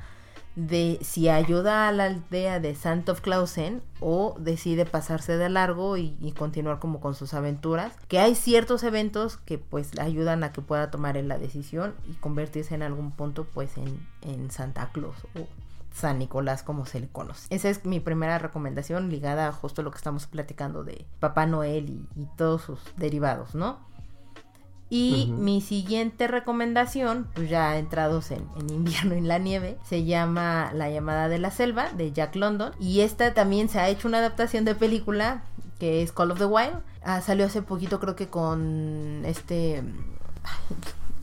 de 0.56 1.00
si 1.02 1.30
ayuda 1.30 1.88
a 1.88 1.92
la 1.92 2.06
aldea 2.06 2.60
de 2.60 2.76
Santov 2.76 3.22
Clausen 3.22 3.82
o 4.00 4.36
decide 4.40 4.86
pasarse 4.86 5.38
de 5.38 5.50
largo 5.50 5.98
y, 5.98 6.34
continuar 6.38 6.80
como 6.80 7.00
con 7.00 7.16
sus 7.16 7.34
aventuras. 7.34 7.94
Que 8.08 8.20
hay 8.20 8.36
ciertos 8.36 8.84
eventos 8.84 9.38
que 9.38 9.58
pues 9.58 9.98
ayudan 10.00 10.44
a 10.44 10.52
que 10.52 10.62
pueda 10.62 10.92
tomar 10.92 11.16
la 11.16 11.38
decisión 11.38 11.94
y 12.10 12.14
convertirse 12.14 12.76
en 12.76 12.84
algún 12.84 13.12
punto 13.12 13.46
pues 13.46 13.78
en, 13.78 14.08
en 14.22 14.52
Santa 14.52 14.90
Claus 14.92 15.16
o 15.36 15.48
San 15.94 16.20
Nicolás 16.20 16.64
como 16.64 16.86
se 16.86 17.00
le 17.00 17.08
conoce. 17.08 17.48
Esa 17.54 17.70
es 17.70 17.86
mi 17.86 18.00
primera 18.00 18.40
recomendación 18.40 19.10
ligada 19.10 19.48
a 19.48 19.52
justo 19.52 19.84
lo 19.84 19.92
que 19.92 19.98
estamos 19.98 20.26
platicando 20.26 20.84
de 20.84 21.06
Papá 21.20 21.46
Noel 21.46 22.08
y 22.16 22.26
todos 22.36 22.64
sus 22.64 22.80
derivados, 22.98 23.54
¿no? 23.54 23.93
Y 24.94 25.26
uh 25.28 25.34
-huh. 25.34 25.38
mi 25.40 25.60
siguiente 25.60 26.28
recomendación, 26.28 27.28
pues 27.34 27.50
ya 27.50 27.80
entrados 27.80 28.30
en, 28.30 28.48
en, 28.60 28.70
invierno 28.70 29.16
en 29.16 29.28
la 29.28 29.40
nieve, 29.40 29.80
se 29.84 30.06
llama 30.06 30.70
La 30.72 30.88
llamada 30.92 31.30
de 31.30 31.40
la 31.40 31.50
selva 31.50 31.90
de 31.94 32.12
Jack 32.12 32.36
London. 32.36 32.74
Y 32.80 33.00
esta 33.00 33.34
también 33.34 33.70
se 33.70 33.80
ha 33.80 33.90
hecho 33.90 34.08
una 34.08 34.20
adaptación 34.20 34.66
de 34.66 34.76
película 34.76 35.42
que 35.80 36.04
es 36.04 36.12
Call 36.12 36.30
of 36.30 36.38
the 36.38 36.46
Wild. 36.46 36.78
Ah, 37.04 37.22
salió 37.22 37.48
hace 37.48 37.64
poquito 37.64 38.00
creo 38.00 38.16
que 38.16 38.28
con 38.28 39.24
este... 39.26 39.84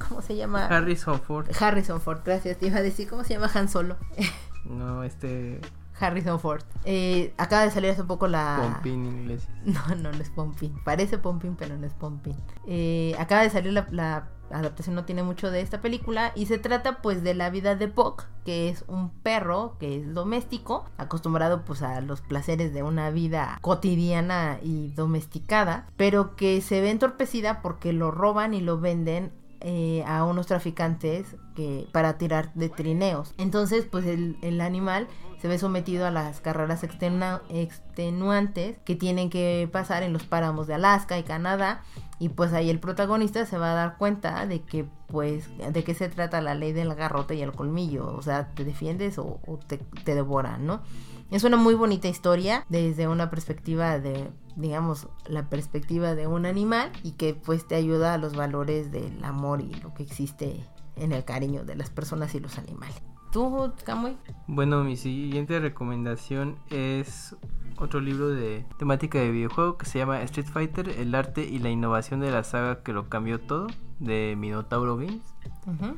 ¿Cómo 0.09 0.21
se 0.21 0.35
llama? 0.35 0.67
Harrison 0.67 1.21
Ford. 1.21 1.47
Harrison 1.61 2.01
Ford, 2.01 2.23
gracias. 2.25 2.57
Te 2.59 2.67
iba 2.67 2.79
a 2.79 2.83
decir 2.83 3.09
cómo 3.09 3.23
se 3.23 3.35
llama 3.35 3.49
Han 3.55 3.69
Solo. 3.69 3.97
no, 4.65 5.05
este... 5.05 5.61
Harrison 6.01 6.41
Ford. 6.41 6.63
Eh, 6.85 7.35
acaba 7.37 7.63
de 7.63 7.71
salir 7.71 7.91
hace 7.91 8.05
poco 8.05 8.27
la. 8.27 8.73
Pompín 8.73 9.05
inglés. 9.05 9.47
No, 9.65 9.95
no, 9.95 10.11
no 10.11 10.23
es 10.23 10.31
Pompín. 10.31 10.75
Parece 10.85 11.19
Pompín, 11.19 11.55
pero 11.57 11.77
no 11.77 11.87
es 11.87 11.93
Pompín. 11.93 12.37
Eh, 12.67 13.15
acaba 13.19 13.43
de 13.43 13.51
salir 13.51 13.73
la, 13.73 13.87
la, 13.91 14.29
adaptación, 14.51 14.97
no 14.97 15.05
tiene 15.05 15.23
mucho 15.23 15.51
de 15.51 15.61
esta 15.61 15.81
película. 15.81 16.33
Y 16.35 16.47
se 16.47 16.59
trata, 16.59 17.03
pues, 17.03 17.23
de 17.23 17.35
la 17.35 17.51
vida 17.51 17.77
de 17.77 17.89
Puck, 17.89 18.25
que 18.45 18.69
es 18.69 18.85
un 18.89 19.11
perro 19.11 19.77
que 19.79 19.97
es 19.97 20.15
doméstico, 20.15 20.87
acostumbrado, 20.97 21.65
pues, 21.65 21.83
a 21.83 22.01
los 22.01 22.23
placeres 22.23 22.73
de 22.73 22.83
una 22.83 23.11
vida 23.11 23.59
cotidiana 23.61 24.59
y 24.63 24.89
domesticada, 24.93 25.87
pero 25.97 26.35
que 26.37 26.61
se 26.63 26.81
ve 26.81 26.91
entorpecida 26.91 27.61
porque 27.61 27.93
lo 27.93 28.11
roban 28.11 28.55
y 28.55 28.61
lo 28.61 28.81
venden 28.81 29.33
eh, 29.63 30.03
a 30.07 30.25
unos 30.25 30.47
traficantes 30.47 31.37
que 31.55 31.87
para 31.93 32.17
tirar 32.17 32.51
de 32.55 32.71
trineos. 32.71 33.35
Entonces, 33.37 33.85
pues 33.85 34.07
el, 34.07 34.39
el 34.41 34.63
animal 34.63 35.07
se 35.41 35.49
ve 35.49 35.59
sometido 35.59 36.07
a 36.07 36.11
las 36.11 36.41
carreras 36.41 36.85
extenu 36.85 37.41
extenuantes 37.49 38.79
que 38.85 38.95
tienen 38.95 39.31
que 39.31 39.69
pasar 39.73 40.03
en 40.03 40.13
los 40.13 40.25
páramos 40.25 40.67
de 40.67 40.75
Alaska 40.75 41.19
y 41.19 41.23
Canadá. 41.23 41.83
Y 42.19 42.29
pues 42.29 42.53
ahí 42.53 42.69
el 42.69 42.79
protagonista 42.79 43.47
se 43.47 43.57
va 43.57 43.73
a 43.73 43.75
dar 43.75 43.97
cuenta 43.97 44.45
de 44.47 44.61
que, 44.61 44.85
pues, 45.07 45.49
de 45.57 45.83
qué 45.83 45.95
se 45.95 46.11
trata 46.11 46.43
la 46.43 46.55
ley 46.55 46.73
del 46.73 46.95
garrote 46.95 47.35
y 47.35 47.41
el 47.41 47.53
colmillo. 47.53 48.15
O 48.15 48.21
sea, 48.21 48.49
te 48.49 48.65
defiendes 48.65 49.17
o, 49.17 49.41
o 49.47 49.57
te, 49.57 49.79
te 49.79 50.15
devoran, 50.15 50.67
¿no? 50.67 50.83
Es 51.31 51.45
una 51.45 51.57
muy 51.57 51.75
bonita 51.75 52.09
historia 52.09 52.67
desde 52.69 53.09
una 53.09 53.31
perspectiva 53.31 53.99
de, 53.99 54.31
digamos, 54.57 55.09
la 55.27 55.49
perspectiva 55.49 56.15
de 56.15 56.27
un 56.27 56.45
animal 56.45 56.93
y 57.03 57.13
que 57.13 57.33
pues 57.33 57.67
te 57.67 57.77
ayuda 57.77 58.13
a 58.13 58.19
los 58.19 58.37
valores 58.37 58.91
del 58.93 59.25
amor 59.25 59.63
y 59.63 59.73
lo 59.75 59.95
que 59.95 60.03
existe 60.03 60.67
en 60.97 61.13
el 61.13 61.25
cariño 61.25 61.65
de 61.65 61.77
las 61.77 61.89
personas 61.89 62.35
y 62.35 62.41
los 62.41 62.59
animales. 62.59 63.10
¿Tú, 63.33 63.73
Camuy? 63.85 64.17
Bueno, 64.49 64.83
mi 64.83 64.97
siguiente 64.97 65.61
recomendación 65.61 66.57
es 66.71 67.37
otro 67.77 68.01
libro 68.01 68.29
de 68.29 68.67
temática 68.77 69.19
de 69.21 69.31
videojuego 69.31 69.79
que 69.79 69.87
se 69.87 69.99
llama 69.99 70.21
Street 70.23 70.49
Fighter, 70.49 70.89
el 70.89 71.15
arte 71.15 71.45
y 71.45 71.61
la 71.61 71.71
innovación 71.71 72.21
de 72.21 72.31
la 72.33 72.43
saga 72.43 72.83
que 72.83 72.93
lo 72.93 73.09
cambió 73.09 73.39
todo, 73.39 73.69
de 74.01 74.35
Minotauro 74.37 74.97
Games. 74.97 75.23
Uh 75.67 75.71
-huh. 75.71 75.95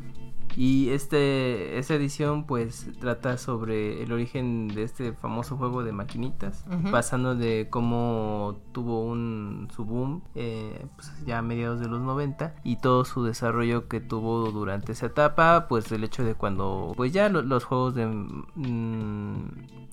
Y 0.57 0.91
este, 0.91 1.79
esta 1.79 1.95
edición 1.95 2.45
pues 2.45 2.89
trata 3.01 3.39
sobre 3.39 4.03
el 4.03 4.13
origen 4.13 4.69
de 4.69 4.83
este 4.83 5.13
famoso 5.13 5.57
juego 5.57 5.83
de 5.83 5.93
maquinitas, 5.93 6.65
uh 6.69 6.75
-huh. 6.75 6.91
pasando 6.91 7.35
de 7.35 7.69
cómo 7.71 8.61
tuvo 8.73 9.05
un 9.05 9.69
su 9.75 9.85
boom 9.85 10.23
eh, 10.35 10.87
pues 10.97 11.13
ya 11.25 11.39
a 11.39 11.43
mediados 11.43 11.81
de 11.81 11.89
los 11.89 12.01
90 12.01 12.55
y 12.65 12.77
todo 12.77 13.05
su 13.05 13.25
desarrollo 13.25 13.89
que 13.89 14.01
tuvo 14.01 14.51
durante 14.51 14.93
esa 14.93 15.07
etapa, 15.07 15.67
pues 15.69 15.91
el 15.93 16.05
hecho 16.05 16.25
de 16.25 16.35
cuando 16.35 16.93
pues 16.97 17.13
ya 17.13 17.29
lo, 17.29 17.43
los 17.43 17.65
juegos 17.65 17.95
de, 17.95 18.07
mmm, 18.07 19.45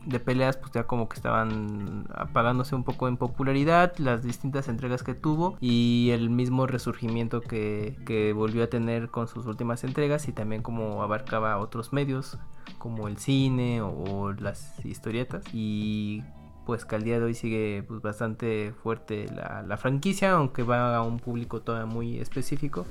de 0.06 0.20
peleas 0.20 0.58
pues 0.58 0.72
ya 0.72 0.86
como 0.86 1.08
que 1.08 1.16
estaban 1.16 2.08
apagándose 2.14 2.76
un 2.76 2.84
poco 2.84 3.08
en 3.08 3.18
popularidad, 3.18 3.94
las 3.98 4.24
distintas 4.24 4.68
entregas 4.68 5.04
que 5.04 5.14
tuvo 5.14 5.58
y 5.60 6.10
el 6.12 6.30
mismo 6.30 6.68
resurgimiento 6.68 7.42
que, 7.42 7.98
que 8.06 8.34
volvió 8.34 8.64
a 8.64 8.68
tener 8.68 9.10
con 9.10 9.28
sus 9.28 9.46
últimas 9.46 9.84
entregas 9.84 10.28
y 10.28 10.32
también 10.32 10.49
también 10.50 10.64
como 10.64 11.04
abarcaba 11.04 11.60
otros 11.60 11.94
medios 11.94 12.40
como 12.80 13.08
el 13.08 13.18
cine 13.18 13.84
o, 13.84 14.34
las 14.34 14.84
historietas. 14.84 15.44
Y 15.54 16.24
pues 16.66 16.86
que 16.86 16.96
al 16.96 17.04
día 17.04 17.20
de 17.20 17.26
hoy 17.26 17.36
sigue 17.36 17.84
pues, 17.88 18.02
bastante 18.02 18.74
fuerte 18.82 19.28
la, 19.32 19.62
la 19.62 19.78
franquicia 19.78 20.32
aunque 20.32 20.64
va 20.64 20.96
a 20.96 21.04
un 21.04 21.20
público 21.20 21.62
todavía 21.62 21.86
muy 21.86 22.18
específico. 22.18 22.88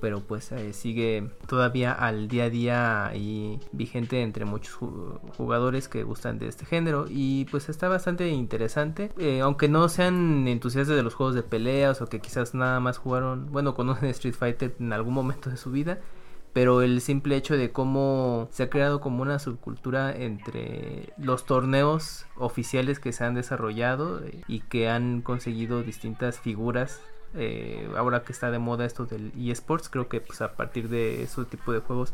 Pero 0.00 0.20
pues 0.20 0.52
eh, 0.52 0.72
sigue 0.72 1.28
todavía 1.48 1.92
al 1.92 2.28
día 2.28 2.44
a 2.44 2.50
día 2.50 3.06
ahí 3.06 3.58
vigente 3.72 4.22
entre 4.22 4.44
muchos 4.44 4.78
jugadores 5.36 5.88
que 5.88 6.04
gustan 6.04 6.38
de 6.38 6.46
este 6.46 6.66
género. 6.66 7.06
Y 7.08 7.46
pues 7.46 7.68
está 7.68 7.88
bastante 7.88 8.28
interesante. 8.28 9.10
Eh, 9.18 9.40
aunque 9.40 9.68
no 9.68 9.88
sean 9.88 10.46
entusiastas 10.46 10.96
de 10.96 11.02
los 11.02 11.14
juegos 11.14 11.34
de 11.34 11.42
peleas 11.42 12.00
o 12.00 12.06
que 12.06 12.20
quizás 12.20 12.54
nada 12.54 12.78
más 12.78 12.98
jugaron 12.98 13.50
bueno 13.50 13.74
conocen 13.74 14.08
Street 14.10 14.34
Fighter 14.34 14.76
en 14.78 14.92
algún 14.92 15.14
momento 15.14 15.50
de 15.50 15.56
su 15.56 15.72
vida 15.72 15.98
pero 16.52 16.82
el 16.82 17.00
simple 17.00 17.36
hecho 17.36 17.56
de 17.56 17.72
cómo 17.72 18.48
se 18.50 18.64
ha 18.64 18.70
creado 18.70 19.00
como 19.00 19.22
una 19.22 19.38
subcultura 19.38 20.14
entre 20.14 21.12
los 21.16 21.46
torneos 21.46 22.26
oficiales 22.36 22.98
que 23.00 23.12
se 23.12 23.24
han 23.24 23.34
desarrollado 23.34 24.22
eh, 24.24 24.42
y 24.46 24.60
que 24.60 24.88
han 24.88 25.22
conseguido 25.22 25.82
distintas 25.82 26.38
figuras 26.38 27.00
eh, 27.34 27.90
ahora 27.96 28.24
que 28.24 28.32
está 28.32 28.50
de 28.50 28.58
moda 28.58 28.84
esto 28.84 29.06
del 29.06 29.32
eSports, 29.36 29.88
creo 29.88 30.08
que 30.08 30.20
pues 30.20 30.42
a 30.42 30.54
partir 30.54 30.88
de 30.88 31.22
ese 31.22 31.44
tipo 31.46 31.72
de 31.72 31.80
juegos 31.80 32.12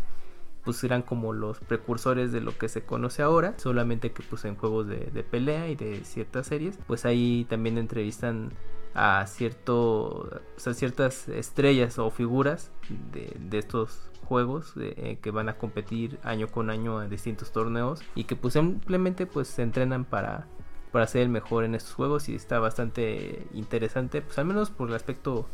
pues 0.65 0.85
eran 0.85 1.03
como 1.03 1.33
los 1.33 1.61
precursores 1.61 2.31
de 2.31 2.41
lo 2.41 2.57
que 2.57 2.69
se 2.69 2.83
conoce 2.83 3.23
ahora, 3.23 3.55
solamente 3.57 4.13
que 4.13 4.23
pues 4.23 4.45
en 4.45 4.55
juegos 4.55 4.87
de, 4.87 5.25
pelea 5.29 5.69
y 5.69 5.77
de 5.77 6.05
ciertas 6.05 6.47
series, 6.47 6.79
pues 6.87 7.05
ahí 7.05 7.47
también 7.49 7.79
entrevistan 7.79 8.53
a 8.95 9.27
cierto 9.27 10.29
a 10.57 10.75
ciertas 10.75 11.29
estrellas 11.29 11.99
o 11.99 12.11
figuras 12.11 12.71
de, 13.13 13.59
estos 13.59 14.08
juegos 14.29 14.75
eh, 14.77 15.19
que 15.23 15.31
van 15.31 15.49
a 15.49 15.55
competir 15.55 16.19
año 16.23 16.49
con 16.49 16.69
año 16.69 17.03
en 17.03 17.09
distintos 17.09 17.51
torneos 17.51 18.01
y 18.15 18.25
que 18.25 18.37
pues 18.37 18.55
simplemente 18.55 19.27
pues 19.27 19.49
se 19.49 19.63
entrenan 19.63 20.05
para 20.05 20.47
para 20.93 21.07
ser 21.07 21.23
el 21.23 21.29
mejor 21.29 21.65
en 21.65 21.75
estos 21.75 21.95
juegos 21.95 22.29
y 22.29 22.35
está 22.35 22.59
bastante 22.59 23.47
interesante, 23.53 24.23
pues 24.23 24.39
al 24.39 24.47
menos 24.47 24.71
por 24.71 24.89
el 24.89 24.95
aspecto 24.95 25.47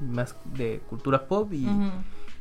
más 0.00 0.36
de 0.54 0.80
cultura 0.88 1.28
pop 1.28 1.52
y, 1.52 1.68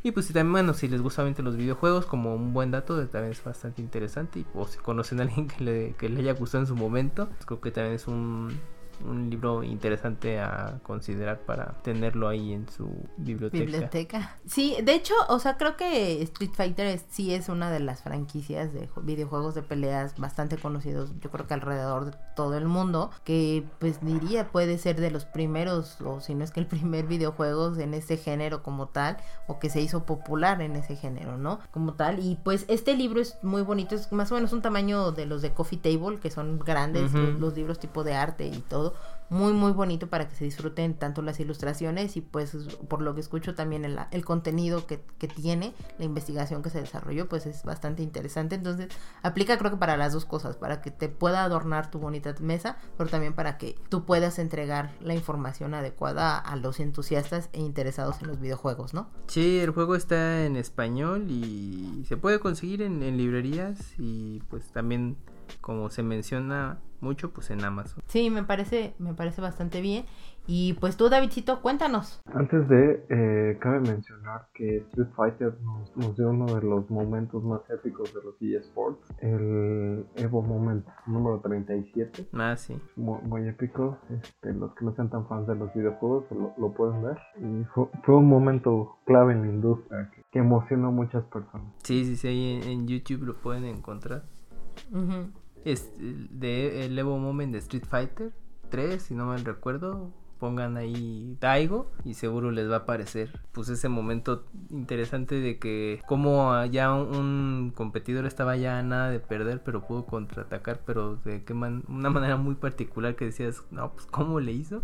y 0.04 0.12
pues 0.12 0.28
también 0.28 0.52
bueno, 0.52 0.74
si 0.74 0.88
les 0.88 1.02
gustan 1.02 1.36
los 1.40 1.58
videojuegos 1.58 2.06
como 2.06 2.34
un 2.34 2.54
buen 2.54 2.72
dato 2.72 3.06
también 3.08 3.34
es 3.34 3.44
bastante 3.44 3.82
interesante 3.82 4.40
y 4.40 4.46
o 4.54 4.66
si 4.68 4.78
conocen 4.80 5.20
a 5.20 5.24
alguien 5.24 5.48
que 5.48 5.64
le, 5.64 5.94
que 5.98 6.08
le 6.08 6.22
haya 6.22 6.34
gustado 6.34 6.64
en 6.64 6.68
su 6.68 6.76
momento, 6.76 7.28
pues, 7.28 7.46
creo 7.46 7.60
que 7.60 7.72
también 7.72 7.96
es 7.96 8.08
un 8.08 8.58
un 9.06 9.30
libro 9.30 9.64
interesante 9.64 10.40
a 10.40 10.80
considerar 10.84 11.40
para 11.40 11.74
tenerlo 11.84 12.28
ahí 12.28 12.54
en 12.54 12.70
su 12.70 12.90
biblioteca. 13.18 13.64
Biblioteca. 13.64 14.38
Sí, 14.46 14.76
de 14.84 14.94
hecho, 14.94 15.14
o 15.28 15.40
sea, 15.40 15.58
creo 15.58 15.78
que 15.78 16.22
Street 16.24 16.52
Fighter 16.54 17.00
sí 17.10 17.34
es 17.34 17.50
una 17.50 17.72
de 17.72 17.80
las 17.80 18.04
franquicias 18.04 18.74
de 18.74 18.90
videojuegos 19.02 19.56
de 19.56 19.64
peleas 19.64 20.18
bastante 20.18 20.58
conocidos, 20.58 21.12
yo 21.20 21.32
creo 21.32 21.48
que 21.48 21.54
alrededor 21.54 22.06
de 22.06 22.18
todo 22.36 22.58
el 22.58 22.66
mundo, 22.66 23.12
que 23.24 23.64
pues 23.80 24.00
diría 24.02 24.48
puede 24.52 24.78
ser 24.78 25.00
de 25.00 25.12
los 25.12 25.26
primeros, 25.26 26.00
o 26.02 26.22
si 26.22 26.36
no 26.36 26.44
es 26.44 26.52
que 26.52 26.60
el 26.60 26.68
primer 26.68 27.06
videojuego 27.08 27.76
en 27.76 27.94
ese 27.94 28.18
género 28.18 28.64
como 28.64 28.88
tal, 28.88 29.18
o 29.48 29.60
que 29.60 29.70
se 29.70 29.82
hizo 29.82 30.06
popular 30.06 30.62
en 30.62 30.76
ese 30.76 30.96
género, 30.96 31.38
¿no? 31.38 31.60
Como 31.72 31.94
tal. 31.94 32.20
Y 32.20 32.38
pues 32.44 32.66
este 32.68 32.96
libro 32.96 33.20
es 33.22 33.38
muy 33.42 33.62
bonito, 33.62 33.96
es 33.96 34.12
más 34.12 34.32
o 34.32 34.36
menos 34.36 34.54
un 34.54 34.62
tamaño 34.62 35.12
de 35.12 35.26
los 35.26 35.42
de 35.42 35.52
Coffee 35.52 35.80
Table, 35.80 36.20
que 36.20 36.32
son 36.32 36.60
grandes, 36.60 37.14
los 37.14 37.56
libros 37.56 37.80
tipo 37.80 38.04
de 38.04 38.14
arte 38.14 38.48
y 38.48 38.60
todo 38.60 38.89
muy 39.30 39.54
muy 39.54 39.72
bonito 39.72 40.08
para 40.08 40.28
que 40.28 40.36
se 40.36 40.44
disfruten 40.44 40.96
tanto 40.96 41.22
las 41.22 41.40
ilustraciones 41.40 42.18
y 42.18 42.22
pues 42.22 42.56
por 42.88 43.02
lo 43.02 43.14
que 43.14 43.22
escucho 43.22 43.54
también 43.56 43.86
el, 43.86 44.26
contenido 44.26 44.88
que, 44.88 45.02
que, 45.18 45.28
tiene, 45.28 45.74
la 45.98 46.06
investigación 46.06 46.64
que 46.64 46.70
se 46.70 46.82
desarrolló 46.82 47.30
pues 47.30 47.46
es 47.46 47.64
bastante 47.64 48.02
interesante, 48.02 48.56
entonces 48.56 48.90
aplica 49.22 49.58
creo 49.58 49.72
que 49.72 49.78
para 49.78 49.98
las 49.98 50.14
dos 50.14 50.26
cosas, 50.26 50.58
para 50.58 50.82
que 50.82 50.92
te 50.92 51.10
pueda 51.10 51.44
adornar 51.44 51.92
tu 51.92 52.00
bonita 52.00 52.34
mesa, 52.40 52.78
pero 52.98 53.10
también 53.10 53.34
para 53.34 53.58
que 53.58 53.76
tú 53.90 54.06
puedas 54.06 54.40
entregar 54.40 54.92
la 55.02 55.14
información 55.14 55.74
adecuada 55.74 56.38
a 56.38 56.56
los 56.56 56.80
entusiastas 56.80 57.50
e 57.54 57.60
interesados 57.60 58.22
en 58.22 58.28
los 58.28 58.40
videojuegos, 58.40 58.94
¿no? 58.94 59.10
Sí, 59.28 59.60
el 59.60 59.72
juego 59.72 59.96
está 59.96 60.46
en 60.46 60.56
español 60.56 61.30
y 61.30 62.06
se 62.08 62.18
puede 62.18 62.40
conseguir 62.40 62.82
en 62.82 63.00
librerías 63.18 63.78
y 63.98 64.42
pues 64.50 64.72
también 64.72 65.18
como 65.62 65.90
se 65.90 66.04
menciona 66.04 66.80
mucho 67.02 67.32
pues 67.32 67.50
en 67.52 67.64
Amazon. 67.64 68.02
Sí, 68.08 68.30
me 68.30 68.44
parece, 68.44 68.94
me 69.00 69.14
parece 69.14 69.42
bastante 69.42 69.82
bien. 69.82 70.06
Y 70.52 70.74
pues 70.74 70.98
tú, 70.98 71.10
Davidcito, 71.10 71.62
cuéntanos. 71.62 72.24
Antes 72.34 72.68
de, 72.68 73.06
eh, 73.10 73.60
cabe 73.60 73.82
mencionar 73.82 74.48
que 74.56 74.78
Street 74.78 75.10
Fighter 75.16 75.54
nos, 75.96 76.18
dio 76.18 76.32
uno 76.32 76.48
de 76.48 76.62
los 76.64 76.90
momentos 76.90 77.44
más 77.44 77.62
épicos 77.70 78.12
de 78.16 78.22
los 78.24 78.42
eSports, 78.42 79.14
el 79.20 80.08
Evo 80.16 80.42
Moment 80.42 80.88
número 81.06 81.40
37. 81.42 82.30
Ah, 82.34 82.56
sí. 82.58 82.82
Muy, 82.96 83.48
épico. 83.48 84.00
Este, 84.10 84.52
los 84.54 84.74
que 84.74 84.86
no 84.86 84.96
sean 84.96 85.12
tan 85.12 85.28
fans 85.28 85.46
de 85.46 85.54
los 85.54 85.72
videojuegos 85.76 86.26
lo, 86.58 86.74
pueden 86.74 87.04
ver. 87.04 87.20
Y 87.38 87.66
fue, 87.66 88.16
un 88.16 88.28
momento 88.28 88.98
clave 89.06 89.34
en 89.34 89.42
la 89.42 89.48
industria 89.50 90.12
que, 90.32 90.40
emocionó 90.40 90.88
a 90.88 90.92
muchas 90.92 91.24
personas. 91.26 91.68
Sí, 91.84 92.06
sí, 92.06 92.16
sí, 92.16 92.28
ahí 92.28 92.62
en, 92.66 92.88
YouTube 92.88 93.22
lo 93.24 93.36
pueden 93.36 93.66
encontrar. 93.66 94.24
Es 95.66 95.92
de 95.98 96.86
el 96.86 96.98
Evo 96.98 97.18
Moment 97.18 97.52
de 97.54 97.60
Street 97.60 97.86
Fighter 97.88 98.32
3, 98.70 99.02
si 99.02 99.14
no 99.14 99.26
me 99.28 99.38
recuerdo. 99.38 100.12
Pongan 100.40 100.78
ahí 100.78 101.36
Daigo 101.42 101.92
y 102.06 102.14
seguro 102.14 102.50
les 102.52 102.70
va 102.70 102.76
a 102.76 102.80
aparecer 102.80 103.42
pues 103.52 103.68
ese 103.68 103.90
momento 103.90 104.46
interesante 104.70 105.36
de 105.36 105.60
que 105.60 106.02
como 106.08 106.64
ya 106.68 106.94
un, 106.94 107.74
competidor 107.76 108.26
estaba 108.26 108.56
ya 108.56 108.82
nada 108.82 109.10
de 109.10 109.20
perder 109.20 109.62
pero 109.66 109.86
pudo 109.86 110.06
contraatacar 110.06 110.80
pero 110.86 111.18
de 111.26 111.44
qué 111.44 111.54
man 111.54 111.84
una 111.90 112.10
manera 112.10 112.38
muy 112.38 112.56
particular 112.56 113.18
que 113.18 113.26
decías 113.26 113.64
no 113.70 113.92
pues 113.92 114.06
cómo 114.06 114.40
le 114.40 114.54
hizo 114.54 114.82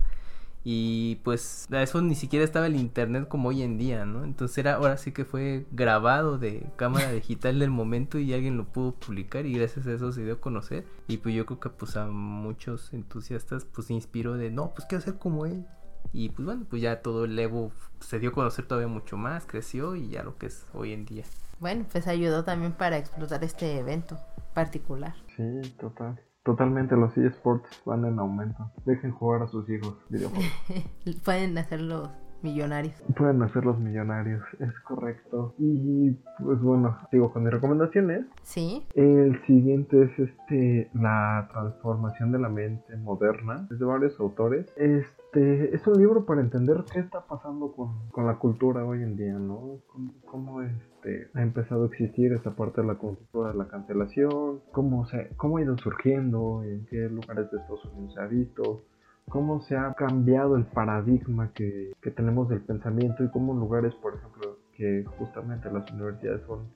y 0.68 1.18
pues 1.18 1.68
eso 1.70 2.02
ni 2.02 2.16
siquiera 2.16 2.44
estaba 2.44 2.66
el 2.66 2.76
internet 2.76 3.28
como 3.28 3.50
hoy 3.50 3.62
en 3.62 3.78
día, 3.78 4.04
¿no? 4.04 4.24
Entonces 4.24 4.58
era, 4.58 4.74
ahora 4.74 4.98
sí 4.98 5.12
que 5.12 5.24
fue 5.24 5.68
grabado 5.72 6.40
de 6.40 6.72
cámara 6.76 7.12
digital 7.12 7.60
del 7.60 7.70
momento 7.70 8.18
y 8.18 8.34
alguien 8.34 8.58
lo 8.58 8.66
pudo 8.66 8.96
publicar 8.96 9.46
y 9.46 9.54
gracias 9.54 9.86
a 9.86 9.94
eso 9.94 10.12
se 10.12 10.24
dio 10.24 10.34
a 10.34 10.42
conocer. 10.42 10.88
Y 11.08 11.18
pues 11.18 11.36
yo 11.36 11.46
creo 11.46 11.60
que 11.60 11.70
pues 11.70 11.96
a 11.98 12.08
muchos 12.08 12.92
entusiastas 12.94 13.64
pues 13.64 13.86
se 13.86 13.94
inspiró 13.94 14.34
de, 14.34 14.50
no, 14.50 14.74
pues 14.74 14.88
qué 14.90 14.96
hacer 14.96 15.20
como 15.20 15.46
él. 15.46 15.68
Y 16.12 16.30
pues 16.30 16.48
bueno, 16.48 16.66
pues 16.68 16.82
ya 16.82 17.04
todo 17.04 17.26
el 17.26 17.38
Evo 17.38 17.72
se 18.00 18.18
dio 18.18 18.32
a 18.32 18.34
conocer 18.34 18.66
todavía 18.66 18.88
mucho 18.88 19.18
más, 19.18 19.46
creció 19.46 19.96
y 19.96 20.10
ya 20.10 20.24
lo 20.24 20.36
que 20.36 20.48
es 20.48 20.66
hoy 20.74 20.94
en 20.94 21.06
día. 21.06 21.26
Bueno, 21.60 21.86
pues 21.92 22.08
ayudó 22.08 22.44
también 22.44 22.74
para 22.74 22.98
explotar 22.98 23.44
este 23.44 23.78
evento 23.78 24.18
particular. 24.56 25.14
Sí, 25.38 25.62
total. 25.78 26.20
Totalmente, 26.46 26.96
los 26.96 27.18
eSports 27.18 27.82
van 27.86 28.06
en 28.06 28.20
aumento. 28.20 28.72
Dejen 28.86 29.12
jugar 29.12 29.42
a 29.42 29.48
sus 29.48 29.68
hijos 29.68 29.98
videojuegos. 30.10 30.46
Pueden 31.26 31.58
hacerlos 31.58 32.12
millonarios. 32.44 32.94
Pueden 33.18 33.42
hacerlos 33.42 33.80
millonarios, 33.80 34.44
es 34.60 34.80
correcto. 34.82 35.56
Y 35.58 36.12
pues 36.44 36.62
bueno, 36.62 36.96
sigo 37.10 37.34
con 37.34 37.46
mis 37.46 37.52
recomendaciones. 37.52 38.28
Sí. 38.44 38.86
El 38.94 39.44
siguiente 39.48 40.04
es 40.04 40.20
este 40.20 40.92
La 40.94 41.50
transformación 41.52 42.32
de 42.32 42.38
la 42.38 42.50
mente 42.50 42.96
moderna. 42.98 43.68
Es 43.72 43.80
de 43.80 43.86
varios 43.86 44.20
autores. 44.20 44.72
Este 44.78 45.76
es 45.76 45.88
un 45.88 45.98
libro 45.98 46.26
para 46.26 46.42
entender 46.42 46.84
qué 46.94 47.00
está 47.00 47.26
pasando 47.26 47.74
con, 47.74 48.26
la 48.26 48.36
cultura 48.36 48.86
hoy 48.86 49.02
en 49.02 49.18
día, 49.18 49.34
¿no? 49.34 49.80
cómo 50.26 50.62
es 50.62 50.72
este, 51.06 51.30
ha 51.34 51.42
empezado 51.42 51.84
a 51.84 51.88
existir 51.88 52.34
esa 52.34 52.56
parte 52.56 52.82
de 52.82 52.88
la 52.88 52.96
cultura 52.96 53.52
de 53.52 53.58
la 53.58 53.68
cancelación, 53.68 54.62
cómo, 54.72 55.06
se, 55.06 55.30
cómo 55.38 55.58
ha 55.58 55.62
ido 55.62 55.78
surgiendo, 55.78 56.64
en 56.64 56.86
qué 56.88 57.10
lugares 57.10 57.50
de 57.52 57.58
Estados 57.58 57.86
Unidos 57.86 58.14
se 58.14 58.22
ha 58.22 58.26
visto, 58.26 58.84
cómo 59.30 59.62
se 59.62 59.78
ha 59.78 59.94
cambiado 59.94 60.56
el 60.56 60.66
paradigma 60.66 61.52
que, 61.54 61.94
que 62.02 62.12
tenemos 62.12 62.50
del 62.50 62.62
pensamiento 62.62 63.24
y 63.24 63.30
cómo 63.30 63.54
lugares, 63.54 63.94
por 63.96 64.16
ejemplo, 64.16 64.58
que 64.76 65.06
justamente 65.18 65.72
las 65.72 65.90
universidades 65.92 66.42
son 66.48 66.68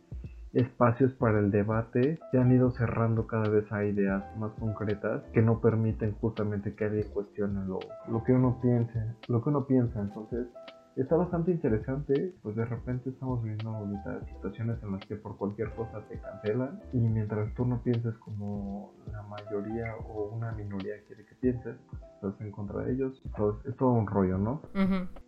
espacios 0.51 1.13
para 1.13 1.37
el 1.37 1.51
debate 1.51 2.17
se 2.31 2.39
han 2.39 2.51
ido 2.51 2.71
cerrando 2.71 3.27
cada 3.27 3.47
vez 3.49 3.71
a 3.71 3.85
ideas 3.85 4.23
más 4.37 4.51
concretas 4.53 5.21
que 5.31 5.43
no 5.43 5.61
permiten 5.61 6.13
justamente 6.13 6.73
que 6.73 6.85
alguien 6.85 7.07
cuestione 7.13 7.65
lo, 7.67 7.77
lo 8.07 8.23
que 8.23 8.33
uno 8.33 8.59
piense, 8.59 8.99
lo 9.27 9.43
que 9.43 9.49
uno 9.49 9.67
piensa. 9.67 10.01
Entonces, 10.01 10.47
está 11.01 11.15
bastante 11.15 11.51
interesante, 11.51 12.33
pues 12.43 12.55
de 12.55 12.65
repente 12.65 13.09
estamos 13.09 13.41
viviendo 13.41 13.71
bonitas 13.71 14.27
situaciones 14.27 14.81
en 14.83 14.91
las 14.91 15.05
que 15.05 15.15
por 15.15 15.37
cualquier 15.37 15.71
cosa 15.71 16.01
te 16.09 16.19
cancelan 16.19 16.79
y 16.93 16.97
mientras 16.97 17.53
tú 17.53 17.65
no 17.65 17.81
pienses 17.81 18.15
como 18.15 18.93
la 19.11 19.21
mayoría 19.23 19.95
o 19.95 20.29
una 20.35 20.51
minoría 20.51 20.95
quiere 21.07 21.25
que 21.25 21.35
pienses, 21.35 21.75
pues 21.89 22.01
estás 22.15 22.41
en 22.41 22.51
contra 22.51 22.83
de 22.83 22.93
ellos, 22.93 23.21
es 23.65 23.75
todo 23.77 23.91
un 23.91 24.07
rollo, 24.07 24.37
¿no? 24.37 24.61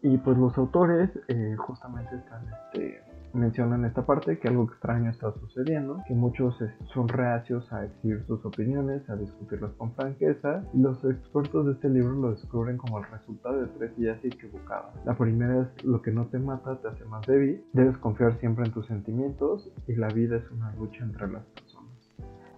Y 0.01 0.17
pues 0.17 0.37
los 0.37 0.57
autores 0.57 1.09
eh, 1.27 1.55
justamente 1.57 2.15
están 2.15 2.45
este, 2.47 3.01
menciona 3.33 3.75
en 3.75 3.85
esta 3.85 4.05
parte 4.05 4.39
que 4.39 4.47
algo 4.47 4.63
extraño 4.63 5.09
está 5.09 5.31
sucediendo, 5.33 6.01
que 6.07 6.13
muchos 6.13 6.55
son 6.93 7.07
reacios 7.07 7.71
a 7.71 7.81
decir 7.81 8.23
sus 8.27 8.43
opiniones, 8.45 9.07
a 9.09 9.15
discutirlas 9.15 9.71
con 9.73 9.93
franqueza, 9.93 10.63
y 10.73 10.81
los 10.81 11.03
expertos 11.03 11.65
de 11.65 11.71
este 11.73 11.89
libro 11.89 12.13
lo 12.13 12.31
descubren 12.31 12.77
como 12.77 12.99
el 12.99 13.05
resultado 13.05 13.61
de 13.61 13.67
tres 13.67 13.97
ideas 13.97 14.23
equivocadas. 14.23 14.93
La 15.05 15.17
primera 15.17 15.61
es 15.61 15.83
lo 15.83 16.01
que 16.01 16.11
no 16.11 16.27
te 16.27 16.39
mata 16.39 16.79
te 16.81 16.87
hace 16.87 17.05
más 17.05 17.25
débil, 17.25 17.63
debes 17.73 17.97
confiar 17.97 18.39
siempre 18.39 18.65
en 18.65 18.71
tus 18.71 18.85
sentimientos 18.87 19.71
y 19.87 19.95
la 19.95 20.07
vida 20.09 20.37
es 20.37 20.51
una 20.51 20.73
lucha 20.75 21.03
entre 21.03 21.27
las 21.31 21.45
personas. 21.45 21.70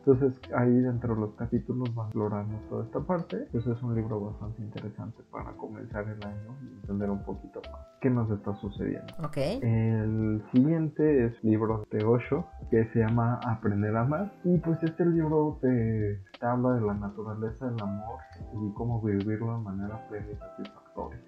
Entonces 0.06 0.40
ahí 0.54 0.82
dentro 0.82 1.16
de 1.16 1.22
los 1.22 1.34
capítulos 1.36 1.94
van 1.96 2.08
explorando 2.08 2.58
toda 2.70 2.84
esta 2.84 3.00
parte. 3.00 3.48
Pues 3.52 3.66
es 3.66 3.82
un 3.82 3.96
libro 3.96 4.20
bastante 4.20 4.62
interesante 4.62 5.24
para 5.32 5.54
comenzar 5.54 6.04
el 6.04 6.22
año 6.26 6.58
y 6.62 6.82
entender 6.82 7.10
un 7.10 7.24
poquito 7.24 7.62
más 7.72 7.82
qué 8.02 8.10
nos 8.10 8.30
está 8.32 8.54
sucediendo. 8.56 9.14
Ok. 9.24 9.38
El 9.38 10.44
siguiente 10.52 11.26
es 11.26 11.44
libro 11.44 11.86
de 11.90 12.04
Osho 12.04 12.46
que 12.70 12.86
se 12.92 13.00
llama 13.00 13.40
Aprender 13.46 13.96
a 13.96 14.02
Amar. 14.02 14.34
Y 14.44 14.58
pues 14.58 14.78
este 14.84 15.06
libro 15.06 15.58
te, 15.62 16.22
te 16.38 16.46
habla 16.46 16.74
de 16.74 16.82
la 16.82 16.96
naturaleza 16.96 17.66
del 17.66 17.82
amor 17.82 18.20
y 18.62 18.74
cómo 18.74 19.02
vivirlo 19.02 19.58
de 19.58 19.64
manera 19.64 20.06
plena 20.10 20.28
y 20.32 20.36
satisfactoria. 20.36 21.22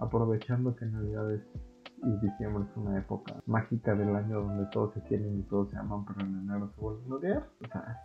Aprovechando 0.00 0.74
que 0.74 0.86
Navidad 0.86 1.30
es 1.32 1.42
y 2.04 2.16
diciembre 2.16 2.64
es 2.68 2.76
una 2.76 2.98
época 2.98 3.34
mágica 3.46 3.94
del 3.94 4.16
año 4.16 4.40
donde 4.40 4.66
todos 4.72 4.92
se 4.94 5.02
quieren 5.02 5.38
y 5.38 5.42
todos 5.44 5.70
se 5.70 5.76
aman, 5.76 6.04
pero 6.04 6.26
en 6.26 6.34
enero 6.34 6.68
se 6.74 6.80
vuelven 6.80 7.12
a 7.12 7.14
odiar. 7.14 7.48
O 7.62 7.66
sea, 7.68 8.00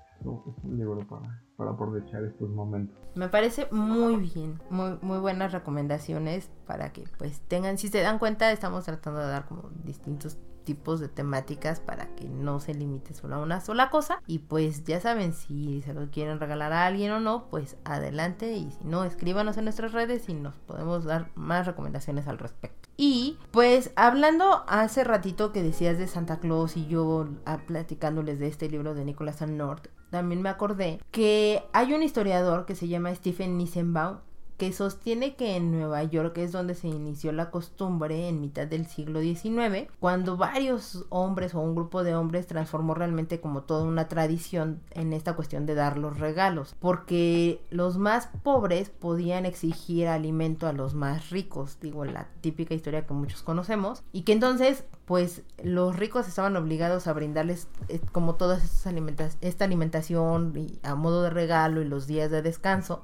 para 1.55 1.72
aprovechar 1.72 2.24
estos 2.24 2.49
momentos. 2.49 2.97
Me 3.15 3.30
parece 3.30 3.68
muy 3.72 4.18
bien, 4.18 4.61
muy, 4.70 4.97
muy 5.01 5.20
buenas 5.20 5.51
recomendaciones 5.51 6.49
para 6.65 6.91
que 6.93 7.05
pues 7.18 7.41
tengan, 7.41 7.78
si 7.78 7.88
se 7.88 8.01
dan 8.01 8.20
cuenta, 8.20 8.51
estamos 8.51 8.86
tratando 8.86 9.20
de 9.20 9.28
dar 9.28 9.45
como 9.45 9.70
distintos 9.84 10.38
tipos 10.63 10.99
de 10.99 11.07
temáticas 11.07 11.80
para 11.80 12.13
que 12.15 12.28
no 12.28 12.59
se 12.59 12.74
limite 12.74 13.13
solo 13.13 13.36
a 13.36 13.39
una 13.39 13.61
sola 13.61 13.89
cosa. 13.89 14.22
Y 14.28 14.39
pues 14.39 14.84
ya 14.84 14.99
saben 14.99 15.32
si 15.32 15.82
se 15.82 15.93
lo 15.93 16.11
quieren 16.11 16.41
regalar 16.41 16.74
a 16.74 16.86
alguien 16.86 17.11
o 17.11 17.22
no 17.22 17.47
pues 17.49 17.78
adelante. 17.86 18.51
Y 18.53 18.72
si 18.72 18.84
no 18.84 19.05
escríbanos 19.05 19.57
en 19.57 19.63
nuestras 19.63 19.93
redes 19.93 20.28
y 20.28 20.34
nos 20.34 20.55
podemos 20.55 21.05
dar 21.05 21.32
más 21.36 21.65
recomendaciones 21.65 22.28
al 22.28 22.38
respecto 22.38 22.87
y 22.98 23.38
pues 23.52 23.91
hablando 23.95 24.64
hace 24.68 25.04
ratito 25.04 25.54
que 25.54 25.64
decías 25.64 25.98
de 25.98 26.08
Santa 26.08 26.39
Claus 26.39 26.76
y 26.76 26.88
yo 26.88 27.30
ah, 27.45 27.60
platicándoles 27.68 28.39
de 28.39 28.48
este 28.48 28.70
libro 28.70 28.95
de 28.95 29.06
Nicholas 29.06 29.41
North 29.41 29.88
también 30.10 30.41
me 30.41 30.50
acordé 30.50 31.00
que 31.12 31.64
hay 31.74 31.93
un 31.93 32.02
historiador 32.02 32.66
que 32.66 32.76
se 32.76 32.88
llama 32.88 33.14
Stephen 33.14 33.58
Nissenbaum 33.58 34.18
que 34.58 34.74
sostiene 34.74 35.36
que 35.36 35.55
en 35.55 35.72
Nueva 35.72 36.03
York 36.03 36.38
es 36.39 36.51
donde 36.51 36.74
se 36.74 36.88
inició 36.88 37.32
la 37.32 37.51
costumbre 37.51 38.28
en 38.28 38.41
mitad 38.41 38.66
del 38.66 38.88
siglo 38.88 39.22
XIX, 39.22 39.88
cuando 39.99 40.36
varios 40.36 41.05
hombres 41.10 41.53
o 41.53 41.60
un 41.60 41.76
grupo 41.76 42.03
de 42.03 42.16
hombres 42.16 42.47
transformó 42.47 42.95
realmente 42.95 43.39
como 43.39 43.62
toda 43.62 43.84
una 43.84 44.08
tradición 44.08 44.82
en 44.91 45.14
esta 45.14 45.34
cuestión 45.34 45.66
de 45.66 45.76
dar 45.76 45.97
los 45.97 46.20
regalos, 46.20 46.76
porque 46.80 47.62
los 47.70 47.97
más 47.97 48.30
pobres 48.43 48.89
podían 48.89 49.45
exigir 49.45 50.08
alimento 50.08 50.68
a 50.68 50.74
los 50.74 50.95
más 50.95 51.30
ricos, 51.30 51.78
digo 51.80 52.03
la 52.05 52.28
típica 52.41 52.74
historia 52.74 53.05
que 53.05 53.14
muchos 53.14 53.43
conocemos, 53.43 54.01
y 54.12 54.24
que 54.24 54.34
entonces 54.34 54.84
pues 55.05 55.43
los 55.64 55.95
ricos 55.95 56.28
estaban 56.28 56.58
obligados 56.58 57.08
a 57.08 57.14
brindarles 57.14 57.68
eh, 57.88 58.01
como 58.12 58.38
alimentas 58.86 59.38
esta 59.41 59.66
alimentación 59.66 60.53
a 60.84 60.95
modo 60.95 61.24
de 61.24 61.30
regalo 61.30 61.82
y 61.82 61.86
los 61.86 62.08
días 62.08 62.30
de 62.32 62.41
descanso 62.41 63.01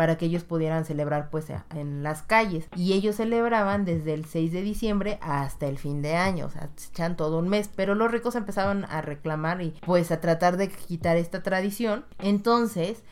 para 0.00 0.16
que 0.16 0.24
ellos 0.24 0.44
pudieran 0.44 0.86
celebrar 0.86 1.28
pues 1.28 1.48
en 1.74 2.02
las 2.02 2.22
calles. 2.22 2.70
Y 2.74 2.94
ellos 2.94 3.16
celebraban 3.16 3.84
desde 3.84 4.14
el 4.14 4.24
6 4.24 4.50
de 4.50 4.62
diciembre 4.62 5.18
hasta 5.20 5.66
el 5.66 5.76
fin 5.76 6.00
de 6.00 6.16
año, 6.16 6.46
o 6.46 6.50
sea, 6.50 6.70
se 6.76 6.88
echan 6.88 7.18
todo 7.18 7.38
un 7.38 7.50
mes, 7.50 7.68
pero 7.76 7.94
los 7.94 8.10
ricos 8.10 8.34
empezaban 8.34 8.86
a 8.86 9.02
reclamar 9.02 9.60
y 9.60 9.74
pues 9.84 10.10
a 10.10 10.18
tratar 10.18 10.56
de 10.56 10.70
quitar 10.70 11.18
esta 11.18 11.42
tradición, 11.42 12.06
entonces 12.18 13.04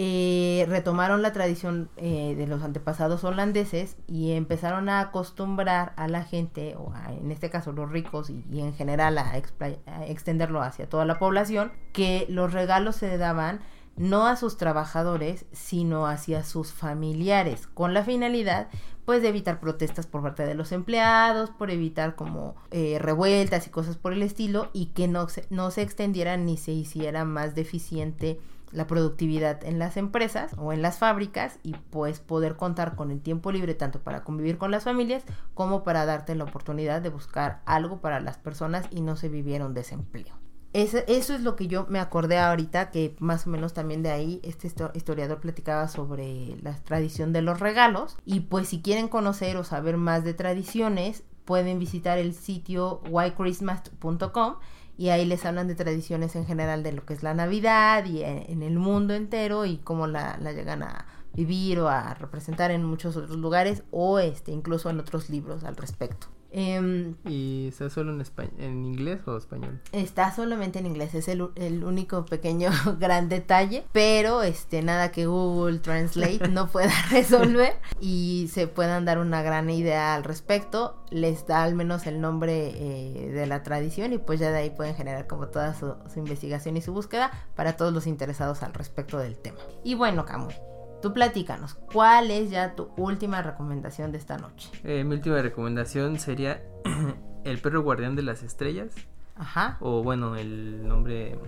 eh, 0.00 0.64
retomaron 0.68 1.22
la 1.22 1.32
tradición 1.32 1.90
eh, 1.96 2.36
de 2.36 2.46
los 2.46 2.62
antepasados 2.62 3.24
holandeses 3.24 3.96
y 4.06 4.30
empezaron 4.30 4.88
a 4.88 5.00
acostumbrar 5.00 5.92
a 5.96 6.06
la 6.06 6.22
gente, 6.22 6.76
o 6.76 6.92
en 7.20 7.32
este 7.32 7.50
caso 7.50 7.72
los 7.72 7.90
ricos 7.90 8.30
y, 8.30 8.60
en 8.60 8.74
general 8.74 9.18
a, 9.18 9.32
a, 9.32 10.06
extenderlo 10.06 10.62
hacia 10.62 10.88
toda 10.88 11.04
la 11.04 11.18
población, 11.18 11.72
que 11.92 12.26
los 12.28 12.52
regalos 12.52 12.94
se 12.94 13.18
daban 13.18 13.58
no 13.98 14.26
a 14.26 14.36
sus 14.36 14.56
trabajadores, 14.56 15.44
sino 15.52 16.06
hacia 16.06 16.44
sus 16.44 16.72
familiares, 16.72 17.66
con 17.66 17.94
la 17.94 18.04
finalidad 18.04 18.68
pues 19.04 19.22
de 19.22 19.28
evitar 19.28 19.58
protestas 19.58 20.06
por 20.06 20.22
parte 20.22 20.44
de 20.44 20.54
los 20.54 20.70
empleados, 20.70 21.48
por 21.48 21.70
evitar 21.70 22.14
como 22.14 22.56
eh, 22.70 22.98
revueltas 23.00 23.66
y 23.66 23.70
cosas 23.70 23.96
por 23.96 24.12
el 24.12 24.22
estilo 24.22 24.68
y 24.74 24.86
que 24.86 25.08
no 25.08 25.30
se, 25.30 25.46
no 25.48 25.70
se 25.70 25.80
extendiera 25.80 26.36
ni 26.36 26.58
se 26.58 26.72
hiciera 26.72 27.24
más 27.24 27.54
deficiente 27.54 28.38
la 28.70 28.86
productividad 28.86 29.64
en 29.64 29.78
las 29.78 29.96
empresas 29.96 30.52
o 30.58 30.74
en 30.74 30.82
las 30.82 30.98
fábricas 30.98 31.58
y 31.62 31.72
pues 31.90 32.20
poder 32.20 32.56
contar 32.56 32.96
con 32.96 33.10
el 33.10 33.22
tiempo 33.22 33.50
libre 33.50 33.74
tanto 33.74 34.00
para 34.00 34.24
convivir 34.24 34.58
con 34.58 34.70
las 34.70 34.84
familias 34.84 35.24
como 35.54 35.84
para 35.84 36.04
darte 36.04 36.34
la 36.34 36.44
oportunidad 36.44 37.00
de 37.00 37.08
buscar 37.08 37.62
algo 37.64 38.02
para 38.02 38.20
las 38.20 38.36
personas 38.36 38.86
y 38.90 39.00
no 39.00 39.16
se 39.16 39.30
viviera 39.30 39.64
un 39.64 39.72
desempleo 39.72 40.37
eso 40.72 40.98
es 41.06 41.40
lo 41.40 41.56
que 41.56 41.66
yo 41.66 41.86
me 41.88 41.98
acordé 41.98 42.38
ahorita, 42.38 42.90
que 42.90 43.16
más 43.20 43.46
o 43.46 43.50
menos 43.50 43.72
también 43.72 44.02
de 44.02 44.10
ahí 44.10 44.40
este 44.42 44.70
historiador 44.94 45.40
platicaba 45.40 45.88
sobre 45.88 46.56
la 46.62 46.74
tradición 46.76 47.32
de 47.32 47.42
los 47.42 47.58
regalos. 47.60 48.16
Y 48.24 48.40
pues 48.40 48.68
si 48.68 48.82
quieren 48.82 49.08
conocer 49.08 49.56
o 49.56 49.64
saber 49.64 49.96
más 49.96 50.24
de 50.24 50.34
tradiciones, 50.34 51.24
pueden 51.44 51.78
visitar 51.78 52.18
el 52.18 52.34
sitio 52.34 53.00
whychristmas.com 53.08 54.56
y 54.98 55.08
ahí 55.08 55.24
les 55.24 55.46
hablan 55.46 55.68
de 55.68 55.74
tradiciones 55.74 56.36
en 56.36 56.44
general 56.44 56.82
de 56.82 56.92
lo 56.92 57.06
que 57.06 57.14
es 57.14 57.22
la 57.22 57.32
Navidad 57.32 58.04
y 58.04 58.22
en, 58.22 58.62
el 58.62 58.78
mundo 58.78 59.14
entero 59.14 59.64
y 59.64 59.78
cómo 59.78 60.06
la, 60.06 60.36
la 60.42 60.52
llegan 60.52 60.82
a 60.82 61.06
vivir 61.32 61.78
o 61.78 61.88
a 61.88 62.14
representar 62.14 62.70
en 62.72 62.84
muchos 62.84 63.16
otros 63.16 63.38
lugares 63.38 63.84
o 63.92 64.18
este 64.18 64.50
incluso 64.50 64.90
en 64.90 64.98
otros 65.00 65.30
libros 65.30 65.64
al 65.64 65.76
respecto. 65.76 66.26
Em, 66.50 67.14
¿Y 67.26 67.68
está 67.68 67.90
solo 67.90 68.12
en, 68.12 68.24
en 68.58 68.84
inglés 68.86 69.20
o 69.26 69.36
español? 69.36 69.80
Está 69.92 70.34
solamente 70.34 70.78
en 70.78 70.86
inglés, 70.86 71.14
es 71.14 71.28
el, 71.28 71.50
el, 71.56 71.84
único 71.84 72.24
pequeño 72.24 72.70
gran 72.98 73.28
detalle, 73.28 73.84
pero 73.92 74.42
este 74.42 74.82
nada 74.82 75.12
que 75.12 75.26
Google 75.26 75.78
Translate 75.80 76.48
no 76.48 76.68
pueda 76.72 76.92
resolver 77.10 77.76
y 78.00 78.48
se 78.52 78.66
puedan 78.66 79.04
dar 79.04 79.18
una 79.18 79.42
gran 79.42 79.68
idea 79.68 80.14
al 80.14 80.24
respecto, 80.24 80.96
les 81.10 81.46
da 81.46 81.62
al 81.62 81.74
menos 81.74 82.06
el 82.06 82.20
nombre 82.20 82.72
eh, 82.74 83.30
de 83.30 83.46
la 83.46 83.62
tradición 83.62 84.12
y 84.12 84.18
pues 84.18 84.40
ya 84.40 84.50
de 84.50 84.58
ahí 84.58 84.70
pueden 84.70 84.94
generar 84.94 85.26
como 85.26 85.48
toda 85.48 85.74
su, 85.74 85.94
su 86.12 86.18
investigación 86.18 86.76
y 86.76 86.82
su 86.82 86.94
búsqueda 86.94 87.30
para 87.56 87.76
todos 87.76 87.92
los 87.92 88.06
interesados 88.06 88.62
al 88.62 88.72
respecto 88.72 89.18
del 89.18 89.36
tema. 89.36 89.58
Y 89.84 89.94
bueno, 89.94 90.24
Camus, 90.24 90.54
Tú 91.00 91.12
platícanos, 91.12 91.74
¿cuál 91.92 92.30
es 92.30 92.50
ya 92.50 92.74
tu 92.74 92.88
última 92.96 93.40
recomendación 93.40 94.10
de 94.10 94.18
esta 94.18 94.36
noche? 94.36 94.70
Eh, 94.82 95.04
mi 95.04 95.14
última 95.14 95.40
recomendación 95.40 96.18
sería 96.18 96.62
El 97.44 97.58
perro 97.60 97.82
guardián 97.82 98.16
de 98.16 98.22
las 98.22 98.42
estrellas. 98.42 98.92
Ajá. 99.36 99.78
O 99.80 100.02
bueno, 100.02 100.36
el 100.36 100.86
nombre 100.86 101.38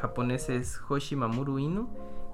japonés 0.00 0.48
es 0.48 0.80
Hoshi 0.88 1.16
Mamuru 1.16 1.58
Inu 1.58 1.88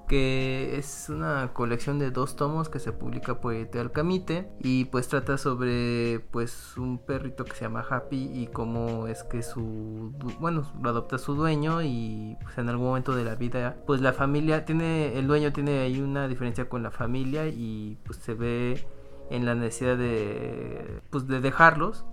que 0.07 0.77
es 0.77 1.07
una 1.09 1.51
colección 1.53 1.99
de 1.99 2.11
dos 2.11 2.35
tomos 2.35 2.69
que 2.69 2.79
se 2.79 2.93
publica 2.93 3.41
por 3.41 3.53
Editorial 3.53 3.91
Camite 3.91 4.49
y 4.59 4.85
pues 4.85 5.09
trata 5.09 5.37
sobre 5.37 6.21
pues 6.31 6.77
un 6.77 6.97
perrito 6.97 7.43
que 7.43 7.53
se 7.53 7.65
llama 7.65 7.85
Happy 7.87 8.31
y 8.33 8.47
cómo 8.47 9.07
es 9.07 9.23
que 9.23 9.43
su 9.43 10.13
bueno 10.39 10.71
lo 10.81 10.89
adopta 10.89 11.17
su 11.17 11.35
dueño 11.35 11.81
y 11.81 12.37
pues 12.41 12.57
en 12.57 12.69
algún 12.69 12.87
momento 12.87 13.15
de 13.15 13.25
la 13.25 13.35
vida 13.35 13.77
pues 13.85 13.99
la 13.99 14.13
familia 14.13 14.65
tiene 14.65 15.17
el 15.19 15.27
dueño 15.27 15.51
tiene 15.51 15.79
ahí 15.79 15.99
una 15.99 16.27
diferencia 16.29 16.69
con 16.69 16.83
la 16.83 16.91
familia 16.91 17.47
y 17.47 17.97
pues 18.05 18.19
se 18.19 18.33
ve 18.33 18.87
en 19.29 19.45
la 19.45 19.55
necesidad 19.55 19.97
de 19.97 21.01
pues 21.09 21.27
de 21.27 21.41
dejarlos 21.41 22.05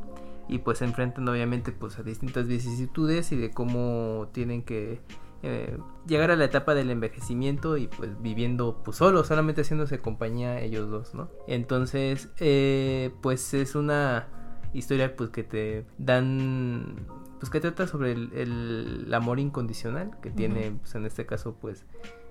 y 0.48 0.58
pues 0.58 0.78
se 0.78 0.84
enfrentan 0.84 1.28
obviamente 1.28 1.70
pues 1.70 1.98
a 1.98 2.02
distintas 2.02 2.48
vicisitudes 2.48 3.30
y 3.30 3.36
de 3.36 3.52
cómo 3.52 4.28
tienen 4.32 4.62
que 4.62 5.00
eh, 5.46 5.76
llegar 6.06 6.30
a 6.30 6.36
la 6.36 6.46
etapa 6.46 6.74
del 6.74 6.88
envejecimiento 6.88 7.76
y 7.76 7.86
pues 7.86 8.10
viviendo 8.22 8.80
pues 8.82 8.96
solo, 8.96 9.24
solamente 9.24 9.60
haciéndose 9.60 9.98
compañía 9.98 10.58
ellos 10.58 10.90
dos, 10.90 11.12
¿no? 11.12 11.28
Entonces, 11.46 12.30
eh, 12.38 13.12
pues 13.20 13.52
es 13.52 13.74
una 13.74 14.26
historia 14.72 15.14
pues 15.16 15.28
que 15.28 15.44
te 15.44 15.84
dan, 15.98 17.06
pues 17.38 17.50
que 17.50 17.60
trata 17.60 17.86
sobre 17.86 18.12
el, 18.12 19.06
amor 19.12 19.38
incondicional 19.38 20.18
que 20.22 20.30
tiene, 20.30 20.78
pues 20.80 20.94
en 20.94 21.04
este 21.04 21.26
caso 21.26 21.58
pues 21.60 21.84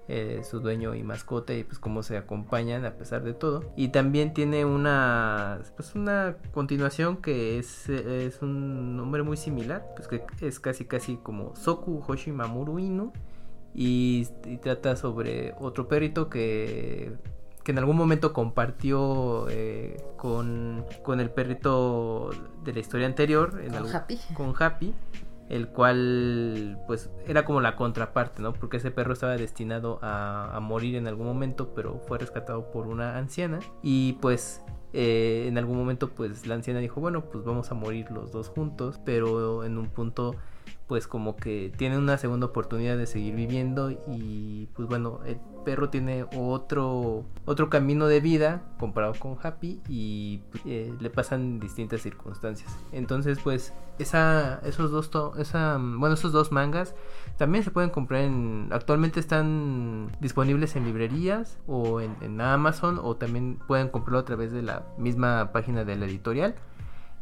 eh, 0.08 0.42
su 0.44 0.60
dueño 0.60 0.96
y 0.96 1.04
mascota 1.04 1.54
y 1.54 1.64
pues 1.64 1.80
cómo 1.80 2.04
se 2.04 2.18
acompañan 2.18 2.86
a 2.86 2.96
pesar 2.96 3.24
de 3.24 3.34
todo 3.34 3.72
y 3.78 3.88
también 3.90 4.34
tiene 4.34 4.66
una 4.66 5.60
pues 5.78 5.96
una 5.96 6.36
continuación 6.52 7.18
que 7.18 7.58
es, 7.58 7.88
es 7.88 8.42
un 8.42 8.98
nombre 8.98 9.24
muy 9.24 9.38
similar 9.38 9.86
pues 9.96 10.08
que 10.10 10.24
es 10.42 10.60
casi 10.60 10.86
casi 10.86 11.16
como 11.18 11.56
Soku 11.56 12.04
Hoshi 12.06 12.32
Mamuru 12.32 12.80
Inu 12.80 13.14
y, 13.74 14.28
trata 14.62 14.96
sobre 14.96 15.56
otro 15.60 15.88
perrito 15.88 16.30
que 16.30 17.14
que 17.64 17.72
en 17.72 17.80
algún 17.80 17.96
momento 17.96 18.34
compartió 18.34 19.48
eh, 19.50 20.04
con, 20.18 20.86
con 21.02 21.22
el 21.22 21.30
perrito 21.30 22.30
de 22.64 22.74
la 22.74 22.80
historia 22.80 23.08
anterior. 23.08 23.62
En 23.62 23.68
Con 23.70 23.78
algún- 23.78 23.96
Happy. 23.96 24.20
Con 24.34 24.54
Happy. 24.60 24.94
El 25.50 25.68
cual, 25.68 26.80
pues, 26.88 27.12
era 27.28 27.46
como 27.46 27.62
la 27.62 27.76
contraparte, 27.76 28.42
¿no? 28.42 28.54
Porque 28.54 28.78
ese 28.78 28.92
perro 28.92 29.14
estaba 29.14 29.36
destinado 29.38 30.00
a, 30.02 30.58
morir 30.62 30.96
en 30.96 31.08
algún 31.08 31.28
momento, 31.28 31.74
pero 31.76 32.00
fue 32.08 32.18
rescatado 32.18 32.72
por 32.72 32.88
una 32.88 33.18
anciana. 33.18 33.60
Y 33.82 34.14
pues, 34.14 34.62
eh, 34.94 35.46
en 35.48 35.58
algún 35.58 35.78
momento, 35.78 36.10
pues, 36.10 36.48
la 36.48 36.56
anciana 36.56 36.80
dijo, 36.80 37.02
bueno, 37.02 37.26
pues 37.26 37.44
vamos 37.44 37.72
a 37.72 37.76
morir 37.76 38.10
los 38.12 38.32
dos 38.32 38.50
juntos. 38.50 39.00
Pero 39.06 39.64
en 39.64 39.78
un 39.78 39.88
punto, 39.88 40.36
pues, 40.88 41.08
como 41.08 41.36
que 41.36 41.72
tiene 41.78 41.98
una 41.98 42.18
segunda 42.18 42.48
oportunidad 42.48 42.98
de 42.98 43.06
seguir 43.06 43.36
viviendo. 43.36 43.92
Y 43.92 44.70
pues, 44.74 44.88
bueno, 44.88 45.20
perro 45.64 45.90
tiene 45.90 46.26
otro, 46.36 47.26
otro 47.46 47.70
camino 47.70 48.08
de 48.08 48.20
vida 48.20 48.64
comparado 48.80 49.14
con 49.20 49.38
Happy. 49.42 49.82
Y 49.90 50.42
eh, 50.66 50.94
le 51.00 51.10
pasan 51.10 51.60
distintas 51.60 52.02
circunstancias. 52.02 52.76
Entonces, 52.92 53.40
pues, 53.44 53.74
esa, 54.00 54.60
esos 54.66 54.92
dos, 54.92 55.10
esa, 55.38 55.78
bueno, 55.80 56.16
esos 56.16 56.32
dos 56.32 56.52
mangas 56.52 56.96
también 57.38 57.64
se 57.64 57.72
pueden 57.72 57.90
comprar 57.90 58.22
en, 58.22 58.70
actualmente 58.72 59.20
están 59.20 60.12
disponibles 60.20 60.76
en 60.76 60.86
librerías 60.86 61.58
o 61.68 62.02
en, 62.02 62.42
Amazon 62.42 63.00
o 63.02 63.16
también 63.16 63.60
pueden 63.68 63.90
comprarlo 63.90 64.20
a 64.20 64.26
través 64.26 64.52
de 64.52 64.62
la 64.62 64.86
misma 64.98 65.52
página 65.52 65.84
de 65.84 65.96
la 65.96 66.06
editorial. 66.06 66.56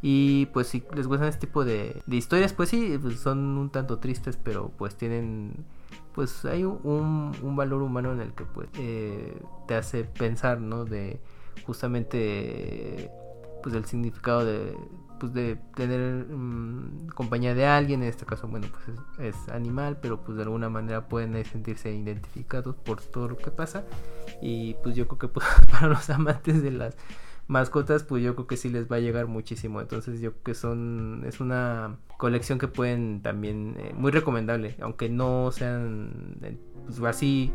Y 0.02 0.48
pues 0.48 0.68
si 0.68 0.84
les 0.96 1.08
gustan 1.08 1.28
este 1.28 1.46
tipo 1.48 1.64
de, 1.64 2.02
de 2.06 2.16
historias, 2.16 2.54
pues 2.54 2.70
sí, 2.70 2.98
pues 3.02 3.20
son 3.20 3.58
un 3.58 3.70
tanto 3.70 4.00
tristes, 4.00 4.36
pero 4.36 4.72
pues 4.78 4.96
tienen, 4.96 5.66
pues 6.14 6.46
hay 6.46 6.64
un, 6.64 7.32
un 7.42 7.56
valor 7.56 7.82
humano 7.82 8.12
en 8.12 8.22
el 8.22 8.34
que 8.34 8.44
pues 8.46 8.70
eh, 8.78 9.42
te 9.68 9.76
hace 9.76 10.04
pensar, 10.04 10.60
¿no? 10.60 10.86
De 10.86 11.20
justamente 11.66 13.12
pues 13.62 13.76
el 13.76 13.86
significado 13.86 14.46
de 14.46 14.76
pues 15.20 15.34
de 15.34 15.56
tener 15.76 16.26
mm, 16.26 17.10
compañía 17.14 17.54
de 17.54 17.68
alguien 17.68 18.02
en 18.02 18.10
este 18.10 18.26
caso 18.26 18.48
bueno 18.48 18.68
pues 18.72 18.98
es, 19.20 19.36
es 19.36 19.50
animal 19.50 20.00
pero 20.02 20.24
pues 20.24 20.36
de 20.36 20.44
alguna 20.44 20.70
manera 20.70 21.08
pueden 21.08 21.46
sentirse 21.46 21.94
identificados 21.94 22.76
por 22.76 23.02
todo 23.02 23.30
lo 23.30 23.38
que 23.38 23.52
pasa 23.52 23.86
y 24.42 24.74
pues 24.82 24.96
yo 24.96 25.08
creo 25.08 25.20
que 25.20 25.28
pues, 25.28 25.46
para 25.72 25.90
los 25.90 26.10
amantes 26.10 26.64
de 26.64 26.72
las 26.72 26.98
mascotas 27.52 28.04
pues 28.04 28.24
yo 28.24 28.34
creo 28.36 28.48
que 28.48 28.58
sí 28.58 28.70
les 28.70 28.92
va 28.92 28.96
a 28.96 29.00
llegar 29.00 29.28
muchísimo. 29.28 29.82
Entonces 29.82 30.22
yo 30.22 30.32
creo 30.32 30.44
que 30.44 30.54
son 30.56 31.24
es 31.28 31.40
una 31.40 31.98
colección 32.18 32.60
que 32.60 32.68
pueden 32.68 33.22
también 33.22 33.76
eh, 33.80 33.94
muy 33.96 34.12
recomendable 34.12 34.76
aunque 34.80 35.10
no 35.10 35.52
sean 35.52 36.38
eh, 36.44 36.56
pues 36.86 37.02
así 37.02 37.52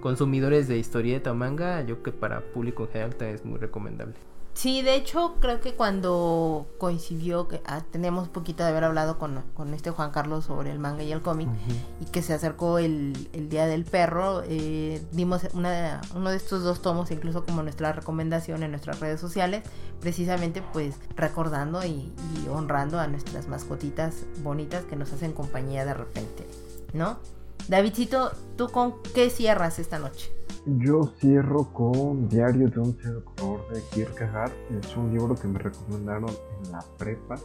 consumidores 0.00 0.68
de 0.68 0.78
historieta 0.78 1.32
o 1.32 1.34
manga 1.34 1.80
yo 1.80 2.00
creo 2.00 2.02
que 2.04 2.12
para 2.12 2.40
público 2.52 2.84
en 2.84 2.88
general 2.90 3.16
también 3.16 3.34
es 3.34 3.44
muy 3.44 3.58
recomendable 3.58 4.14
Sí, 4.54 4.82
de 4.82 4.94
hecho, 4.94 5.34
creo 5.40 5.60
que 5.60 5.74
cuando 5.74 6.68
coincidió, 6.78 7.48
que 7.48 7.60
ah, 7.66 7.82
teníamos 7.90 8.28
un 8.28 8.32
poquito 8.32 8.62
de 8.62 8.70
haber 8.70 8.84
hablado 8.84 9.18
con, 9.18 9.42
con 9.52 9.74
este 9.74 9.90
Juan 9.90 10.12
Carlos 10.12 10.44
sobre 10.44 10.70
el 10.70 10.78
manga 10.78 11.02
y 11.02 11.10
el 11.10 11.22
cómic, 11.22 11.48
y 12.00 12.04
que 12.06 12.22
se 12.22 12.32
acercó 12.32 12.78
el, 12.78 13.28
el 13.32 13.48
Día 13.48 13.66
del 13.66 13.84
Perro, 13.84 14.42
eh, 14.46 15.04
dimos 15.10 15.42
una, 15.54 16.00
uno 16.14 16.30
de 16.30 16.36
estos 16.36 16.62
dos 16.62 16.82
tomos, 16.82 17.10
incluso 17.10 17.44
como 17.44 17.64
nuestra 17.64 17.92
recomendación 17.92 18.62
en 18.62 18.70
nuestras 18.70 19.00
redes 19.00 19.20
sociales, 19.20 19.64
precisamente 20.00 20.62
pues 20.72 20.94
recordando 21.16 21.84
y, 21.84 22.12
y 22.44 22.48
honrando 22.48 23.00
a 23.00 23.08
nuestras 23.08 23.48
mascotitas 23.48 24.24
bonitas 24.42 24.84
que 24.84 24.94
nos 24.94 25.12
hacen 25.12 25.32
compañía 25.32 25.84
de 25.84 25.94
repente, 25.94 26.46
¿no? 26.92 27.18
Davidcito, 27.68 28.30
¿tú 28.56 28.68
con 28.68 29.02
qué 29.14 29.30
cierras 29.30 29.78
esta 29.78 29.98
noche? 29.98 30.33
Yo 30.66 31.12
cierro 31.20 31.64
con 31.74 32.26
Diario 32.30 32.70
de 32.70 32.80
un 32.80 32.96
seductor 32.96 33.68
de 33.70 33.82
Kierkegaard. 33.92 34.50
Es 34.80 34.96
un 34.96 35.12
libro 35.12 35.34
que 35.34 35.46
me 35.46 35.58
recomendaron 35.58 36.30
en 36.30 36.72
la 36.72 36.82
prepa, 36.96 37.36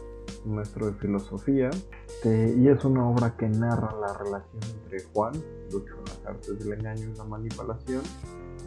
un 0.46 0.54
maestro 0.54 0.86
de 0.86 0.94
filosofía. 0.94 1.68
Este, 2.06 2.54
y 2.56 2.68
es 2.68 2.82
una 2.82 3.06
obra 3.06 3.36
que 3.36 3.46
narra 3.46 3.94
la 4.00 4.16
relación 4.16 4.62
entre 4.82 5.04
Juan, 5.12 5.34
ducho 5.70 5.98
en 5.98 6.04
las 6.04 6.26
artes 6.26 6.58
del 6.60 6.72
engaño 6.72 7.10
y 7.10 7.18
la 7.18 7.24
manipulación, 7.24 8.02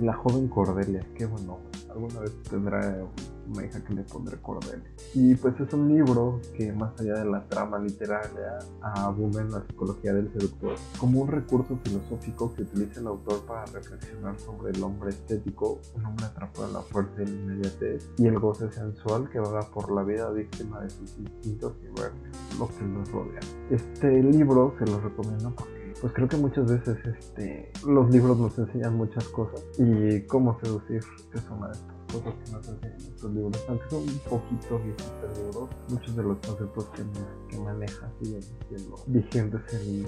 la 0.01 0.13
joven 0.13 0.47
Cordelia. 0.47 1.05
Qué 1.15 1.25
bueno, 1.25 1.59
alguna 1.89 2.19
vez 2.19 2.33
tendrá 2.49 3.05
una 3.49 3.65
hija 3.65 3.83
que 3.83 3.93
le 3.93 4.03
pondré 4.03 4.37
Cordelia. 4.37 4.89
Y 5.13 5.35
pues 5.35 5.59
es 5.59 5.73
un 5.73 5.93
libro 5.93 6.39
que 6.55 6.71
más 6.71 6.99
allá 6.99 7.15
de 7.15 7.25
la 7.25 7.43
trama 7.47 7.77
literaria 7.79 8.59
abunda 8.81 9.41
en 9.41 9.51
la 9.51 9.61
psicología 9.61 10.13
del 10.13 10.31
seductor 10.31 10.75
como 10.97 11.21
un 11.21 11.27
recurso 11.27 11.77
filosófico 11.83 12.53
que 12.53 12.63
utiliza 12.63 13.01
el 13.01 13.07
autor 13.07 13.45
para 13.45 13.65
reflexionar 13.65 14.39
sobre 14.39 14.71
el 14.71 14.83
hombre 14.83 15.09
estético, 15.09 15.79
un 15.95 16.05
hombre 16.05 16.25
atrapado 16.25 16.67
en 16.67 16.73
la 16.73 16.81
fuerza 16.81 17.15
de 17.17 17.25
la 17.25 17.31
inmediatez 17.31 18.09
y 18.17 18.27
el 18.27 18.39
goce 18.39 18.71
sensual 18.71 19.29
que 19.29 19.39
vaga 19.39 19.69
por 19.73 19.91
la 19.91 20.03
vida 20.03 20.29
víctima 20.31 20.81
de 20.81 20.89
sus 20.89 21.17
instintos 21.17 21.73
y 21.81 21.99
ver 21.99 22.11
lo 22.57 22.67
que 22.67 22.83
nos 22.85 23.11
rodea. 23.11 23.39
Este 23.69 24.23
libro 24.23 24.73
se 24.79 24.85
lo 24.85 24.99
recomiendo 24.99 25.53
porque 25.55 25.82
pues 26.03 26.13
creo 26.13 26.27
que 26.27 26.35
muchas 26.35 26.69
veces 26.69 26.97
este, 27.05 27.71
los 27.87 28.09
libros 28.11 28.37
nos 28.37 28.59
enseñan 28.59 28.97
muchas 28.97 29.23
cosas 29.29 29.63
y 29.79 30.19
cómo 30.27 30.59
seducir 30.59 30.97
es 31.33 31.49
una 31.49 31.67
de 31.67 31.71
estas 31.73 31.95
cosas 32.11 32.33
que 32.43 32.51
nos 32.51 32.67
enseñan 32.67 32.97
estos 32.97 33.31
libros, 33.33 33.65
aunque 33.69 33.89
son 33.89 34.01
un 34.01 34.19
poquito 34.29 34.79
viejitos 34.79 35.37
libros, 35.37 35.69
muchos 35.89 36.15
de 36.17 36.23
los 36.23 36.37
conceptos 36.45 36.85
que, 36.89 37.03
me- 37.05 37.47
que 37.47 37.57
maneja 37.57 38.11
siguen 38.21 38.41
siendo 38.67 38.95
vigentes 39.07 39.61
en, 39.75 40.05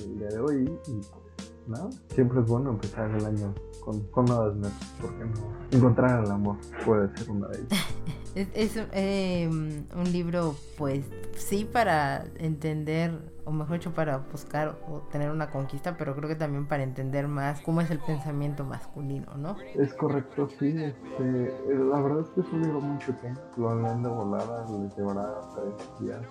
el 0.00 0.18
día 0.18 0.28
de 0.28 0.38
hoy 0.40 0.64
y 0.88 0.90
pues 0.92 1.52
nada, 1.68 1.90
siempre 2.14 2.40
es 2.40 2.46
bueno 2.46 2.70
empezar 2.70 3.10
el 3.10 3.26
año 3.26 3.54
con, 3.84 4.00
con 4.06 4.24
nuevas 4.24 4.54
metas, 4.56 4.94
porque 5.02 5.22
no 5.26 5.76
encontrar 5.78 6.24
el 6.24 6.30
amor 6.30 6.56
puede 6.86 7.14
ser 7.18 7.30
una 7.30 7.46
de 7.48 7.58
ellas. 7.58 7.86
Es, 8.34 8.48
es, 8.54 8.86
eh, 8.92 9.48
un 9.50 10.12
libro, 10.12 10.54
pues 10.78 11.04
sí, 11.34 11.64
para 11.64 12.24
entender, 12.38 13.12
o 13.44 13.50
mejor 13.50 13.78
dicho, 13.78 13.92
para 13.92 14.18
buscar 14.18 14.78
o 14.88 15.00
tener 15.10 15.30
una 15.30 15.50
conquista, 15.50 15.96
pero 15.96 16.14
creo 16.14 16.28
que 16.28 16.36
también 16.36 16.66
para 16.66 16.82
entender 16.82 17.26
más 17.26 17.60
cómo 17.62 17.80
es 17.80 17.90
el 17.90 17.98
pensamiento 17.98 18.64
masculino, 18.64 19.34
¿no? 19.36 19.56
Es 19.74 19.92
correcto, 19.94 20.48
sí. 20.58 20.68
Este, 20.68 21.22
eh, 21.22 21.78
la 21.90 22.00
verdad 22.00 22.20
es 22.20 22.28
que 22.30 22.40
es 22.40 22.52
un 22.52 22.62
libro 22.62 22.80
muy 22.80 22.98
pequeño. 23.04 23.36
Lo 23.56 23.82
leen 23.82 24.02
de 24.02 24.08
volada, 24.08 24.64
les 24.78 24.96
llevará 24.96 25.40
tres 25.54 26.00
días, 26.00 26.26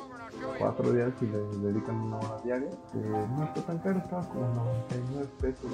cuatro 0.58 0.92
días 0.92 1.12
y 1.22 1.26
le 1.26 1.40
dedican 1.68 1.96
una 1.96 2.18
hora 2.18 2.38
diaria. 2.44 2.70
Eh, 2.70 3.28
no 3.36 3.44
está 3.44 3.62
tan 3.62 3.80
caro, 3.80 4.00
estaba 4.00 4.28
como 4.30 4.48
99 4.54 5.28
pesos 5.42 5.72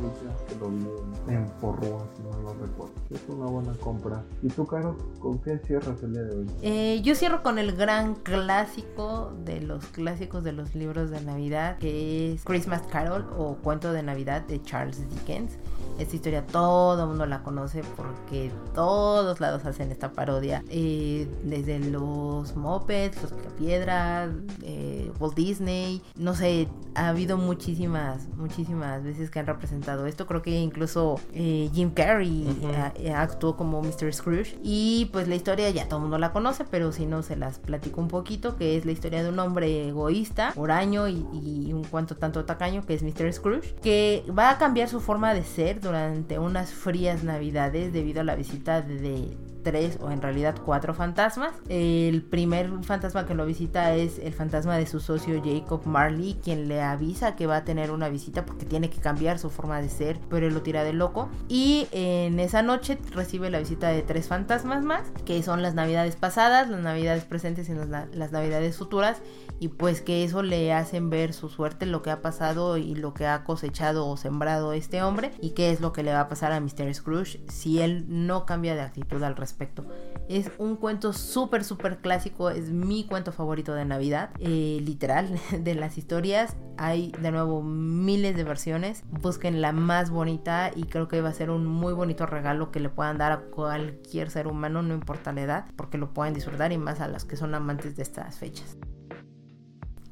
que 0.47 0.55
lo 0.55 0.69
vi 0.69 0.85
en, 1.27 1.35
en 1.35 1.45
Porrúa, 1.61 2.05
si 2.15 2.23
no 2.23 2.41
lo 2.41 2.53
recuerdo. 2.53 2.93
Es 3.09 3.21
una 3.27 3.45
buena 3.45 3.73
compra. 3.73 4.23
¿Y 4.41 4.47
tú, 4.47 4.65
Caro, 4.65 4.97
con 5.19 5.39
qué 5.39 5.57
cierras 5.59 6.01
el 6.03 6.13
día 6.13 6.21
de 6.23 6.37
hoy? 6.37 6.47
Eh, 6.61 7.01
yo 7.03 7.15
cierro 7.15 7.43
con 7.43 7.57
el 7.57 7.75
gran 7.75 8.15
clásico 8.15 9.33
de 9.43 9.61
los 9.61 9.85
clásicos 9.87 10.43
de 10.43 10.51
los 10.51 10.75
libros 10.75 11.09
de 11.09 11.21
Navidad, 11.21 11.77
que 11.77 12.33
es 12.33 12.43
Christmas 12.43 12.81
Carol 12.91 13.25
o 13.37 13.55
Cuento 13.55 13.91
de 13.91 14.03
Navidad 14.03 14.41
de 14.41 14.61
Charles 14.61 15.09
Dickens. 15.09 15.57
Esta 15.97 16.15
historia 16.15 16.45
todo 16.45 17.01
el 17.03 17.07
mundo 17.07 17.25
la 17.25 17.41
conoce 17.41 17.81
porque 17.95 18.51
todos 18.73 19.39
lados 19.39 19.65
hacen 19.65 19.91
esta 19.91 20.11
parodia. 20.11 20.63
Eh, 20.69 21.27
desde 21.43 21.79
los 21.79 22.55
Muppets, 22.55 23.21
los 23.21 23.31
Picapiedras, 23.31 24.29
eh, 24.61 25.11
Walt 25.19 25.35
Disney. 25.35 26.01
No 26.17 26.35
sé, 26.35 26.67
ha 26.95 27.09
habido 27.09 27.37
muchísimas, 27.37 28.27
muchísimas 28.35 29.03
veces 29.03 29.31
que 29.31 29.39
han 29.39 29.47
representado 29.47 30.05
esto. 30.05 30.27
Creo 30.27 30.41
que 30.41 30.51
incluso 30.51 31.19
eh, 31.33 31.69
Jim 31.73 31.91
Carrey 31.91 32.45
ah, 32.75 33.21
actuó 33.21 33.55
como 33.55 33.81
Mr. 33.81 34.13
Scrooge. 34.13 34.57
Y 34.63 35.09
pues 35.13 35.29
la 35.29 35.35
historia 35.35 35.69
ya 35.69 35.87
todo 35.87 35.97
el 35.97 36.01
mundo 36.03 36.17
la 36.17 36.33
conoce, 36.33 36.65
pero 36.69 36.91
si 36.91 37.05
no 37.05 37.23
se 37.23 37.37
las 37.37 37.59
platico 37.59 38.01
un 38.01 38.09
poquito, 38.09 38.57
que 38.57 38.75
es 38.75 38.85
la 38.85 38.91
historia 38.91 39.23
de 39.23 39.29
un 39.29 39.39
hombre 39.39 39.87
egoísta, 39.87 40.51
huraño 40.57 41.07
y, 41.07 41.25
y 41.33 41.71
un 41.73 41.85
cuanto 41.85 42.17
tanto 42.17 42.43
tacaño, 42.43 42.85
que 42.85 42.95
es 42.95 43.03
Mr. 43.03 43.31
Scrooge, 43.31 43.75
que 43.81 44.25
va 44.37 44.49
a 44.49 44.57
cambiar 44.57 44.89
su 44.89 44.99
forma 44.99 45.33
de 45.33 45.43
ser 45.43 45.79
durante 45.85 46.39
unas 46.39 46.71
frías 46.71 47.23
navidades 47.23 47.93
debido 47.93 48.21
a 48.21 48.23
la 48.23 48.35
visita 48.35 48.81
de 48.81 49.37
tres 49.65 49.97
o 49.99 50.11
en 50.11 50.21
realidad 50.21 50.55
cuatro 50.63 50.93
fantasmas. 50.93 51.51
El 51.67 52.21
primer 52.21 52.69
fantasma 52.83 53.25
que 53.25 53.33
lo 53.33 53.45
visita 53.45 53.93
es 53.95 54.19
el 54.19 54.31
fantasma 54.31 54.77
de 54.77 54.85
su 54.85 55.01
socio 55.01 55.41
Jacob 55.43 55.81
Marley, 55.85 56.37
quien 56.41 56.69
le 56.69 56.81
avisa 56.81 57.35
que 57.35 57.47
va 57.47 57.57
a 57.57 57.65
tener 57.65 57.91
una 57.91 58.07
visita 58.07 58.45
porque 58.45 58.65
tiene 58.65 58.89
que 58.89 58.99
cambiar 58.99 59.39
su 59.39 59.49
forma 59.49 59.81
de 59.81 59.89
ser, 59.89 60.19
pero 60.29 60.47
él 60.47 60.53
lo 60.53 60.61
tira 60.61 60.83
de 60.83 60.93
loco. 60.93 61.29
Y 61.49 61.87
en 61.91 62.39
esa 62.39 62.61
noche 62.61 62.99
recibe 63.11 63.49
la 63.49 63.59
visita 63.59 63.89
de 63.89 64.03
tres 64.03 64.27
fantasmas 64.27 64.83
más, 64.83 65.01
que 65.25 65.41
son 65.41 65.63
las 65.63 65.73
navidades 65.73 66.15
pasadas, 66.15 66.69
las 66.69 66.81
navidades 66.81 67.25
presentes 67.25 67.67
y 67.67 67.73
las, 67.73 67.89
las 67.89 68.31
navidades 68.31 68.77
futuras. 68.77 69.17
Y 69.59 69.69
pues 69.69 70.01
que 70.01 70.23
eso 70.23 70.43
le 70.43 70.73
hacen 70.73 71.09
ver 71.09 71.33
su 71.33 71.49
suerte, 71.49 71.85
lo 71.85 72.01
que 72.01 72.11
ha 72.11 72.21
pasado 72.21 72.77
y 72.77 72.95
lo 72.95 73.13
que 73.13 73.25
ha 73.27 73.43
cosechado 73.43 74.07
o 74.07 74.17
sembrado 74.17 74.73
este 74.73 75.01
hombre. 75.01 75.31
Y 75.41 75.51
qué 75.51 75.71
es 75.71 75.81
lo 75.81 75.93
que 75.93 76.03
le 76.03 76.13
va 76.13 76.21
a 76.21 76.27
pasar 76.27 76.51
a 76.51 76.59
Mr. 76.59 76.93
Scrooge 76.93 77.39
si 77.47 77.81
él 77.81 78.05
no 78.07 78.45
cambia 78.45 78.75
de 78.75 78.81
actitud 78.81 79.21
al 79.23 79.35
respecto. 79.35 79.85
Es 80.27 80.51
un 80.57 80.75
cuento 80.75 81.13
súper, 81.13 81.63
súper 81.63 81.97
clásico, 81.97 82.49
es 82.49 82.71
mi 82.71 83.05
cuento 83.05 83.31
favorito 83.31 83.73
de 83.73 83.85
Navidad, 83.85 84.31
eh, 84.39 84.79
literal, 84.81 85.39
de 85.59 85.75
las 85.75 85.97
historias. 85.97 86.55
Hay 86.77 87.13
de 87.21 87.31
nuevo 87.31 87.63
miles 87.63 88.35
de 88.35 88.43
versiones, 88.43 89.03
busquen 89.09 89.61
la 89.61 89.71
más 89.71 90.09
bonita 90.09 90.71
y 90.75 90.83
creo 90.83 91.07
que 91.07 91.21
va 91.21 91.29
a 91.29 91.33
ser 91.33 91.49
un 91.49 91.65
muy 91.65 91.93
bonito 91.93 92.25
regalo 92.25 92.71
que 92.71 92.81
le 92.81 92.89
puedan 92.89 93.17
dar 93.17 93.31
a 93.31 93.39
cualquier 93.39 94.29
ser 94.29 94.47
humano, 94.47 94.81
no 94.81 94.93
importa 94.93 95.31
la 95.31 95.41
edad, 95.41 95.65
porque 95.77 95.97
lo 95.97 96.13
pueden 96.13 96.33
disfrutar 96.33 96.73
y 96.73 96.77
más 96.77 96.99
a 96.99 97.07
los 97.07 97.23
que 97.23 97.37
son 97.37 97.55
amantes 97.55 97.95
de 97.95 98.03
estas 98.03 98.37
fechas. 98.37 98.77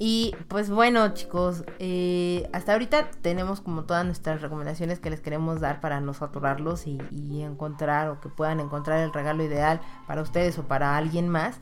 Y 0.05 0.35
pues 0.49 0.69
bueno 0.69 1.13
chicos, 1.13 1.63
eh, 1.79 2.49
hasta 2.51 2.73
ahorita 2.73 3.09
tenemos 3.21 3.61
como 3.61 3.85
todas 3.85 4.05
nuestras 4.05 4.41
recomendaciones 4.41 4.99
que 4.99 5.09
les 5.09 5.21
queremos 5.21 5.61
dar 5.61 5.79
para 5.79 6.01
no 6.01 6.13
saturarlos 6.13 6.87
y, 6.87 6.99
encontrar 7.41 8.09
o 8.09 8.19
que 8.19 8.27
puedan 8.27 8.59
encontrar 8.59 8.99
el 8.99 9.13
regalo 9.13 9.45
ideal 9.45 9.79
para 10.05 10.21
ustedes 10.21 10.59
o 10.59 10.63
para 10.63 10.97
alguien 10.97 11.29
más. 11.29 11.61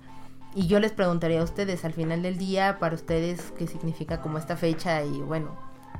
Y 0.55 0.65
yo 0.65 0.79
les 0.79 0.91
preguntaría 0.91 1.39
a 1.39 1.43
ustedes 1.43 1.85
al 1.85 1.93
final 1.93 2.23
del 2.23 2.39
día, 2.39 2.79
para 2.79 2.95
ustedes, 2.95 3.53
qué 3.59 3.67
significa 3.67 4.21
como 4.21 4.39
esta 4.39 4.57
fecha 4.57 5.03
y 5.03 5.21
bueno, 5.21 5.55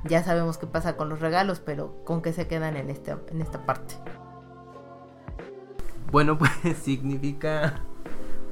ya 0.05 0.23
sabemos 0.23 0.57
qué 0.57 0.65
pasa 0.65 0.97
con 0.97 1.09
los 1.09 1.19
regalos, 1.19 1.59
pero 1.59 2.03
con 2.05 2.23
qué 2.23 2.33
se 2.33 2.47
quedan 2.47 2.75
en, 2.75 2.89
este, 2.89 3.15
en 3.29 3.43
esta 3.43 3.67
parte. 3.67 3.93
Bueno, 6.11 6.37
pues 6.39 6.51
significa 6.81 7.83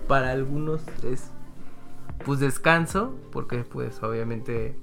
para 0.07 0.29
algunos 0.29 0.83
es 1.03 1.31
pues 2.25 2.39
descanso, 2.39 3.15
porque 3.31 3.63
pues 3.63 4.01
obviamente 4.03 4.75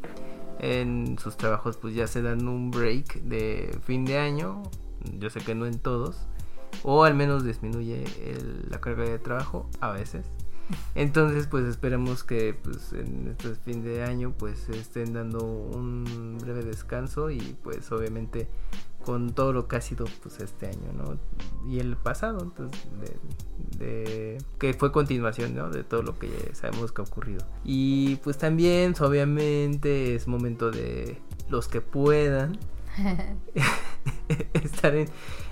en 0.59 1.18
sus 1.18 1.37
trabajos 1.37 1.76
pues 1.76 1.95
ya 1.95 2.07
se 2.07 2.22
dan 2.22 2.49
un 2.49 2.70
break 2.70 3.22
de 3.22 3.78
fin 3.84 4.05
de 4.05 4.18
año, 4.18 4.62
yo 5.18 5.30
sé 5.30 5.41
que 5.41 5.55
no 5.55 5.66
en 5.66 5.78
todos, 5.78 6.26
o 6.82 7.05
al 7.05 7.14
menos 7.14 7.45
disminuye 7.45 8.05
la 8.68 8.80
carga 8.80 9.05
de 9.05 9.18
trabajo 9.18 9.68
a 9.80 9.93
veces. 9.93 10.26
Entonces 10.97 11.47
pues 11.47 11.64
esperemos 11.64 12.24
que 12.24 12.53
pues 12.55 12.93
en 12.93 13.28
este 13.28 13.55
fin 13.55 13.84
de 13.84 14.03
año 14.03 14.34
pues 14.37 14.68
estén 14.68 15.12
dando 15.12 15.45
un 15.45 16.39
breve 16.41 16.64
descanso 16.64 17.30
y 17.30 17.39
pues 17.62 17.93
obviamente 17.93 18.49
con 19.07 19.32
todo 19.32 19.52
lo 19.52 19.68
que 19.68 19.76
ha 19.76 19.80
sido 19.80 20.04
pues 20.20 20.40
este 20.40 20.66
año, 20.66 20.92
¿no? 20.92 21.16
Y 21.70 21.78
el 21.78 21.96
pasado, 21.96 22.40
entonces, 22.42 22.88
de, 23.78 24.38
que 24.59 24.74
fue 24.74 24.90
continuación, 24.90 25.54
¿no? 25.54 25.70
De 25.70 25.84
todo 25.84 26.02
lo 26.02 26.18
que 26.18 26.50
sabemos 26.54 26.90
que 26.90 27.02
ha 27.02 27.04
ocurrido. 27.04 27.46
Y 27.64 28.16
pues 28.16 28.36
también, 28.36 28.94
obviamente, 29.00 30.16
es 30.16 30.26
momento 30.26 30.72
de 30.72 31.20
los 31.48 31.68
que 31.68 31.80
puedan 31.80 32.59
estar 34.54 34.94
en, 34.94 35.09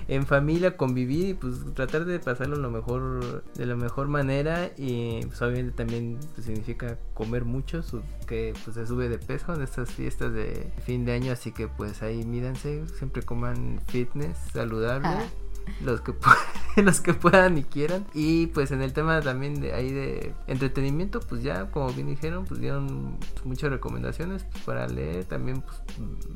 en, 0.07 0.25
familia, 0.25 0.77
convivir 0.77 1.29
y 1.29 1.33
pues 1.33 1.55
tratar 1.73 2.05
de 2.05 2.19
pasarlo 2.19 2.55
lo 2.57 2.69
mejor, 2.69 3.43
de 3.55 3.65
la 3.65 3.75
mejor 3.75 4.07
manera. 4.07 4.71
Y 4.77 5.25
pues 5.25 5.41
obviamente 5.41 5.71
también 5.71 6.17
pues, 6.33 6.45
significa 6.45 6.97
comer 7.13 7.45
mucho, 7.45 7.81
que 8.27 8.53
pues 8.63 8.75
se 8.75 8.87
sube 8.87 9.09
de 9.09 9.17
peso 9.17 9.53
en 9.53 9.61
estas 9.61 9.91
fiestas 9.91 10.33
de 10.33 10.71
fin 10.85 11.05
de 11.05 11.13
año, 11.13 11.31
así 11.31 11.51
que 11.51 11.67
pues 11.67 12.01
ahí 12.01 12.23
mídanse, 12.25 12.83
siempre 12.97 13.23
coman 13.23 13.79
fitness, 13.87 14.37
saludable 14.53 15.09
los 15.81 16.01
que 16.01 16.13
los 16.81 17.01
que 17.01 17.13
puedan 17.13 17.57
y 17.57 17.63
quieran. 17.63 18.05
Y 18.13 18.47
pues 18.47 18.71
en 18.71 18.81
el 18.81 18.93
tema 18.93 19.21
también 19.21 19.59
de 19.59 19.73
ahí 19.73 19.91
de 19.91 20.33
entretenimiento 20.47 21.19
pues 21.19 21.43
ya 21.43 21.71
como 21.71 21.89
bien 21.89 22.07
dijeron 22.07 22.45
pues 22.45 22.59
dieron 22.59 23.17
muchas 23.43 23.69
recomendaciones 23.69 24.43
pues, 24.51 24.63
para 24.63 24.87
leer 24.87 25.25
también 25.25 25.61
pues 25.61 25.77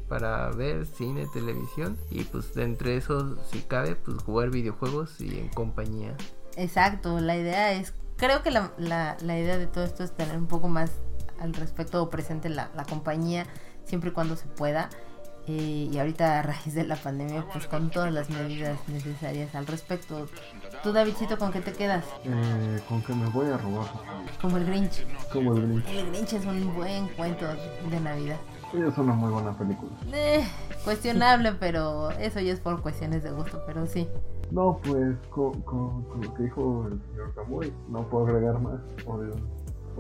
para 0.08 0.50
ver 0.52 0.86
cine 0.86 1.28
televisión. 1.34 1.98
Y 2.10 2.24
pues 2.24 2.54
de 2.54 2.64
entre 2.64 2.98
eso 2.98 3.38
si 3.52 3.60
cabe 3.62 3.96
pues 3.96 4.22
jugar 4.24 4.50
videojuegos 4.50 5.20
y 5.22 5.40
en 5.40 5.50
compañía. 5.50 6.16
Exacto 6.56 7.20
la 7.20 7.38
idea 7.38 7.74
es 7.74 7.94
creo 8.18 8.44
que 8.44 8.52
la, 8.52 8.74
la, 8.78 9.18
la 9.22 9.40
idea 9.40 9.58
de 9.58 9.68
todo 9.68 9.84
esto 9.84 10.04
es 10.04 10.12
tener 10.16 10.38
un 10.38 10.48
poco 10.48 10.68
más 10.68 10.92
al 11.40 11.54
respecto 11.54 12.04
o 12.04 12.10
presente 12.10 12.50
la, 12.50 12.70
la 12.76 12.84
compañía 12.84 13.46
siempre 13.86 14.12
y 14.12 14.14
cuando 14.14 14.36
se 14.36 14.46
pueda 14.46 14.90
y 15.48 15.98
ahorita 15.98 16.40
a 16.40 16.42
raíz 16.44 16.74
de 16.76 16.86
la 16.86 16.96
pandemia, 16.96 17.46
pues 17.52 17.68
con 17.68 17.90
todas 17.90 18.14
las 18.14 18.30
medidas 18.30 18.78
necesarias 18.88 19.54
al 19.56 19.66
respecto. 19.66 20.28
¿Tú, 20.84 20.94
Davidcito, 20.94 21.38
con 21.38 21.52
qué 21.52 21.62
te 21.62 21.74
quedas? 21.74 22.06
Eh, 22.24 22.80
con 22.88 23.02
que 23.02 23.14
me 23.14 23.28
voy 23.30 23.48
a 23.48 23.58
robar. 23.58 23.88
Como 24.42 24.58
el 24.58 24.66
Grinch. 24.66 25.06
Como 25.32 25.56
el 25.56 25.68
Grinch. 25.68 25.88
El 25.90 26.12
Grinch 26.12 26.34
es 26.34 26.46
un 26.46 26.76
buen 26.76 27.08
cuento 27.10 27.46
de 27.48 28.00
Navidad. 28.00 28.38
Es 28.74 28.98
una 28.98 29.14
muy 29.14 29.32
buena 29.32 29.58
película. 29.58 29.92
Eh, 30.14 30.46
cuestionable, 30.84 31.54
pero 31.60 32.12
eso 32.12 32.40
ya 32.40 32.54
es 32.54 32.60
por 32.60 32.82
cuestiones 32.82 33.24
de 33.24 33.32
gusto, 33.32 33.64
pero 33.66 33.88
sí. 33.88 34.08
No, 34.52 34.80
pues 34.84 35.16
con, 35.30 35.62
con, 35.62 36.04
con 36.04 36.22
lo 36.22 36.34
que 36.34 36.44
dijo 36.44 36.88
el 36.88 37.00
señor 37.10 37.34
Camuy, 37.36 37.74
no 37.88 38.08
puedo 38.08 38.28
agregar 38.28 38.60
más. 38.60 38.80
Obvio 39.06 39.36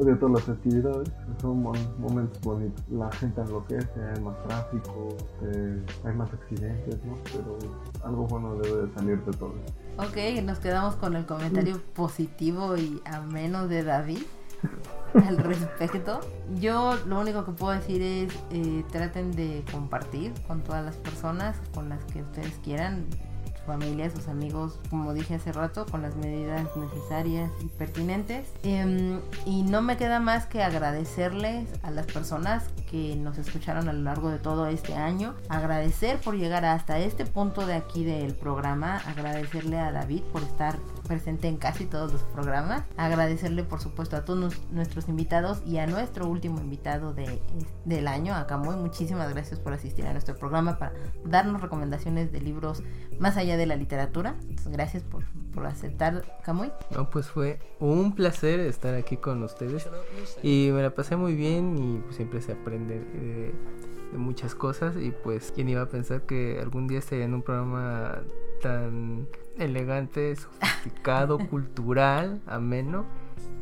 de 0.05 0.15
todas 0.15 0.35
las 0.35 0.43
festividades, 0.43 1.11
son 1.41 1.61
momentos 1.61 2.41
bonitos. 2.41 2.83
La 2.89 3.11
gente 3.11 3.41
enloquece, 3.41 4.01
hay 4.15 4.21
más 4.21 4.41
tráfico, 4.43 5.09
eh, 5.43 5.83
hay 6.05 6.13
más 6.13 6.31
accidentes, 6.33 7.03
¿no? 7.05 7.15
Pero 7.25 7.57
algo 8.03 8.27
bueno 8.27 8.55
debe 8.55 8.87
de 8.87 8.93
salir 8.93 9.23
de 9.23 9.31
todo. 9.33 9.53
Ok, 9.97 10.43
nos 10.43 10.59
quedamos 10.59 10.95
con 10.95 11.15
el 11.15 11.25
comentario 11.25 11.81
positivo 11.93 12.77
y 12.77 13.01
ameno 13.05 13.67
de 13.67 13.83
David 13.83 14.21
al 15.27 15.37
respecto. 15.37 16.19
Yo 16.59 16.95
lo 17.05 17.19
único 17.19 17.45
que 17.45 17.51
puedo 17.51 17.73
decir 17.73 18.01
es 18.01 18.33
eh, 18.51 18.83
traten 18.91 19.31
de 19.31 19.63
compartir 19.71 20.33
con 20.47 20.61
todas 20.61 20.85
las 20.85 20.95
personas 20.95 21.57
con 21.73 21.89
las 21.89 22.03
que 22.05 22.21
ustedes 22.21 22.59
quieran 22.63 23.05
familia, 23.69 24.09
sus 24.09 24.27
amigos, 24.27 24.79
como 24.89 25.13
dije 25.13 25.35
hace 25.35 25.51
rato, 25.51 25.85
con 25.85 26.01
las 26.01 26.15
medidas 26.15 26.67
necesarias 26.75 27.51
y 27.61 27.67
pertinentes. 27.67 28.47
Em, 28.63 29.21
y 29.45 29.61
no 29.61 29.81
me 29.81 29.95
queda 29.95 30.19
más 30.19 30.47
que 30.47 30.63
agradecerles 30.63 31.69
a 31.83 31.91
las 31.91 32.07
personas 32.07 32.65
que 32.89 33.15
nos 33.15 33.37
escucharon 33.37 33.87
a 33.87 33.93
lo 33.93 34.01
largo 34.01 34.29
de 34.31 34.39
todo 34.39 34.67
este 34.67 34.95
año, 34.95 35.35
agradecer 35.47 36.17
por 36.19 36.35
llegar 36.35 36.65
hasta 36.65 36.97
este 36.99 37.25
punto 37.25 37.65
de 37.67 37.75
aquí 37.75 38.03
del 38.03 38.33
programa, 38.33 38.97
agradecerle 38.97 39.79
a 39.79 39.91
David 39.91 40.23
por 40.33 40.41
estar 40.41 40.77
presente 41.09 41.47
en 41.47 41.57
casi 41.57 41.85
todos 41.85 42.13
los 42.13 42.21
programas, 42.21 42.83
agradecerle 42.95 43.63
por 43.63 43.81
supuesto 43.81 44.15
a 44.15 44.23
todos 44.25 44.61
nuestros 44.71 45.09
invitados 45.09 45.61
y 45.65 45.79
a 45.79 45.87
nuestro 45.87 46.27
último 46.27 46.61
invitado 46.61 47.13
de, 47.13 47.41
del 47.83 48.07
año, 48.07 48.35
a 48.35 48.45
Camuy, 48.45 48.75
muchísimas 48.75 49.33
gracias 49.33 49.59
por 49.59 49.73
asistir 49.73 50.05
a 50.05 50.13
nuestro 50.13 50.35
programa 50.35 50.77
para 50.77 50.93
darnos 51.25 51.61
recomendaciones 51.61 52.31
de 52.31 52.41
libros 52.41 52.83
más 53.19 53.37
allá 53.37 53.57
de 53.57 53.65
la 53.65 53.75
literatura. 53.75 54.35
gracias 54.67 55.01
por, 55.01 55.23
por 55.53 55.65
aceptar, 55.65 56.39
Camuy. 56.45 56.71
No, 56.91 57.09
pues 57.09 57.27
fue 57.27 57.59
un 57.79 58.13
placer 58.13 58.59
estar 58.59 58.93
aquí 58.93 59.17
con 59.17 59.41
ustedes 59.41 59.89
y 60.43 60.69
me 60.71 60.83
la 60.83 60.93
pasé 60.93 61.15
muy 61.15 61.33
bien 61.33 61.75
y 61.77 61.97
pues 62.01 62.17
siempre 62.17 62.39
se 62.39 62.51
aprende 62.51 62.99
de, 62.99 63.51
de 64.11 64.17
muchas 64.19 64.53
cosas 64.53 64.95
y 64.95 65.09
pues 65.09 65.51
quién 65.55 65.69
iba 65.69 65.81
a 65.81 65.87
pensar 65.87 66.21
que 66.27 66.59
algún 66.61 66.87
día 66.87 66.99
estaría 66.99 67.25
en 67.25 67.33
un 67.33 67.41
programa 67.41 68.21
tan 68.59 69.27
elegante, 69.57 70.35
sofisticado, 70.35 71.39
cultural, 71.49 72.41
ameno 72.47 73.05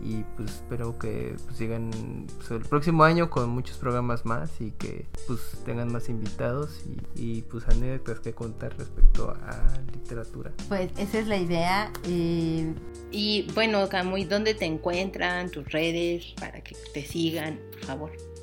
y 0.04 0.24
pues 0.36 0.52
espero 0.52 0.98
que 1.00 1.36
pues, 1.46 1.58
sigan 1.58 2.28
pues, 2.38 2.52
el 2.52 2.62
próximo 2.62 3.04
año 3.04 3.30
con 3.30 3.50
muchos 3.50 3.78
programas 3.78 4.26
más 4.26 4.62
y 4.62 4.72
que 4.72 5.06
pues 5.26 5.42
tengan 5.66 5.92
más 5.92 6.10
invitados 6.10 6.84
y, 7.16 7.42
pues 7.44 7.68
anécdotas 7.68 8.20
que 8.20 8.34
contar 8.34 8.78
respecto 8.78 9.32
a 9.32 9.82
literatura. 9.92 10.52
Pues 10.68 10.92
esa 10.98 11.20
es 11.20 11.28
la 11.28 11.38
idea. 11.38 11.92
Eh, 12.06 12.74
y 13.12 13.48
bueno, 13.54 13.88
Camuy, 13.90 14.26
¿dónde 14.26 14.54
te 14.54 14.66
encuentran 14.66 15.50
tus 15.50 15.66
redes 15.72 16.34
para 16.40 16.62
que 16.62 16.76
te 16.94 17.04
sigan, 17.04 17.60
por 17.72 17.86
favor? 17.86 18.37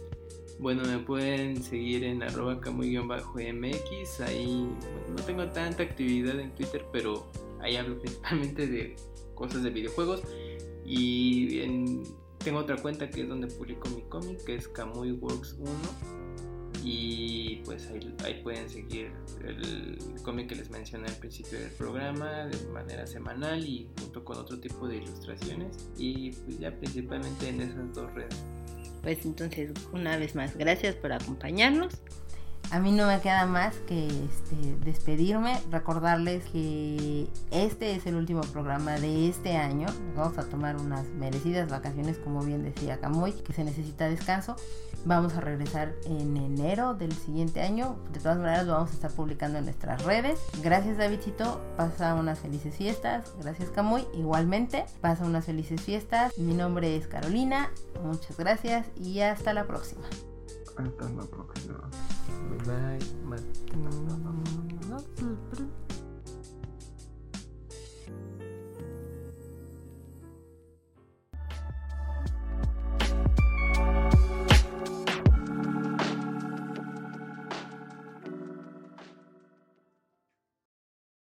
Bueno, 0.64 0.82
me 0.84 0.98
pueden 0.98 1.62
seguir 1.62 2.04
en 2.04 2.22
arroba 2.22 2.58
camuy-mx. 2.58 4.20
Ahí 4.20 4.66
no 5.14 5.22
tengo 5.26 5.46
tanta 5.50 5.82
actividad 5.82 6.40
en 6.40 6.54
Twitter, 6.54 6.86
pero 6.90 7.30
ahí 7.60 7.76
hablo 7.76 7.98
principalmente 8.00 8.66
de 8.66 8.96
cosas 9.34 9.62
de 9.62 9.68
videojuegos. 9.68 10.22
Y 10.82 11.60
tengo 12.38 12.60
otra 12.60 12.78
cuenta 12.78 13.10
que 13.10 13.20
es 13.20 13.28
donde 13.28 13.48
publico 13.48 13.90
mi 13.90 14.00
cómic, 14.04 14.42
que 14.42 14.54
es 14.54 14.70
Works 15.20 15.56
1. 15.58 15.70
Y 16.82 17.56
pues 17.66 17.90
ahí, 18.24 18.40
pueden 18.42 18.66
seguir 18.70 19.12
el 19.46 19.98
cómic 20.22 20.48
que 20.48 20.54
les 20.54 20.70
mencioné 20.70 21.08
al 21.08 21.16
principio 21.16 21.60
del 21.60 21.72
programa 21.72 22.46
de 22.46 22.72
manera 22.72 23.06
semanal 23.06 23.62
y 23.62 23.90
junto 24.00 24.24
con 24.24 24.38
otro 24.38 24.58
tipo 24.58 24.88
de 24.88 24.96
ilustraciones. 24.96 25.90
Y 25.98 26.32
pues 26.32 26.58
ya 26.58 26.74
principalmente 26.74 27.50
en 27.50 27.60
esas 27.60 27.92
dos 27.92 28.10
redes. 28.14 28.42
Pues 29.04 29.26
entonces, 29.26 29.70
una 29.92 30.16
vez 30.16 30.34
más, 30.34 30.56
gracias 30.56 30.94
por 30.94 31.12
acompañarnos. 31.12 31.92
A 32.70 32.80
mí 32.80 32.92
no 32.92 33.06
me 33.06 33.20
queda 33.20 33.46
más 33.46 33.76
que 33.86 34.06
este, 34.06 34.76
despedirme, 34.84 35.60
recordarles 35.70 36.44
que 36.46 37.28
este 37.50 37.94
es 37.94 38.06
el 38.06 38.16
último 38.16 38.40
programa 38.40 38.98
de 38.98 39.28
este 39.28 39.56
año. 39.56 39.86
vamos 40.16 40.38
a 40.38 40.44
tomar 40.44 40.76
unas 40.76 41.06
merecidas 41.08 41.70
vacaciones, 41.70 42.18
como 42.18 42.42
bien 42.42 42.64
decía 42.64 42.98
Camoy, 42.98 43.32
que 43.32 43.52
se 43.52 43.64
necesita 43.64 44.08
descanso. 44.08 44.56
Vamos 45.04 45.34
a 45.34 45.40
regresar 45.40 45.94
en 46.06 46.36
enero 46.36 46.94
del 46.94 47.12
siguiente 47.12 47.60
año. 47.60 47.96
De 48.12 48.20
todas 48.20 48.38
maneras, 48.38 48.66
lo 48.66 48.72
vamos 48.72 48.90
a 48.90 48.94
estar 48.94 49.10
publicando 49.10 49.58
en 49.58 49.64
nuestras 49.66 50.02
redes. 50.02 50.40
Gracias, 50.62 50.96
Davidcito. 50.96 51.60
Pasa 51.76 52.14
unas 52.14 52.38
felices 52.38 52.74
fiestas. 52.74 53.32
Gracias, 53.40 53.68
Camuy. 53.70 54.06
Igualmente, 54.14 54.86
pasa 55.02 55.24
unas 55.24 55.44
felices 55.44 55.82
fiestas. 55.82 56.36
Mi 56.38 56.54
nombre 56.54 56.96
es 56.96 57.06
Carolina. 57.06 57.70
Muchas 58.02 58.36
gracias 58.36 58.86
y 58.96 59.20
hasta 59.20 59.52
la 59.52 59.66
próxima. 59.66 60.04
Hasta 60.76 61.08
la 61.10 61.24
próxima. 61.24 61.90
Bye 62.66 62.66
bye. 62.66 62.98